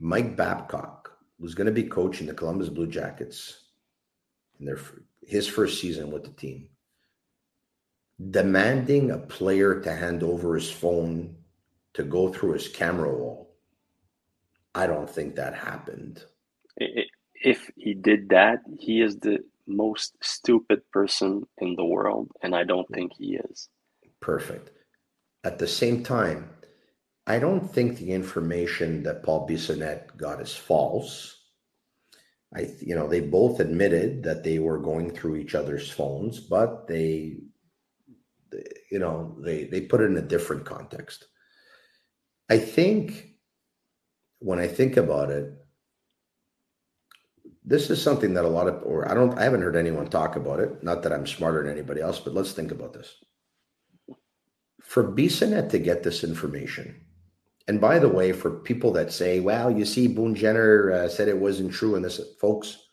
Mike 0.00 0.36
Babcock, 0.36 1.12
who's 1.40 1.54
going 1.54 1.66
to 1.66 1.72
be 1.72 1.84
coaching 1.84 2.26
the 2.26 2.34
Columbus 2.34 2.68
Blue 2.68 2.86
Jackets 2.86 3.64
in 4.60 4.66
their 4.66 4.78
his 5.26 5.46
first 5.46 5.80
season 5.80 6.10
with 6.10 6.24
the 6.24 6.30
team, 6.30 6.68
demanding 8.30 9.10
a 9.10 9.18
player 9.18 9.80
to 9.80 9.94
hand 9.94 10.22
over 10.22 10.54
his 10.54 10.70
phone 10.70 11.36
to 11.94 12.02
go 12.02 12.32
through 12.32 12.52
his 12.52 12.68
camera 12.68 13.12
wall. 13.12 13.54
I 14.74 14.86
don't 14.86 15.10
think 15.10 15.34
that 15.34 15.54
happened. 15.54 16.24
If 16.76 17.70
he 17.76 17.94
did 17.94 18.28
that, 18.30 18.60
he 18.78 19.00
is 19.00 19.16
the 19.16 19.40
most 19.66 20.16
stupid 20.22 20.80
person 20.92 21.46
in 21.58 21.74
the 21.76 21.84
world, 21.84 22.30
and 22.42 22.54
I 22.54 22.64
don't 22.64 22.88
think 22.88 23.12
he 23.18 23.36
is. 23.50 23.68
Perfect. 24.20 24.70
At 25.44 25.58
the 25.58 25.66
same 25.66 26.02
time, 26.02 26.48
I 27.28 27.38
don't 27.38 27.70
think 27.70 27.98
the 27.98 28.12
information 28.12 29.02
that 29.02 29.22
Paul 29.22 29.46
Bissonnette 29.46 30.16
got 30.16 30.40
is 30.40 30.56
false. 30.56 31.36
I, 32.56 32.70
you 32.80 32.94
know, 32.94 33.06
they 33.06 33.20
both 33.20 33.60
admitted 33.60 34.22
that 34.22 34.42
they 34.42 34.58
were 34.58 34.78
going 34.78 35.10
through 35.10 35.36
each 35.36 35.54
other's 35.54 35.90
phones, 35.90 36.40
but 36.40 36.88
they, 36.88 37.36
you 38.90 38.98
know, 38.98 39.36
they 39.44 39.64
they 39.64 39.82
put 39.82 40.00
it 40.00 40.04
in 40.04 40.16
a 40.16 40.22
different 40.22 40.64
context. 40.64 41.26
I 42.48 42.56
think 42.56 43.34
when 44.38 44.58
I 44.58 44.66
think 44.66 44.96
about 44.96 45.30
it, 45.30 45.52
this 47.62 47.90
is 47.90 48.00
something 48.00 48.32
that 48.34 48.46
a 48.46 48.48
lot 48.48 48.68
of, 48.68 48.82
or 48.84 49.10
I 49.10 49.12
don't, 49.12 49.38
I 49.38 49.44
haven't 49.44 49.60
heard 49.60 49.76
anyone 49.76 50.08
talk 50.08 50.36
about 50.36 50.60
it. 50.60 50.82
Not 50.82 51.02
that 51.02 51.12
I'm 51.12 51.26
smarter 51.26 51.62
than 51.62 51.72
anybody 51.72 52.00
else, 52.00 52.18
but 52.18 52.32
let's 52.32 52.52
think 52.52 52.70
about 52.70 52.94
this 52.94 53.14
for 54.88 55.04
Bissonnette 55.04 55.68
to 55.68 55.78
get 55.78 56.02
this 56.02 56.24
information, 56.24 57.04
and 57.68 57.80
by 57.80 57.98
the 57.98 58.08
way, 58.08 58.32
for 58.32 58.50
people 58.50 58.90
that 58.92 59.12
say, 59.12 59.40
well, 59.40 59.70
you 59.70 59.84
see, 59.84 60.08
Boone 60.08 60.34
Jenner 60.34 60.90
uh, 60.90 61.08
said 61.08 61.28
it 61.28 61.36
wasn't 61.36 61.72
true, 61.72 61.96
and 61.96 62.04
this, 62.04 62.18
folks, 62.40 62.88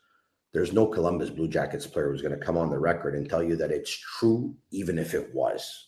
there's 0.51 0.73
no 0.73 0.85
Columbus 0.85 1.29
Blue 1.29 1.47
Jackets 1.47 1.87
player 1.87 2.11
who's 2.11 2.21
going 2.21 2.37
to 2.37 2.45
come 2.45 2.57
on 2.57 2.69
the 2.69 2.77
record 2.77 3.15
and 3.15 3.27
tell 3.27 3.41
you 3.41 3.55
that 3.55 3.71
it's 3.71 3.91
true, 3.91 4.53
even 4.71 4.99
if 4.99 5.13
it 5.13 5.33
was. 5.33 5.87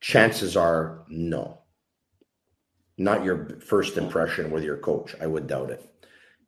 Chances 0.00 0.56
are 0.56 1.04
no. 1.08 1.60
Not 2.98 3.24
your 3.24 3.60
first 3.60 3.96
impression 3.96 4.50
with 4.50 4.64
your 4.64 4.78
coach. 4.78 5.14
I 5.20 5.26
would 5.26 5.46
doubt 5.46 5.70
it. 5.70 5.88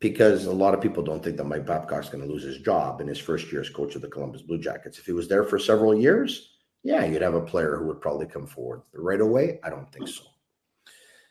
Because 0.01 0.47
a 0.47 0.53
lot 0.53 0.75
of 0.75 0.81
people 0.81 1.03
don't 1.03 1.23
think 1.23 1.37
that 1.37 1.45
Mike 1.45 1.67
Babcock's 1.67 2.09
going 2.09 2.25
to 2.25 2.31
lose 2.31 2.45
his 2.45 2.59
job 2.59 3.01
in 3.01 3.09
his 3.09 3.19
first 3.19 3.51
year 3.53 3.61
as 3.61 3.71
coach 3.71 3.95
of 3.95 4.03
the 4.03 4.09
Columbus 4.09 4.43
Blue 4.43 4.59
Jackets. 4.59 4.99
If 4.99 5.07
he 5.07 5.13
was 5.13 5.29
there 5.29 5.45
for 5.45 5.59
several 5.59 5.97
years, 5.97 6.59
yeah, 6.83 7.05
you'd 7.05 7.23
have 7.23 7.35
a 7.35 7.41
player 7.41 7.77
who 7.77 7.87
would 7.87 8.01
probably 8.01 8.27
come 8.27 8.47
forward 8.47 8.83
right 8.93 9.21
away. 9.21 9.61
I 9.65 9.71
don't 9.71 9.91
think 9.93 10.09
so. 10.09 10.23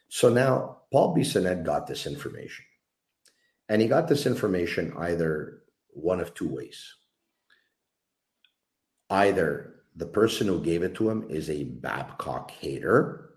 So 0.09 0.29
now 0.29 0.77
Paul 0.91 1.15
Bissonnette 1.15 1.63
got 1.63 1.87
this 1.87 2.07
information. 2.07 2.65
And 3.69 3.81
he 3.81 3.87
got 3.87 4.07
this 4.07 4.25
information 4.25 4.93
either 4.97 5.63
one 5.89 6.19
of 6.19 6.33
two 6.33 6.47
ways. 6.47 6.95
Either 9.09 9.75
the 9.95 10.05
person 10.05 10.47
who 10.47 10.61
gave 10.61 10.83
it 10.83 10.95
to 10.95 11.09
him 11.09 11.25
is 11.29 11.49
a 11.49 11.63
Babcock 11.63 12.51
hater, 12.51 13.31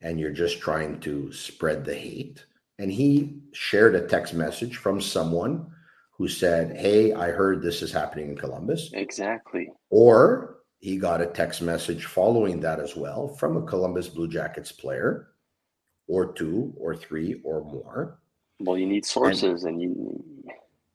and 0.00 0.18
you're 0.18 0.30
just 0.30 0.60
trying 0.60 1.00
to 1.00 1.32
spread 1.32 1.84
the 1.84 1.94
hate. 1.94 2.44
And 2.78 2.90
he 2.90 3.40
shared 3.52 3.94
a 3.94 4.06
text 4.06 4.34
message 4.34 4.76
from 4.76 5.00
someone 5.00 5.70
who 6.16 6.28
said, 6.28 6.76
Hey, 6.76 7.12
I 7.12 7.30
heard 7.30 7.62
this 7.62 7.82
is 7.82 7.92
happening 7.92 8.30
in 8.30 8.36
Columbus. 8.36 8.90
Exactly. 8.92 9.70
Or 9.90 10.58
he 10.78 10.96
got 10.96 11.20
a 11.20 11.26
text 11.26 11.62
message 11.62 12.06
following 12.06 12.60
that 12.60 12.80
as 12.80 12.96
well 12.96 13.28
from 13.28 13.56
a 13.56 13.62
Columbus 13.62 14.08
Blue 14.08 14.28
Jackets 14.28 14.72
player, 14.72 15.28
or 16.06 16.32
two, 16.32 16.72
or 16.76 16.94
three, 16.94 17.40
or 17.44 17.64
more. 17.64 18.18
Well, 18.60 18.78
you 18.78 18.86
need 18.86 19.04
sources, 19.04 19.64
and, 19.64 19.80
and 19.80 19.82
you. 19.82 20.24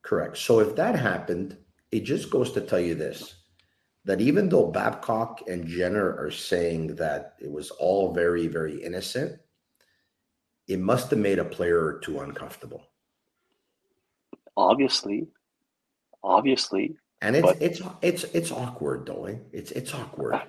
Correct. 0.01 0.37
So 0.37 0.59
if 0.59 0.75
that 0.75 0.95
happened, 0.95 1.57
it 1.91 2.01
just 2.01 2.29
goes 2.29 2.51
to 2.53 2.61
tell 2.61 2.79
you 2.79 2.95
this 2.95 3.35
that 4.05 4.21
even 4.21 4.49
though 4.49 4.65
Babcock 4.65 5.41
and 5.47 5.67
Jenner 5.67 6.15
are 6.17 6.31
saying 6.31 6.95
that 6.95 7.35
it 7.39 7.51
was 7.51 7.69
all 7.71 8.13
very, 8.13 8.47
very 8.47 8.81
innocent, 8.81 9.39
it 10.67 10.79
must 10.79 11.09
have 11.09 11.19
made 11.19 11.37
a 11.37 11.45
player 11.45 11.83
or 11.83 11.99
two 11.99 12.19
uncomfortable. 12.19 12.87
Obviously, 14.55 15.27
obviously, 16.23 16.95
and 17.21 17.35
it's 17.35 17.45
but, 17.45 17.61
it's 17.61 17.81
it's 18.01 18.23
it's 18.35 18.51
awkward, 18.51 19.05
though. 19.05 19.25
Eh? 19.25 19.35
It's 19.51 19.71
it's 19.71 19.93
awkward. 19.93 20.41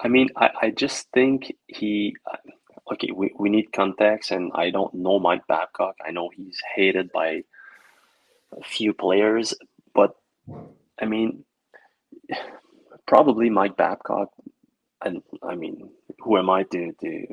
I 0.00 0.08
mean, 0.08 0.28
I, 0.36 0.50
I 0.62 0.70
just 0.70 1.08
think 1.12 1.52
he. 1.66 2.16
Okay, 2.92 3.10
we, 3.14 3.32
we 3.38 3.48
need 3.48 3.72
context, 3.72 4.30
and 4.30 4.52
I 4.54 4.70
don't 4.70 4.92
know 4.92 5.18
Mike 5.18 5.46
Babcock. 5.46 5.94
I 6.06 6.10
know 6.10 6.28
he's 6.34 6.60
hated 6.74 7.10
by 7.12 7.42
a 8.52 8.62
few 8.62 8.92
players, 8.92 9.54
but 9.94 10.14
I 11.00 11.06
mean, 11.06 11.44
probably 13.06 13.50
Mike 13.50 13.76
Babcock, 13.76 14.30
and 15.02 15.22
I 15.42 15.54
mean, 15.54 15.90
who 16.20 16.36
am 16.36 16.50
I 16.50 16.64
to 16.64 16.92
to 17.00 17.26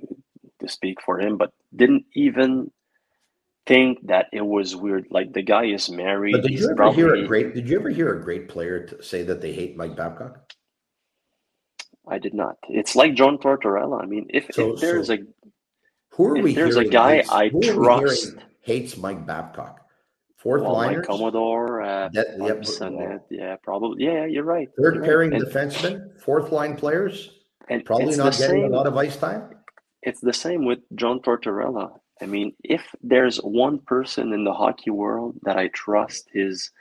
to 0.59 0.67
speak 0.67 1.01
for 1.01 1.19
him? 1.19 1.37
But 1.37 1.51
didn't 1.75 2.05
even 2.13 2.71
think 3.67 4.07
that 4.07 4.27
it 4.31 4.45
was 4.45 4.75
weird. 4.75 5.07
Like 5.11 5.33
the 5.33 5.41
guy 5.41 5.65
is 5.65 5.89
married. 5.89 6.33
But 6.33 6.43
did 6.43 6.51
you 6.51 6.65
ever 6.65 6.75
probably, 6.75 6.95
hear 6.95 7.15
a 7.15 7.27
great? 7.27 7.53
Did 7.53 7.69
you 7.69 7.79
ever 7.79 7.89
hear 7.89 8.17
a 8.17 8.23
great 8.23 8.47
player 8.47 8.87
say 9.01 9.23
that 9.23 9.41
they 9.41 9.53
hate 9.53 9.75
Mike 9.77 9.95
Babcock? 9.95 10.53
I 12.07 12.19
did 12.19 12.33
not. 12.33 12.57
It's 12.69 12.95
like 12.95 13.13
John 13.13 13.37
Tortorella. 13.37 14.01
I 14.01 14.05
mean, 14.05 14.27
if, 14.29 14.47
so, 14.51 14.73
if 14.73 14.81
there's 14.81 15.07
so 15.07 15.13
a 15.13 15.17
who 16.09 16.25
are 16.25 16.41
we 16.41 16.53
there's 16.53 16.75
a 16.75 16.85
guy 16.85 17.17
hates, 17.17 17.29
I 17.31 17.49
trust 17.49 18.35
hates 18.61 18.97
Mike 18.97 19.25
Babcock. 19.25 19.81
Fourth 20.37 20.63
well, 20.63 20.73
liner, 20.73 21.03
Commodore, 21.03 21.83
uh, 21.83 22.09
that, 22.13 22.35
yep, 22.39 23.25
yeah, 23.29 23.55
probably. 23.61 24.03
Yeah, 24.03 24.25
you're 24.25 24.43
right. 24.43 24.67
3rd 24.75 24.95
you're 24.95 25.03
pairing 25.03 25.31
right. 25.31 25.41
defenseman, 25.41 26.19
fourth 26.19 26.51
line 26.51 26.75
players, 26.75 27.29
and 27.69 27.85
probably 27.85 28.15
not 28.15 28.33
getting 28.33 28.63
same, 28.63 28.73
a 28.73 28.75
lot 28.75 28.87
of 28.87 28.97
ice 28.97 29.17
time. 29.17 29.51
It's 30.01 30.19
the 30.19 30.33
same 30.33 30.65
with 30.65 30.79
John 30.95 31.19
Tortorella. 31.19 31.91
I 32.21 32.25
mean, 32.25 32.53
if 32.63 32.83
there's 33.03 33.37
one 33.37 33.79
person 33.79 34.33
in 34.33 34.43
the 34.43 34.53
hockey 34.53 34.89
world 34.89 35.35
that 35.43 35.57
I 35.57 35.67
trust 35.67 36.29
his, 36.33 36.71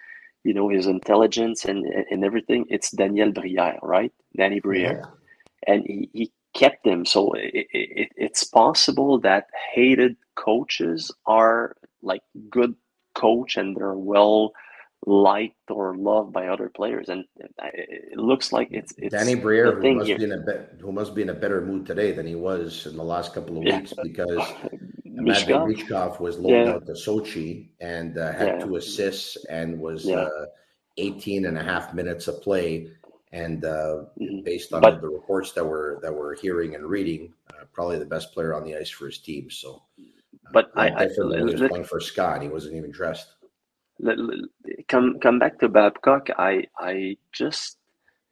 you 0.44 0.54
know, 0.54 0.68
his 0.68 0.86
intelligence 0.86 1.64
and 1.64 1.84
and 2.10 2.24
everything, 2.24 2.64
it's 2.68 2.90
Daniel 2.90 3.32
Briere, 3.32 3.78
right? 3.82 4.12
Danny 4.36 4.60
Briere, 4.60 5.02
yeah. 5.04 5.72
and 5.74 5.84
he, 5.86 6.08
he 6.12 6.32
kept 6.54 6.86
him. 6.86 7.04
So 7.04 7.32
it, 7.32 7.66
it, 7.72 8.12
it's 8.16 8.44
possible 8.44 9.18
that 9.20 9.46
hated 9.74 10.16
coaches 10.36 11.10
are 11.26 11.76
like 12.02 12.22
good 12.48 12.74
coach 13.14 13.56
and 13.56 13.76
they're 13.76 13.94
well 13.94 14.52
liked 15.06 15.70
or 15.70 15.96
loved 15.96 16.32
by 16.32 16.48
other 16.48 16.68
players. 16.68 17.08
And 17.08 17.24
it 17.58 18.18
looks 18.18 18.52
like 18.52 18.68
it's, 18.70 18.92
it's 18.98 19.14
Danny 19.14 19.34
Briere, 19.34 19.80
who 19.80 19.94
must, 19.94 20.06
be 20.06 20.24
in 20.24 20.32
a 20.32 20.38
be- 20.38 20.80
who 20.80 20.92
must 20.92 21.14
be 21.14 21.22
in 21.22 21.30
a 21.30 21.34
better 21.34 21.60
mood 21.60 21.86
today 21.86 22.12
than 22.12 22.26
he 22.26 22.34
was 22.34 22.86
in 22.86 22.96
the 22.96 23.04
last 23.04 23.32
couple 23.32 23.56
of 23.56 23.64
weeks 23.64 23.94
yeah. 23.96 24.02
because 24.02 24.38
Matvei 25.06 25.74
Michkov 25.74 26.20
was 26.20 26.38
loaned 26.38 26.66
yeah. 26.66 26.72
out 26.74 26.86
to 26.86 26.92
Sochi 26.92 27.68
and 27.80 28.18
uh, 28.18 28.32
had 28.32 28.46
yeah. 28.46 28.58
two 28.58 28.76
assists 28.76 29.42
and 29.46 29.78
was 29.78 30.08
uh, 30.08 30.46
18 30.98 31.46
and 31.46 31.56
a 31.56 31.62
half 31.62 31.94
minutes 31.94 32.28
of 32.28 32.42
play. 32.42 32.90
And 33.32 33.64
uh, 33.64 34.04
mm-hmm. 34.20 34.42
based 34.44 34.72
on 34.72 34.82
but, 34.82 35.00
the 35.00 35.08
reports 35.08 35.52
that 35.52 35.64
we're 35.64 36.00
that 36.00 36.12
we're 36.12 36.34
hearing 36.36 36.74
and 36.74 36.84
reading, 36.84 37.32
uh, 37.50 37.64
probably 37.72 37.98
the 37.98 38.04
best 38.04 38.32
player 38.32 38.54
on 38.54 38.64
the 38.64 38.76
ice 38.76 38.90
for 38.90 39.06
his 39.06 39.18
team. 39.18 39.48
So, 39.50 39.82
but 40.52 40.72
I, 40.74 40.88
I, 40.88 41.08
he 41.08 41.20
was 41.20 41.54
playing 41.54 41.84
for 41.84 42.00
Scott. 42.00 42.42
He 42.42 42.48
wasn't 42.48 42.74
even 42.74 42.90
dressed. 42.90 43.28
Come 44.88 45.18
come 45.20 45.38
back 45.38 45.58
to 45.60 45.68
Babcock. 45.68 46.28
I 46.38 46.64
I 46.78 47.16
just 47.32 47.78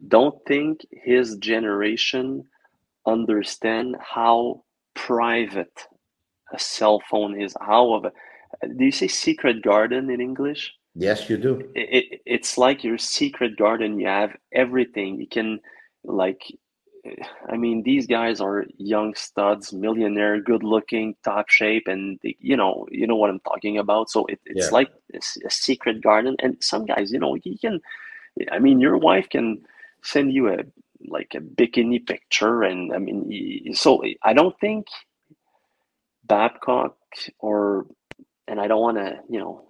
don't 0.06 0.38
think 0.46 0.86
his 0.90 1.36
generation 1.36 2.44
understand 3.06 3.96
how 4.00 4.64
private 4.94 5.86
a 6.52 6.58
cell 6.58 7.02
phone 7.10 7.40
is. 7.40 7.54
How 7.60 7.94
of 7.94 8.04
a 8.04 8.12
do 8.66 8.84
you 8.84 8.92
say 8.92 9.08
secret 9.08 9.62
garden 9.62 10.10
in 10.10 10.20
English? 10.20 10.72
Yes, 10.94 11.28
you 11.30 11.36
do. 11.36 11.70
It, 11.74 11.88
it, 11.98 12.20
it's 12.26 12.58
like 12.58 12.82
your 12.82 12.98
secret 12.98 13.56
garden. 13.56 14.00
You 14.00 14.08
have 14.08 14.36
everything. 14.52 15.20
You 15.20 15.28
can, 15.28 15.60
like, 16.02 16.42
I 17.48 17.56
mean, 17.56 17.82
these 17.82 18.06
guys 18.06 18.40
are 18.40 18.64
young 18.76 19.14
studs, 19.14 19.72
millionaire, 19.72 20.40
good 20.40 20.62
looking, 20.62 21.16
top 21.24 21.48
shape, 21.48 21.86
and 21.86 22.18
they, 22.22 22.36
you 22.40 22.56
know, 22.56 22.86
you 22.90 23.06
know 23.06 23.16
what 23.16 23.30
I'm 23.30 23.40
talking 23.40 23.78
about. 23.78 24.10
So 24.10 24.26
it, 24.26 24.40
it's 24.46 24.66
yeah. 24.66 24.72
like 24.72 24.90
a, 25.14 25.18
a, 25.46 25.50
secret 25.50 26.02
garden. 26.02 26.36
And 26.40 26.56
some 26.60 26.86
guys, 26.86 27.12
you 27.12 27.18
know, 27.18 27.34
you 27.34 27.58
can. 27.58 27.80
I 28.52 28.58
mean, 28.58 28.80
your 28.80 28.96
wife 28.96 29.28
can 29.28 29.64
send 30.02 30.32
you 30.32 30.48
a 30.48 30.58
like 31.06 31.34
a 31.34 31.40
bikini 31.40 32.06
picture, 32.06 32.62
and 32.62 32.92
I 32.92 32.98
mean, 32.98 33.74
so 33.74 34.02
I 34.22 34.32
don't 34.32 34.58
think 34.60 34.86
Babcock 36.24 36.96
or, 37.38 37.86
and 38.46 38.60
I 38.60 38.68
don't 38.68 38.80
want 38.80 38.98
to, 38.98 39.20
you 39.28 39.38
know, 39.38 39.67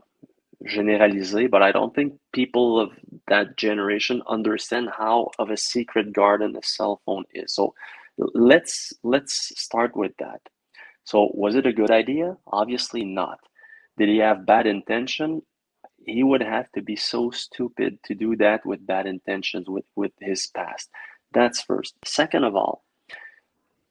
generaliser, 0.67 1.51
but 1.51 1.63
I 1.63 1.73
don't 1.73 1.95
think 1.95 2.15
people 2.33 2.81
of 2.81 2.91
that 3.29 3.57
generation 3.57 4.23
understand 4.29 4.91
how 4.97 5.31
of 5.39 5.51
a 5.51 5.57
secret 5.57 6.13
garden 6.13 6.57
a 6.57 6.63
cell 6.63 7.01
phone 7.07 7.25
is. 7.33 7.55
So 7.55 7.75
let's 8.19 8.93
let's 9.03 9.53
start 9.61 9.97
with 9.97 10.13
that. 10.19 10.41
So 11.05 11.31
was 11.35 11.55
it 11.55 11.67
a 11.67 11.73
good 11.73 11.91
idea? 11.91 12.37
Obviously 12.47 13.05
not. 13.05 13.39
Did 13.97 14.09
he 14.09 14.19
have 14.19 14.47
bad 14.47 14.67
intention? 14.67 15.43
He 16.05 16.23
would 16.23 16.43
have 16.43 16.71
to 16.73 16.83
be 16.83 16.97
so 16.97 17.31
stupid 17.31 17.99
to 18.05 18.15
do 18.15 18.37
that 18.37 18.65
with 18.67 18.87
bad 18.87 19.07
intentions 19.07 19.69
with 19.69 19.85
with 19.95 20.13
his 20.21 20.47
past. 20.49 20.91
That's 21.33 21.63
first. 21.63 21.95
Second 22.05 22.45
of 22.45 22.57
all, 22.57 22.85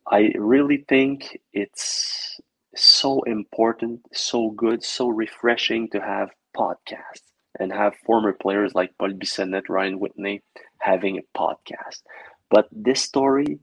I 0.09 0.32
really 0.36 0.86
think 0.89 1.39
it's 1.53 2.39
so 2.76 3.22
important, 3.24 4.01
so 4.13 4.51
good, 4.51 4.84
so 4.84 5.07
refreshing 5.09 5.89
to 5.89 5.99
have 5.99 6.30
podcast 6.58 7.22
and 7.60 7.72
have 7.72 7.93
former 8.05 8.34
players 8.34 8.74
like 8.74 8.97
Paul 8.97 9.14
Bissonnette, 9.14 9.70
Ryan 9.70 9.99
Whitney 9.99 10.41
having 10.80 11.18
a 11.18 11.38
podcast. 11.38 12.01
But 12.49 12.68
this 12.72 13.01
story 13.01 13.60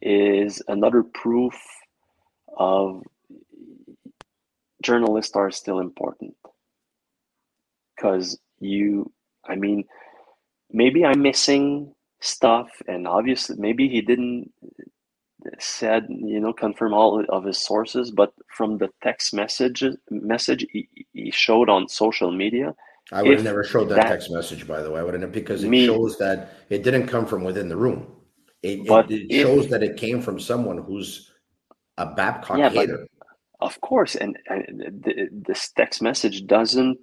is 0.00 0.62
another 0.68 1.02
proof 1.02 1.54
of 2.56 3.02
journalists 4.82 5.34
are 5.36 5.50
still 5.50 5.80
important 5.80 6.34
because 7.96 8.38
you 8.60 9.10
i 9.44 9.54
mean 9.54 9.84
maybe 10.70 11.04
i'm 11.04 11.22
missing 11.22 11.94
stuff 12.20 12.68
and 12.86 13.08
obviously 13.08 13.56
maybe 13.58 13.88
he 13.88 14.00
didn't 14.00 14.52
said 15.58 16.06
you 16.08 16.40
know 16.40 16.52
confirm 16.52 16.92
all 16.92 17.24
of 17.28 17.44
his 17.44 17.58
sources 17.58 18.10
but 18.10 18.32
from 18.48 18.78
the 18.78 18.88
text 19.02 19.34
message 19.34 19.84
message 20.10 20.66
he, 20.70 20.88
he 21.12 21.30
showed 21.30 21.68
on 21.68 21.88
social 21.88 22.32
media 22.32 22.74
i 23.12 23.22
would 23.22 23.34
have 23.34 23.44
never 23.44 23.64
showed 23.64 23.88
that, 23.88 23.96
that, 23.96 24.08
text 24.08 24.30
message 24.30 24.66
by 24.66 24.82
the 24.82 24.90
way. 24.90 25.00
I 25.00 25.02
wouldn't 25.02 25.30
because 25.32 25.64
it 25.64 25.68
me, 25.68 25.86
shows 25.86 26.18
that 26.18 26.52
it 26.70 26.82
didn't 26.82 27.06
come 27.06 27.26
from 27.26 27.44
within 27.44 27.68
the 27.68 27.76
room. 27.76 28.06
It, 28.62 28.86
but 28.86 29.10
it, 29.10 29.26
it 29.30 29.42
shows 29.42 29.64
if, 29.64 29.70
that 29.70 29.82
it 29.82 29.96
came 29.96 30.20
from 30.20 30.40
someone 30.40 30.78
who's 30.78 31.30
a 31.98 32.06
babcock 32.06 32.58
yeah, 32.58 32.70
hater. 32.70 33.06
of 33.60 33.80
course 33.80 34.16
and, 34.16 34.38
and 34.48 35.02
the, 35.04 35.28
this 35.30 35.70
text 35.72 36.02
message 36.02 36.46
doesn't 36.46 36.98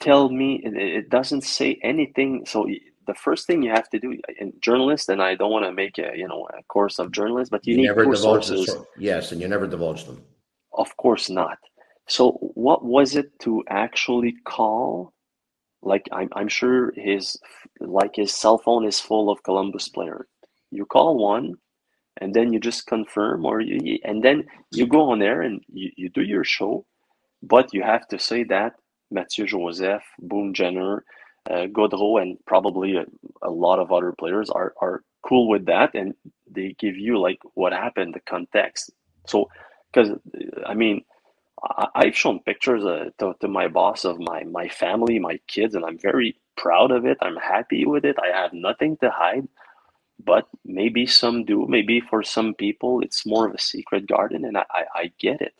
tell 0.00 0.30
me 0.30 0.62
it 0.64 1.10
doesn't 1.10 1.42
say 1.42 1.78
anything 1.82 2.44
so 2.46 2.66
the 3.08 3.14
first 3.14 3.46
thing 3.46 3.62
you 3.62 3.70
have 3.70 3.88
to 3.90 3.98
do 3.98 4.08
in 4.38 4.52
journalist, 4.60 5.08
and 5.08 5.20
I 5.20 5.34
don't 5.34 5.50
want 5.50 5.64
to 5.64 5.72
make 5.72 5.96
a 5.98 6.10
you 6.20 6.28
know 6.28 6.46
a 6.58 6.62
course 6.74 6.96
of 7.00 7.10
journalists, 7.18 7.50
but 7.50 7.66
you, 7.66 7.72
you 7.72 7.78
need 7.78 7.86
never 7.88 8.16
sources. 8.16 8.76
yes, 8.96 9.32
and 9.32 9.40
you 9.40 9.48
never 9.48 9.66
divulge 9.66 10.04
them. 10.04 10.22
Of 10.84 10.96
course 10.96 11.28
not. 11.28 11.58
So 12.06 12.22
what 12.66 12.84
was 12.84 13.16
it 13.16 13.28
to 13.40 13.64
actually 13.68 14.34
call? 14.44 15.12
Like 15.82 16.06
I'm, 16.12 16.28
I'm 16.38 16.48
sure 16.48 16.92
his 16.96 17.36
like 17.80 18.14
his 18.14 18.32
cell 18.42 18.58
phone 18.58 18.84
is 18.86 19.00
full 19.00 19.30
of 19.30 19.42
Columbus 19.42 19.88
player. 19.88 20.26
You 20.70 20.84
call 20.86 21.10
one, 21.16 21.54
and 22.20 22.34
then 22.34 22.52
you 22.52 22.60
just 22.60 22.86
confirm 22.86 23.44
or 23.44 23.60
you 23.60 23.98
and 24.04 24.22
then 24.22 24.44
you 24.72 24.86
go 24.86 25.10
on 25.10 25.18
there 25.18 25.42
and 25.42 25.60
you, 25.68 25.90
you 25.96 26.08
do 26.10 26.22
your 26.22 26.44
show 26.44 26.84
but 27.42 27.72
you 27.72 27.82
have 27.82 28.06
to 28.08 28.18
say 28.18 28.44
that 28.44 28.74
Mathieu 29.10 29.46
Joseph, 29.46 30.02
Boone 30.18 30.52
Jenner, 30.52 31.04
uh, 31.48 31.66
Gaudreau, 31.66 32.20
and 32.20 32.38
probably 32.46 32.96
a, 32.96 33.04
a, 33.42 33.50
lot 33.50 33.78
of 33.78 33.92
other 33.92 34.12
players 34.12 34.50
are, 34.50 34.74
are 34.80 35.02
cool 35.22 35.48
with 35.48 35.66
that, 35.66 35.94
and 35.94 36.14
they 36.50 36.74
give 36.78 36.96
you 36.96 37.18
like 37.18 37.38
what 37.54 37.72
happened, 37.72 38.14
the 38.14 38.20
context. 38.20 38.90
So, 39.26 39.48
because 39.92 40.18
I 40.66 40.74
mean, 40.74 41.04
I, 41.62 42.06
have 42.06 42.16
shown 42.16 42.40
pictures 42.40 42.84
uh, 42.84 43.10
to, 43.18 43.34
to 43.40 43.48
my 43.48 43.68
boss 43.68 44.04
of 44.04 44.18
my 44.18 44.44
my 44.44 44.68
family, 44.68 45.18
my 45.18 45.40
kids, 45.46 45.74
and 45.74 45.84
I'm 45.84 45.98
very 45.98 46.38
proud 46.56 46.90
of 46.90 47.06
it. 47.06 47.18
I'm 47.20 47.36
happy 47.36 47.84
with 47.86 48.04
it. 48.04 48.16
I 48.22 48.36
have 48.36 48.52
nothing 48.52 48.96
to 48.98 49.10
hide. 49.10 49.48
But 50.22 50.48
maybe 50.64 51.06
some 51.06 51.44
do. 51.44 51.66
Maybe 51.68 52.00
for 52.00 52.22
some 52.22 52.52
people, 52.54 53.00
it's 53.00 53.24
more 53.24 53.46
of 53.46 53.54
a 53.54 53.60
secret 53.60 54.06
garden, 54.06 54.44
and 54.44 54.58
I, 54.58 54.64
I, 54.70 54.84
I 54.94 55.12
get 55.18 55.40
it. 55.40 55.54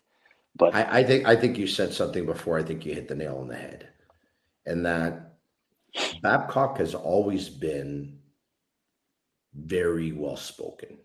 But 0.55 0.75
I, 0.75 0.99
I 0.99 1.03
think 1.03 1.25
I 1.25 1.35
think 1.35 1.57
you 1.57 1.65
said 1.65 1.93
something 1.93 2.25
before. 2.25 2.59
I 2.59 2.63
think 2.63 2.85
you 2.85 2.93
hit 2.93 3.07
the 3.07 3.15
nail 3.15 3.37
on 3.37 3.47
the 3.47 3.55
head, 3.55 3.87
and 4.65 4.85
that 4.85 5.28
Babcock 6.21 6.77
has 6.77 6.93
always 6.93 7.49
been 7.49 8.19
very 9.53 10.11
well 10.11 10.37
spoken, 10.37 10.97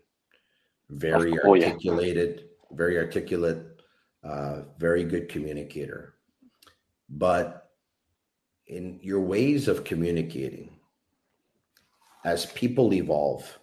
very 0.89 1.37
oh, 1.43 1.49
articulated, 1.49 2.41
yeah. 2.41 2.77
very 2.77 2.97
articulate, 2.97 3.81
uh, 4.23 4.61
very 4.77 5.03
good 5.03 5.29
communicator. 5.29 6.15
But 7.09 7.69
in 8.67 8.99
your 9.01 9.21
ways 9.21 9.67
of 9.67 9.83
communicating, 9.83 10.71
as 12.23 12.47
people 12.47 12.93
evolve 12.93 13.59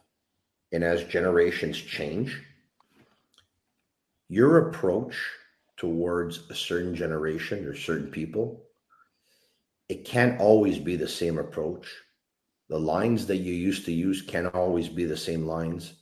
and 0.73 0.85
as 0.85 1.05
generations 1.05 1.77
change, 1.77 2.41
your 4.29 4.69
approach 4.69 5.17
towards 5.77 6.49
a 6.49 6.55
certain 6.55 6.95
generation 6.95 7.67
or 7.67 7.75
certain 7.75 8.11
people, 8.11 8.63
it 9.93 10.07
can't 10.07 10.41
always 10.41 10.79
be 10.79 10.97
the 10.97 11.07
same 11.07 11.37
approach. 11.37 11.87
The 12.71 12.79
lines 12.79 13.27
that 13.27 13.37
you 13.37 13.53
used 13.53 13.85
to 13.85 13.93
use 13.93 14.23
can't 14.23 14.55
always 14.55 14.89
be 14.89 15.05
the 15.05 15.19
same 15.19 15.45
lines. 15.45 15.93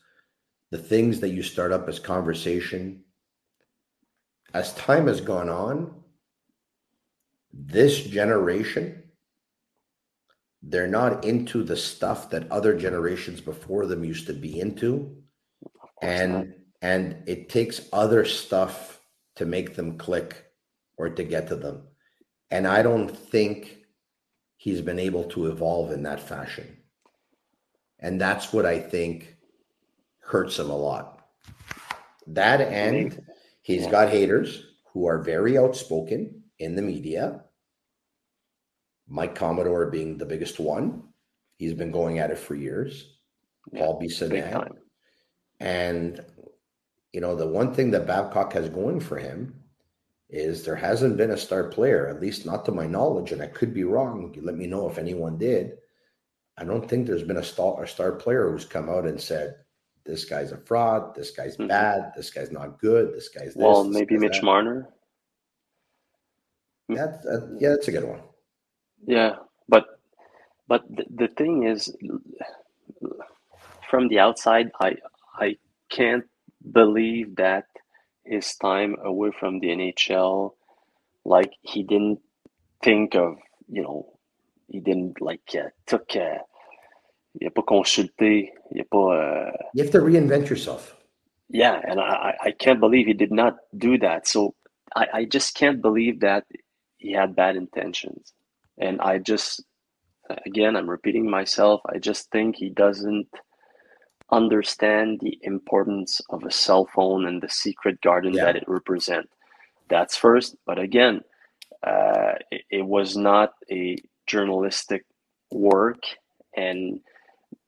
The 0.71 0.79
things 0.79 1.19
that 1.19 1.31
you 1.31 1.43
start 1.43 1.73
up 1.73 1.89
as 1.89 1.99
conversation, 1.99 3.03
as 4.55 4.73
time 4.75 5.09
has 5.09 5.21
gone 5.21 5.49
on, 5.49 5.93
this 7.53 8.05
generation, 8.05 9.03
they're 10.63 10.87
not 10.87 11.25
into 11.25 11.65
the 11.65 11.77
stuff 11.77 12.31
that 12.31 12.53
other 12.53 12.79
generations 12.79 13.41
before 13.41 13.87
them 13.87 14.05
used 14.05 14.29
to 14.29 14.35
be 14.35 14.61
into. 14.61 15.17
And 16.01 16.33
not. 16.33 16.47
and 16.81 17.29
it 17.29 17.49
takes 17.49 17.89
other 17.93 18.25
stuff 18.25 19.01
to 19.35 19.47
make 19.47 19.75
them 19.75 19.99
click 19.99 20.45
or 20.97 21.09
to 21.09 21.25
get 21.25 21.49
to 21.49 21.57
them. 21.57 21.89
And 22.53 22.69
I 22.69 22.83
don't 22.83 23.11
think 23.11 23.80
he's 24.61 24.83
been 24.83 24.99
able 24.99 25.25
to 25.25 25.47
evolve 25.47 25.91
in 25.91 26.03
that 26.03 26.21
fashion. 26.21 26.77
And 27.99 28.21
that's 28.21 28.53
what 28.53 28.67
I 28.67 28.79
think 28.79 29.35
hurts 30.19 30.59
him 30.59 30.69
a 30.69 30.77
lot. 30.77 31.25
That 32.27 32.61
and 32.61 33.23
he's 33.63 33.87
got 33.87 34.11
haters 34.11 34.63
who 34.93 35.07
are 35.07 35.23
very 35.23 35.57
outspoken 35.57 36.43
in 36.59 36.75
the 36.75 36.83
media. 36.83 37.45
Mike 39.09 39.35
Commodore 39.35 39.91
being 39.91 40.19
the 40.19 40.27
biggest 40.27 40.61
one. 40.61 41.05
He's 41.57 41.73
been 41.73 41.91
going 41.91 42.19
at 42.19 42.31
it 42.31 42.39
for 42.39 42.55
years. 42.55 43.17
Yeah, 43.73 43.87
Paul 43.87 44.03
Bissonnette. 44.03 44.77
And 45.59 46.23
you 47.15 47.23
know, 47.23 47.35
the 47.35 47.47
one 47.47 47.73
thing 47.73 47.93
that 47.93 48.07
Babcock 48.07 48.53
has 48.53 48.69
going 48.69 49.01
for 49.01 49.17
him 49.17 49.60
is 50.31 50.65
there 50.65 50.77
hasn't 50.77 51.17
been 51.17 51.33
a 51.33 51.37
star 51.37 51.65
player, 51.65 52.09
at 52.09 52.21
least 52.21 52.47
not 52.47 52.65
to 52.65 52.73
my 52.73 52.87
knowledge, 52.87 53.33
and 53.33 53.43
I 53.43 53.47
could 53.47 53.75
be 53.75 53.85
wrong. 53.85 54.35
Let 54.41 54.57
me 54.57 54.67
know 54.67 54.89
if 54.89 54.99
anyone 54.99 55.39
did. 55.39 55.79
I 56.57 56.65
don't 56.65 56.89
think 56.89 57.07
there's 57.07 57.23
been 57.23 57.39
a 57.39 57.45
star, 57.45 57.83
a 57.83 57.89
star 57.89 58.13
player 58.13 58.51
who's 58.51 58.65
come 58.65 58.89
out 58.89 59.07
and 59.07 59.21
said, 59.21 59.57
this 60.05 60.25
guy's 60.25 60.53
a 60.53 60.59
fraud, 60.59 61.15
this 61.15 61.31
guy's 61.31 61.57
mm-hmm. 61.57 61.69
bad, 61.69 62.13
this 62.17 62.31
guy's 62.31 62.51
not 62.51 62.79
good, 62.79 63.13
this 63.13 63.29
guy's 63.29 63.55
this, 63.55 63.57
Well, 63.57 63.85
this 63.85 63.95
maybe 63.95 64.19
Mitch 64.19 64.41
that. 64.41 64.45
Marner. 64.45 64.89
Yeah, 66.89 67.17
uh, 67.31 67.47
yeah, 67.59 67.71
that's 67.71 67.89
a 67.89 67.93
good 67.93 68.05
one. 68.05 68.21
Yeah, 69.07 69.37
but 69.69 70.01
but 70.67 70.83
the, 70.91 71.05
the 71.15 71.29
thing 71.29 71.65
is, 71.65 71.95
from 73.89 74.09
the 74.09 74.19
outside, 74.19 74.71
I 74.81 74.97
I 75.35 75.57
can't 75.89 76.25
believe 76.73 77.37
that 77.37 77.67
his 78.25 78.55
time 78.57 78.97
away 79.05 79.31
from 79.39 79.61
the 79.61 79.69
NHL, 79.69 80.55
like 81.25 81.53
he 81.63 81.83
didn't 81.83 82.21
think 82.83 83.15
of, 83.15 83.37
you 83.69 83.83
know, 83.83 84.07
he 84.69 84.81
didn't 84.81 85.21
like 85.21 85.43
uh, 85.55 85.69
took. 85.87 86.15
Uh, 86.15 86.39
il 87.41 87.47
a 87.47 87.51
pas 87.51 87.63
consulté. 87.63 88.51
Il 88.73 88.81
a 88.81 88.85
pas. 88.85 89.11
Uh, 89.11 89.53
you 89.75 89.83
have 89.83 89.93
to 89.93 90.01
reinvent 90.01 90.49
yourself. 90.49 90.97
Yeah, 91.49 91.81
and 91.85 92.01
I, 92.01 92.37
I 92.41 92.51
can't 92.53 92.79
believe 92.79 93.07
he 93.07 93.13
did 93.13 93.33
not 93.33 93.57
do 93.77 93.99
that. 93.99 94.29
So 94.29 94.55
I, 94.95 95.07
I 95.13 95.25
just 95.25 95.55
can't 95.57 95.83
believe 95.83 96.21
that 96.21 96.45
he 96.99 97.13
had 97.13 97.35
bad 97.35 97.57
intentions. 97.57 98.33
And 98.79 99.01
I 99.01 99.19
just, 99.19 99.65
again, 100.47 100.77
I'm 100.77 100.89
repeating 100.89 101.29
myself. 101.29 101.81
I 101.93 101.99
just 101.99 102.31
think 102.31 102.57
he 102.57 102.71
doesn't 102.71 103.27
understand 104.33 105.21
the 105.21 105.39
importance 105.43 106.21
of 106.31 106.45
a 106.45 106.51
cell 106.51 106.89
phone 106.95 107.27
and 107.27 107.43
the 107.43 107.49
secret 107.49 108.01
garden 108.01 108.35
yeah. 108.35 108.45
that 108.45 108.57
it 108.57 108.65
represents. 108.67 109.33
That's 109.89 110.17
first. 110.17 110.57
But 110.67 110.79
again, 110.79 111.23
uh, 111.83 112.35
it, 112.51 112.63
it, 112.71 112.87
was 112.87 113.17
not 113.17 113.55
a 113.71 113.97
journalistic 114.27 115.05
work, 115.51 116.03
and 116.57 117.01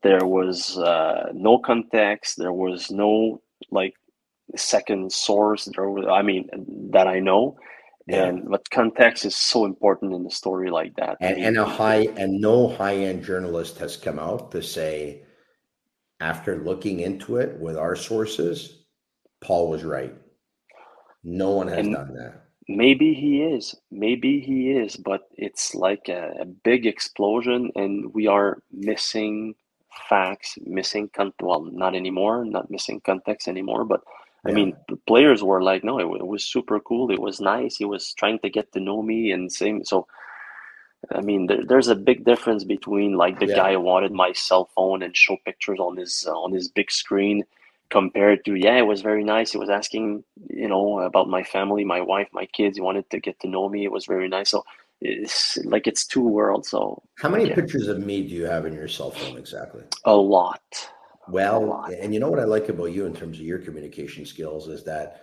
there 0.03 0.25
was 0.25 0.79
uh, 0.79 1.31
no 1.33 1.59
context. 1.59 2.39
There 2.39 2.53
was 2.53 2.91
no 2.91 3.41
like 3.71 3.95
second 4.57 5.13
source. 5.13 5.65
There 5.65 5.89
was, 5.89 6.07
I 6.11 6.23
mean, 6.23 6.49
that 6.93 7.07
I 7.07 7.21
know. 7.21 7.59
Yeah. 8.07 8.25
And 8.25 8.51
but 8.51 8.69
context 8.71 9.25
is 9.25 9.37
so 9.37 9.65
important 9.65 10.13
in 10.13 10.27
a 10.27 10.31
story 10.31 10.71
like 10.71 10.95
that. 10.97 11.17
And, 11.21 11.39
and 11.39 11.57
a 11.57 11.65
high 11.65 12.09
and 12.17 12.41
no 12.41 12.69
high 12.69 12.97
end 12.97 13.25
journalist 13.25 13.79
has 13.79 13.97
come 13.97 14.19
out 14.19 14.51
to 14.53 14.63
say 14.63 15.23
after 16.23 16.63
looking 16.63 17.01
into 17.01 17.37
it 17.37 17.59
with 17.59 17.77
our 17.77 17.97
sources, 17.97 18.85
Paul 19.41 19.69
was 19.69 19.83
right. 19.83 20.15
No 21.25 21.51
one 21.51 21.69
has 21.69 21.79
and 21.79 21.95
done 21.95 22.15
that. 22.15 22.45
Maybe 22.69 23.13
he 23.13 23.43
is. 23.43 23.75
Maybe 23.91 24.41
he 24.41 24.71
is, 24.71 24.97
but 24.97 25.23
it's 25.37 25.75
like 25.75 26.09
a, 26.09 26.33
a 26.41 26.45
big 26.45 26.87
explosion, 26.87 27.73
and 27.75 28.15
we 28.15 28.29
are 28.29 28.63
missing 28.71 29.57
facts, 30.09 30.57
missing 30.65 31.11
con- 31.13 31.35
well, 31.43 31.63
not 31.63 31.97
anymore, 31.97 32.45
not 32.45 32.71
missing 32.71 33.01
context 33.01 33.49
anymore. 33.49 33.85
But 33.85 34.03
I 34.47 34.51
yeah. 34.51 34.55
mean, 34.55 34.77
the 34.89 34.97
players 35.09 35.43
were 35.43 35.63
like, 35.63 35.83
no, 35.83 35.99
it, 35.99 36.21
it 36.21 36.27
was 36.27 36.45
super 36.45 36.79
cool. 36.79 37.11
It 37.11 37.21
was 37.21 37.41
nice. 37.41 37.77
He 37.77 37.85
was 37.85 38.15
trying 38.15 38.39
to 38.41 38.49
get 38.49 38.73
to 38.73 38.81
know 38.81 39.03
me, 39.03 39.33
and 39.33 39.53
same. 39.53 39.85
So 39.85 40.07
I 41.11 41.21
mean, 41.21 41.47
there, 41.47 41.65
there's 41.67 41.89
a 41.89 41.97
big 41.97 42.25
difference 42.25 42.65
between 42.65 43.17
like 43.17 43.41
the 43.41 43.47
yeah. 43.47 43.57
guy 43.57 43.77
wanted 43.77 44.13
my 44.13 44.33
cell 44.33 44.71
phone 44.75 45.03
and 45.03 45.17
show 45.17 45.37
pictures 45.45 45.81
on 45.81 45.97
his 45.97 46.27
uh, 46.29 46.33
on 46.33 46.53
his 46.53 46.69
big 46.69 46.91
screen 46.91 47.45
compared 47.91 48.45
to 48.45 48.55
yeah, 48.55 48.79
it 48.79 48.87
was 48.87 49.03
very 49.03 49.25
nice. 49.25 49.53
He 49.53 49.59
was 49.59 49.69
asking, 49.69 50.25
you 50.49 50.69
know, 50.69 51.01
about 51.01 51.29
my 51.29 51.43
family, 51.43 51.85
my 51.85 52.01
wife, 52.01 52.29
my 52.33 52.47
kids. 52.47 52.77
He 52.77 52.81
wanted 52.81 53.11
to 53.11 53.21
get 53.21 53.39
to 53.41 53.49
know 53.49 53.69
me. 53.69 53.85
It 53.85 53.93
was 53.93 54.07
very 54.07 54.29
nice. 54.29 54.51
So 54.51 54.65
it's 55.01 55.59
like 55.65 55.87
it's 55.87 56.07
two 56.07 56.27
worlds. 56.27 56.71
So 56.71 57.03
how 57.19 57.29
many 57.29 57.49
yeah. 57.49 57.55
pictures 57.55 57.89
of 57.89 57.99
me 57.99 58.27
do 58.27 58.35
you 58.35 58.47
have 58.47 58.65
in 58.65 58.73
your 58.73 58.89
cell 58.89 59.11
phone 59.11 59.37
exactly? 59.37 59.83
A 60.05 60.15
lot. 60.15 60.63
Well, 61.29 61.65
a 61.65 61.67
lot. 61.67 61.93
and 61.93 62.15
you 62.15 62.21
know 62.21 62.31
what 62.31 62.41
I 62.41 62.45
like 62.45 62.69
about 62.69 62.87
you 62.87 63.07
in 63.07 63.15
terms 63.15 63.39
of 63.39 63.45
your 63.45 63.59
communication 63.59 64.25
skills 64.25 64.69
is 64.69 64.85
that 64.85 65.23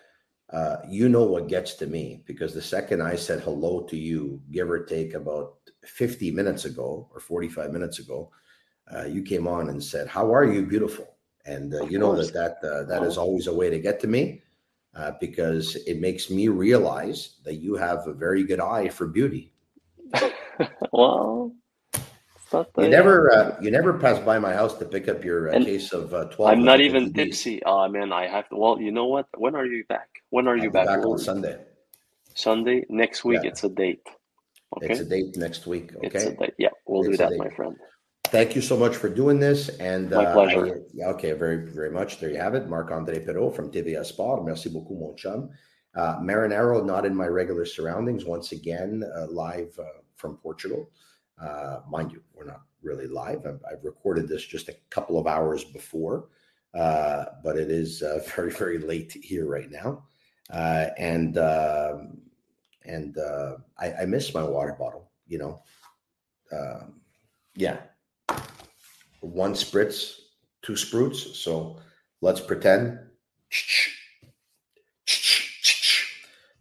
uh, 0.52 0.78
you 0.88 1.10
know 1.10 1.24
what 1.24 1.48
gets 1.48 1.76
to 1.76 1.86
me 1.86 2.24
because 2.26 2.54
the 2.54 2.62
second 2.62 3.02
I 3.02 3.16
said 3.16 3.42
hello 3.42 3.82
to 3.82 3.98
you, 3.98 4.42
give 4.52 4.70
or 4.70 4.84
take 4.84 5.14
about 5.14 5.59
50 5.86 6.32
minutes 6.32 6.66
ago 6.66 7.10
or 7.14 7.20
45 7.20 7.72
minutes 7.72 8.00
ago, 8.00 8.32
uh, 8.94 9.06
you 9.06 9.22
came 9.22 9.48
on 9.48 9.70
and 9.70 9.84
said, 9.84 10.08
"How 10.08 10.34
are 10.34 10.46
you, 10.46 10.66
beautiful?" 10.66 11.16
And 11.46 11.74
uh, 11.74 11.84
you 11.86 12.00
know 12.00 12.16
that 12.16 12.34
that 12.34 12.68
uh, 12.68 12.84
that 12.84 13.04
is 13.04 13.18
always 13.18 13.48
a 13.48 13.54
way 13.54 13.70
to 13.70 13.80
get 13.80 14.00
to 14.02 14.08
me 14.08 14.42
uh, 14.96 15.12
because 15.20 15.76
it 15.88 16.00
makes 16.00 16.30
me 16.30 16.48
realize 16.48 17.36
that 17.44 17.56
you 17.56 17.76
have 17.76 18.08
a 18.08 18.14
very 18.14 18.44
good 18.44 18.60
eye 18.60 18.90
for 18.90 19.08
beauty. 19.08 19.54
well, 20.92 21.54
you 22.78 22.90
never 22.90 23.32
uh, 23.32 23.58
you 23.62 23.70
never 23.70 23.94
pass 23.94 24.20
by 24.20 24.40
my 24.40 24.54
house 24.54 24.76
to 24.78 24.86
pick 24.86 25.08
up 25.08 25.24
your 25.24 25.50
uh, 25.50 25.64
case 25.64 25.94
of 25.94 26.14
uh, 26.14 26.26
12 26.26 26.52
i'm 26.52 26.64
not 26.64 26.82
even 26.82 27.14
tipsy. 27.14 27.62
Oh 27.66 27.88
man 27.88 28.12
i 28.12 28.28
have 28.28 28.50
to 28.50 28.56
well 28.56 28.82
you 28.82 28.92
know 28.92 29.06
what? 29.06 29.28
When 29.38 29.56
are 29.56 29.66
you 29.66 29.84
back? 29.86 30.10
When 30.32 30.48
are 30.48 30.58
you 30.58 30.72
back, 30.72 30.88
back 30.88 31.06
on 31.06 31.20
sunday. 31.20 31.60
Sunday? 32.34 32.86
Next 32.90 33.24
week 33.24 33.42
yeah. 33.44 33.50
it's 33.50 33.64
a 33.64 33.70
date 33.70 34.08
Okay. 34.78 34.88
It's 34.92 35.00
a 35.02 35.06
date 35.06 35.36
next 35.36 35.66
week. 35.68 35.92
Okay. 36.06 36.36
Yeah, 36.58 36.70
we'll 36.86 37.02
it's 37.02 37.18
do 37.18 37.18
that, 37.18 37.38
my 37.38 37.50
friend. 37.50 37.76
thank 38.28 38.56
you 38.56 38.62
so 38.62 38.78
much 38.78 38.96
for 38.96 39.10
doing 39.10 39.40
this. 39.40 39.70
And 39.80 40.12
My 40.12 40.26
uh, 40.26 40.34
pleasure. 40.34 40.84
I- 41.02 41.06
okay, 41.10 41.32
very, 41.34 41.72
very 41.72 41.90
much. 41.90 42.20
There 42.20 42.30
you 42.30 42.38
have 42.38 42.54
it. 42.54 42.68
Marc 42.70 42.92
Andre 42.92 43.20
Perreault 43.26 43.56
from 43.56 43.72
TVA 43.72 44.06
Sport. 44.06 44.46
Merci 44.46 44.70
beaucoup, 44.70 44.98
mon 45.00 45.16
chum. 45.16 45.50
Uh, 45.96 46.20
Marinaro, 46.20 46.86
not 46.86 47.06
in 47.06 47.16
my 47.16 47.26
regular 47.26 47.66
surroundings. 47.66 48.26
Once 48.26 48.52
again, 48.52 49.04
uh, 49.18 49.26
live 49.28 49.74
uh, 49.80 49.86
from 50.16 50.38
Portugal. 50.38 50.92
Uh, 51.42 51.80
mind 51.90 52.12
you, 52.12 52.22
we're 52.34 52.46
not 52.46 52.62
really 52.84 53.08
live. 53.08 53.46
I've, 53.48 53.62
I've 53.70 53.84
recorded 53.84 54.28
this 54.28 54.46
just 54.46 54.70
a 54.70 54.76
couple 54.92 55.18
of 55.18 55.26
hours 55.26 55.64
before, 55.64 56.28
uh, 56.76 57.26
but 57.44 57.58
it 57.58 57.72
is 57.72 58.04
uh, 58.04 58.20
very, 58.36 58.52
very 58.52 58.78
late 58.78 59.18
here 59.24 59.48
right 59.48 59.72
now. 59.72 60.04
Uh, 60.52 60.88
and 60.98 61.38
um, 61.40 62.18
and 62.90 63.18
uh, 63.18 63.56
I, 63.78 63.94
I 64.02 64.06
miss 64.06 64.34
my 64.34 64.44
water 64.44 64.76
bottle. 64.78 65.12
You 65.28 65.38
know, 65.38 65.62
um, 66.52 67.02
yeah, 67.56 67.78
one 69.22 69.54
spritz, 69.54 70.16
two 70.62 70.74
spruits. 70.74 71.36
So 71.36 71.78
let's 72.22 72.42
pretend. 72.42 73.00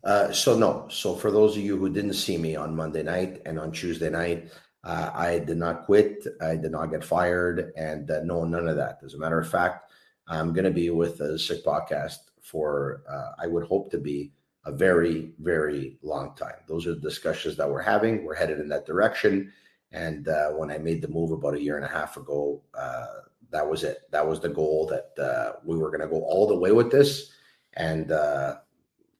Uh, 0.04 0.32
so 0.32 0.56
no. 0.56 0.86
So 0.90 1.14
for 1.14 1.30
those 1.30 1.56
of 1.56 1.62
you 1.62 1.76
who 1.76 1.88
didn't 1.90 2.14
see 2.14 2.38
me 2.38 2.56
on 2.56 2.76
Monday 2.76 3.02
night 3.02 3.42
and 3.46 3.58
on 3.58 3.72
Tuesday 3.72 4.10
night, 4.10 4.50
uh, 4.84 5.10
I 5.12 5.38
did 5.40 5.56
not 5.56 5.84
quit. 5.86 6.26
I 6.40 6.56
did 6.56 6.70
not 6.70 6.86
get 6.86 7.04
fired, 7.04 7.72
and 7.76 8.10
uh, 8.10 8.20
no, 8.22 8.44
none 8.44 8.68
of 8.68 8.76
that. 8.76 9.00
As 9.04 9.14
a 9.14 9.18
matter 9.18 9.40
of 9.40 9.48
fact, 9.48 9.90
I'm 10.28 10.52
going 10.52 10.64
to 10.64 10.70
be 10.70 10.90
with 10.90 11.18
the 11.18 11.38
Sick 11.38 11.64
Podcast 11.64 12.18
for 12.42 13.02
uh, 13.10 13.42
I 13.42 13.46
would 13.46 13.64
hope 13.64 13.90
to 13.90 13.98
be 13.98 14.32
a 14.64 14.72
very, 14.72 15.32
very 15.38 15.98
long 16.02 16.34
time. 16.34 16.56
Those 16.66 16.86
are 16.86 16.94
the 16.94 17.00
discussions 17.00 17.56
that 17.56 17.68
we're 17.68 17.82
having. 17.82 18.24
We're 18.24 18.34
headed 18.34 18.61
in 18.61 18.68
that 18.68 18.86
direction. 18.86 19.52
And 19.92 20.28
uh, 20.28 20.50
when 20.50 20.70
I 20.70 20.78
made 20.78 21.00
the 21.00 21.09
move 21.09 21.32
about 21.32 21.54
a 21.54 21.62
year 21.62 21.76
and 21.76 21.84
a 21.84 21.88
half 21.88 22.16
ago, 22.16 22.62
uh, 22.78 23.06
that 23.50 23.68
was 23.68 23.84
it. 23.84 24.02
That 24.11 24.26
was 24.26 24.40
the 24.40 24.48
goal 24.50 24.86
that 24.86 25.22
uh, 25.22 25.52
we 25.64 25.78
were 25.78 25.88
going 25.88 26.02
to 26.02 26.09
go 26.09 26.22
all 26.22 26.46
the 26.46 26.59
way 26.59 26.72
with 26.72 26.90
this. 26.90 27.32
And 27.74 28.12
uh, 28.12 28.56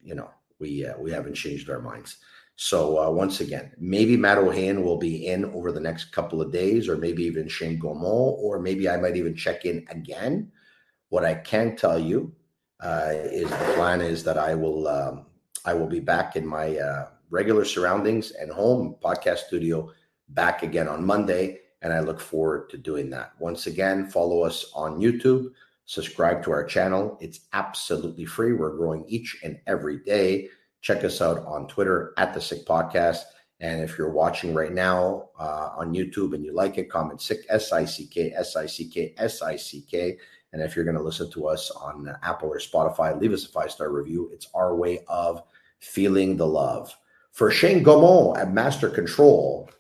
you 0.03 0.15
know, 0.15 0.31
we 0.59 0.85
uh, 0.85 0.99
we 0.99 1.11
haven't 1.11 1.35
changed 1.35 1.71
our 1.71 1.81
minds. 1.81 2.19
So 2.57 2.99
uh, 2.99 3.11
once 3.11 3.41
again, 3.41 3.73
maybe 3.79 4.17
Matt 4.17 4.39
O'Han 4.39 4.83
will 4.83 4.99
be 4.99 5.29
in 5.29 5.45
over 5.47 5.71
the 5.71 5.81
next 5.81 6.07
couple 6.13 6.43
of 6.43 6.53
days, 6.53 6.89
or 6.89 6.97
maybe 6.97 7.23
even 7.23 7.49
Shane 7.49 7.81
Gaumont, 7.81 8.37
or 8.39 8.59
maybe 8.59 8.89
I 8.89 8.97
might 8.97 9.17
even 9.17 9.37
check 9.37 9.65
in 9.65 9.87
again. 9.91 10.51
What 11.09 11.25
I 11.25 11.35
can 11.35 11.77
tell 11.77 11.99
you 11.99 12.35
is 12.83 13.49
the 13.49 13.73
plan 13.77 14.01
is 14.01 14.25
that 14.25 14.37
I 14.37 14.55
will 14.57 14.89
um, 14.89 15.27
I 15.65 15.75
will 15.75 15.87
be 15.87 16.01
back 16.01 16.37
in 16.37 16.47
my 16.47 16.77
uh, 16.77 17.09
regular 17.31 17.65
surroundings 17.65 18.31
and 18.33 18.51
home 18.51 18.97
podcast 19.03 19.39
studio 19.39 19.91
back 20.31 20.63
again 20.63 20.89
on 20.89 21.05
Monday, 21.05 21.61
and 21.83 21.93
I 21.93 22.01
look 22.01 22.21
forward 22.21 22.71
to 22.71 22.79
doing 22.79 23.11
that. 23.11 23.33
Once 23.39 23.67
again, 23.67 24.09
follow 24.09 24.43
us 24.43 24.71
on 24.75 25.01
YouTube, 25.01 25.53
subscribe 25.85 26.43
to 26.45 26.51
our 26.51 26.65
channel. 26.65 27.17
It's 27.21 27.41
absolutely 27.53 28.25
free. 28.25 28.53
We're 28.53 28.77
growing 28.77 29.05
each 29.09 29.39
and 29.43 29.59
every 29.67 29.99
day. 29.99 30.49
Check 30.81 31.05
us 31.05 31.21
out 31.21 31.45
on 31.47 31.67
Twitter 31.67 32.13
at 32.17 32.35
the 32.35 32.41
Sick 32.41 32.67
Podcast. 32.67 33.23
And 33.61 33.83
if 33.83 33.99
you're 33.99 34.11
watching 34.13 34.55
right 34.55 34.73
now 34.73 35.31
uh, 35.39 35.71
on 35.77 35.93
YouTube 35.93 36.35
and 36.35 36.45
you 36.45 36.55
like 36.55 36.79
it, 36.79 36.91
comment 36.91 37.21
sick 37.21 37.41
S 37.49 37.73
I 37.73 37.85
C 37.85 38.07
K 38.07 38.33
S 38.33 38.55
I 38.55 38.67
C 38.67 38.89
K 38.89 39.15
S 39.19 39.43
I 39.43 39.57
C 39.57 39.85
K. 39.91 40.17
And 40.53 40.63
if 40.63 40.75
you're 40.75 40.85
going 40.85 40.97
to 40.97 41.03
listen 41.03 41.31
to 41.33 41.49
us 41.49 41.71
on 41.71 42.15
Apple 42.23 42.49
or 42.49 42.59
Spotify, 42.59 43.19
leave 43.19 43.33
us 43.33 43.45
a 43.45 43.49
five 43.49 43.71
star 43.71 43.91
review. 43.91 44.31
It's 44.33 44.49
our 44.55 44.75
way 44.75 45.01
of 45.09 45.43
feeling 45.79 46.37
the 46.37 46.47
love. 46.47 46.95
For 47.33 47.51
Shane 47.51 47.85
Gaumont 47.85 48.39
at 48.39 48.53
Master 48.53 48.89
Control, 48.89 49.71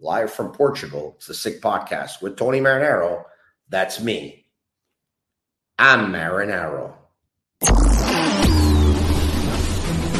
live 0.00 0.32
from 0.32 0.52
Portugal, 0.52 1.14
it's 1.16 1.28
the 1.28 1.34
Sick 1.34 1.62
Podcast 1.62 2.20
with 2.20 2.36
Tony 2.36 2.60
Marinaro. 2.60 3.24
That's 3.68 4.00
me. 4.00 4.46
I'm 5.78 6.12
Marinaro. 6.12 6.94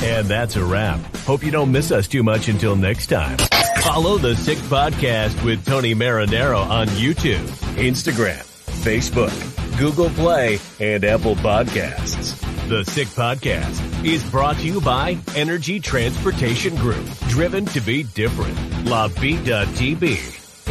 And 0.03 0.27
that's 0.27 0.57
a 0.57 0.65
wrap. 0.65 1.01
Hope 1.19 1.43
you 1.43 1.51
don't 1.51 1.73
miss 1.73 1.91
us 1.91 2.07
too 2.09 2.23
much 2.23 2.49
until 2.49 2.77
next 2.77 3.07
time. 3.07 3.39
Follow 3.83 4.19
the 4.19 4.35
Sick 4.37 4.59
Podcast 4.59 5.45
with 5.45 5.65
Tony 5.67 5.95
Marinaro 5.95 6.59
on 6.59 6.87
YouTube, 6.89 7.45
Instagram, 7.77 8.43
Facebook, 8.83 9.54
Google 9.79 10.11
Play, 10.11 10.61
and 10.79 11.05
Apple 11.05 11.35
Podcasts. 11.35 12.39
The 12.69 12.85
Sick 12.85 13.09
Podcast 13.09 14.05
is 14.05 14.23
brought 14.31 14.57
to 14.59 14.67
you 14.67 14.81
by 14.81 15.19
Energy 15.35 15.81
Transportation 15.81 16.77
Group, 16.77 17.05
driven 17.29 17.67
to 17.67 17.81
be 17.81 18.05
different. 18.05 18.57
La 18.85 19.09
Vida 19.09 19.67
TV, 19.75 20.17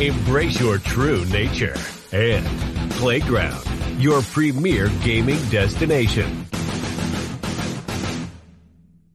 embrace 0.01 0.57
your 0.57 0.77
true 0.77 1.25
nature. 1.25 1.75
And 2.13 2.91
Playground, 2.91 3.67
your 4.01 4.21
premier 4.21 4.87
gaming 5.03 5.43
destination. 5.49 6.45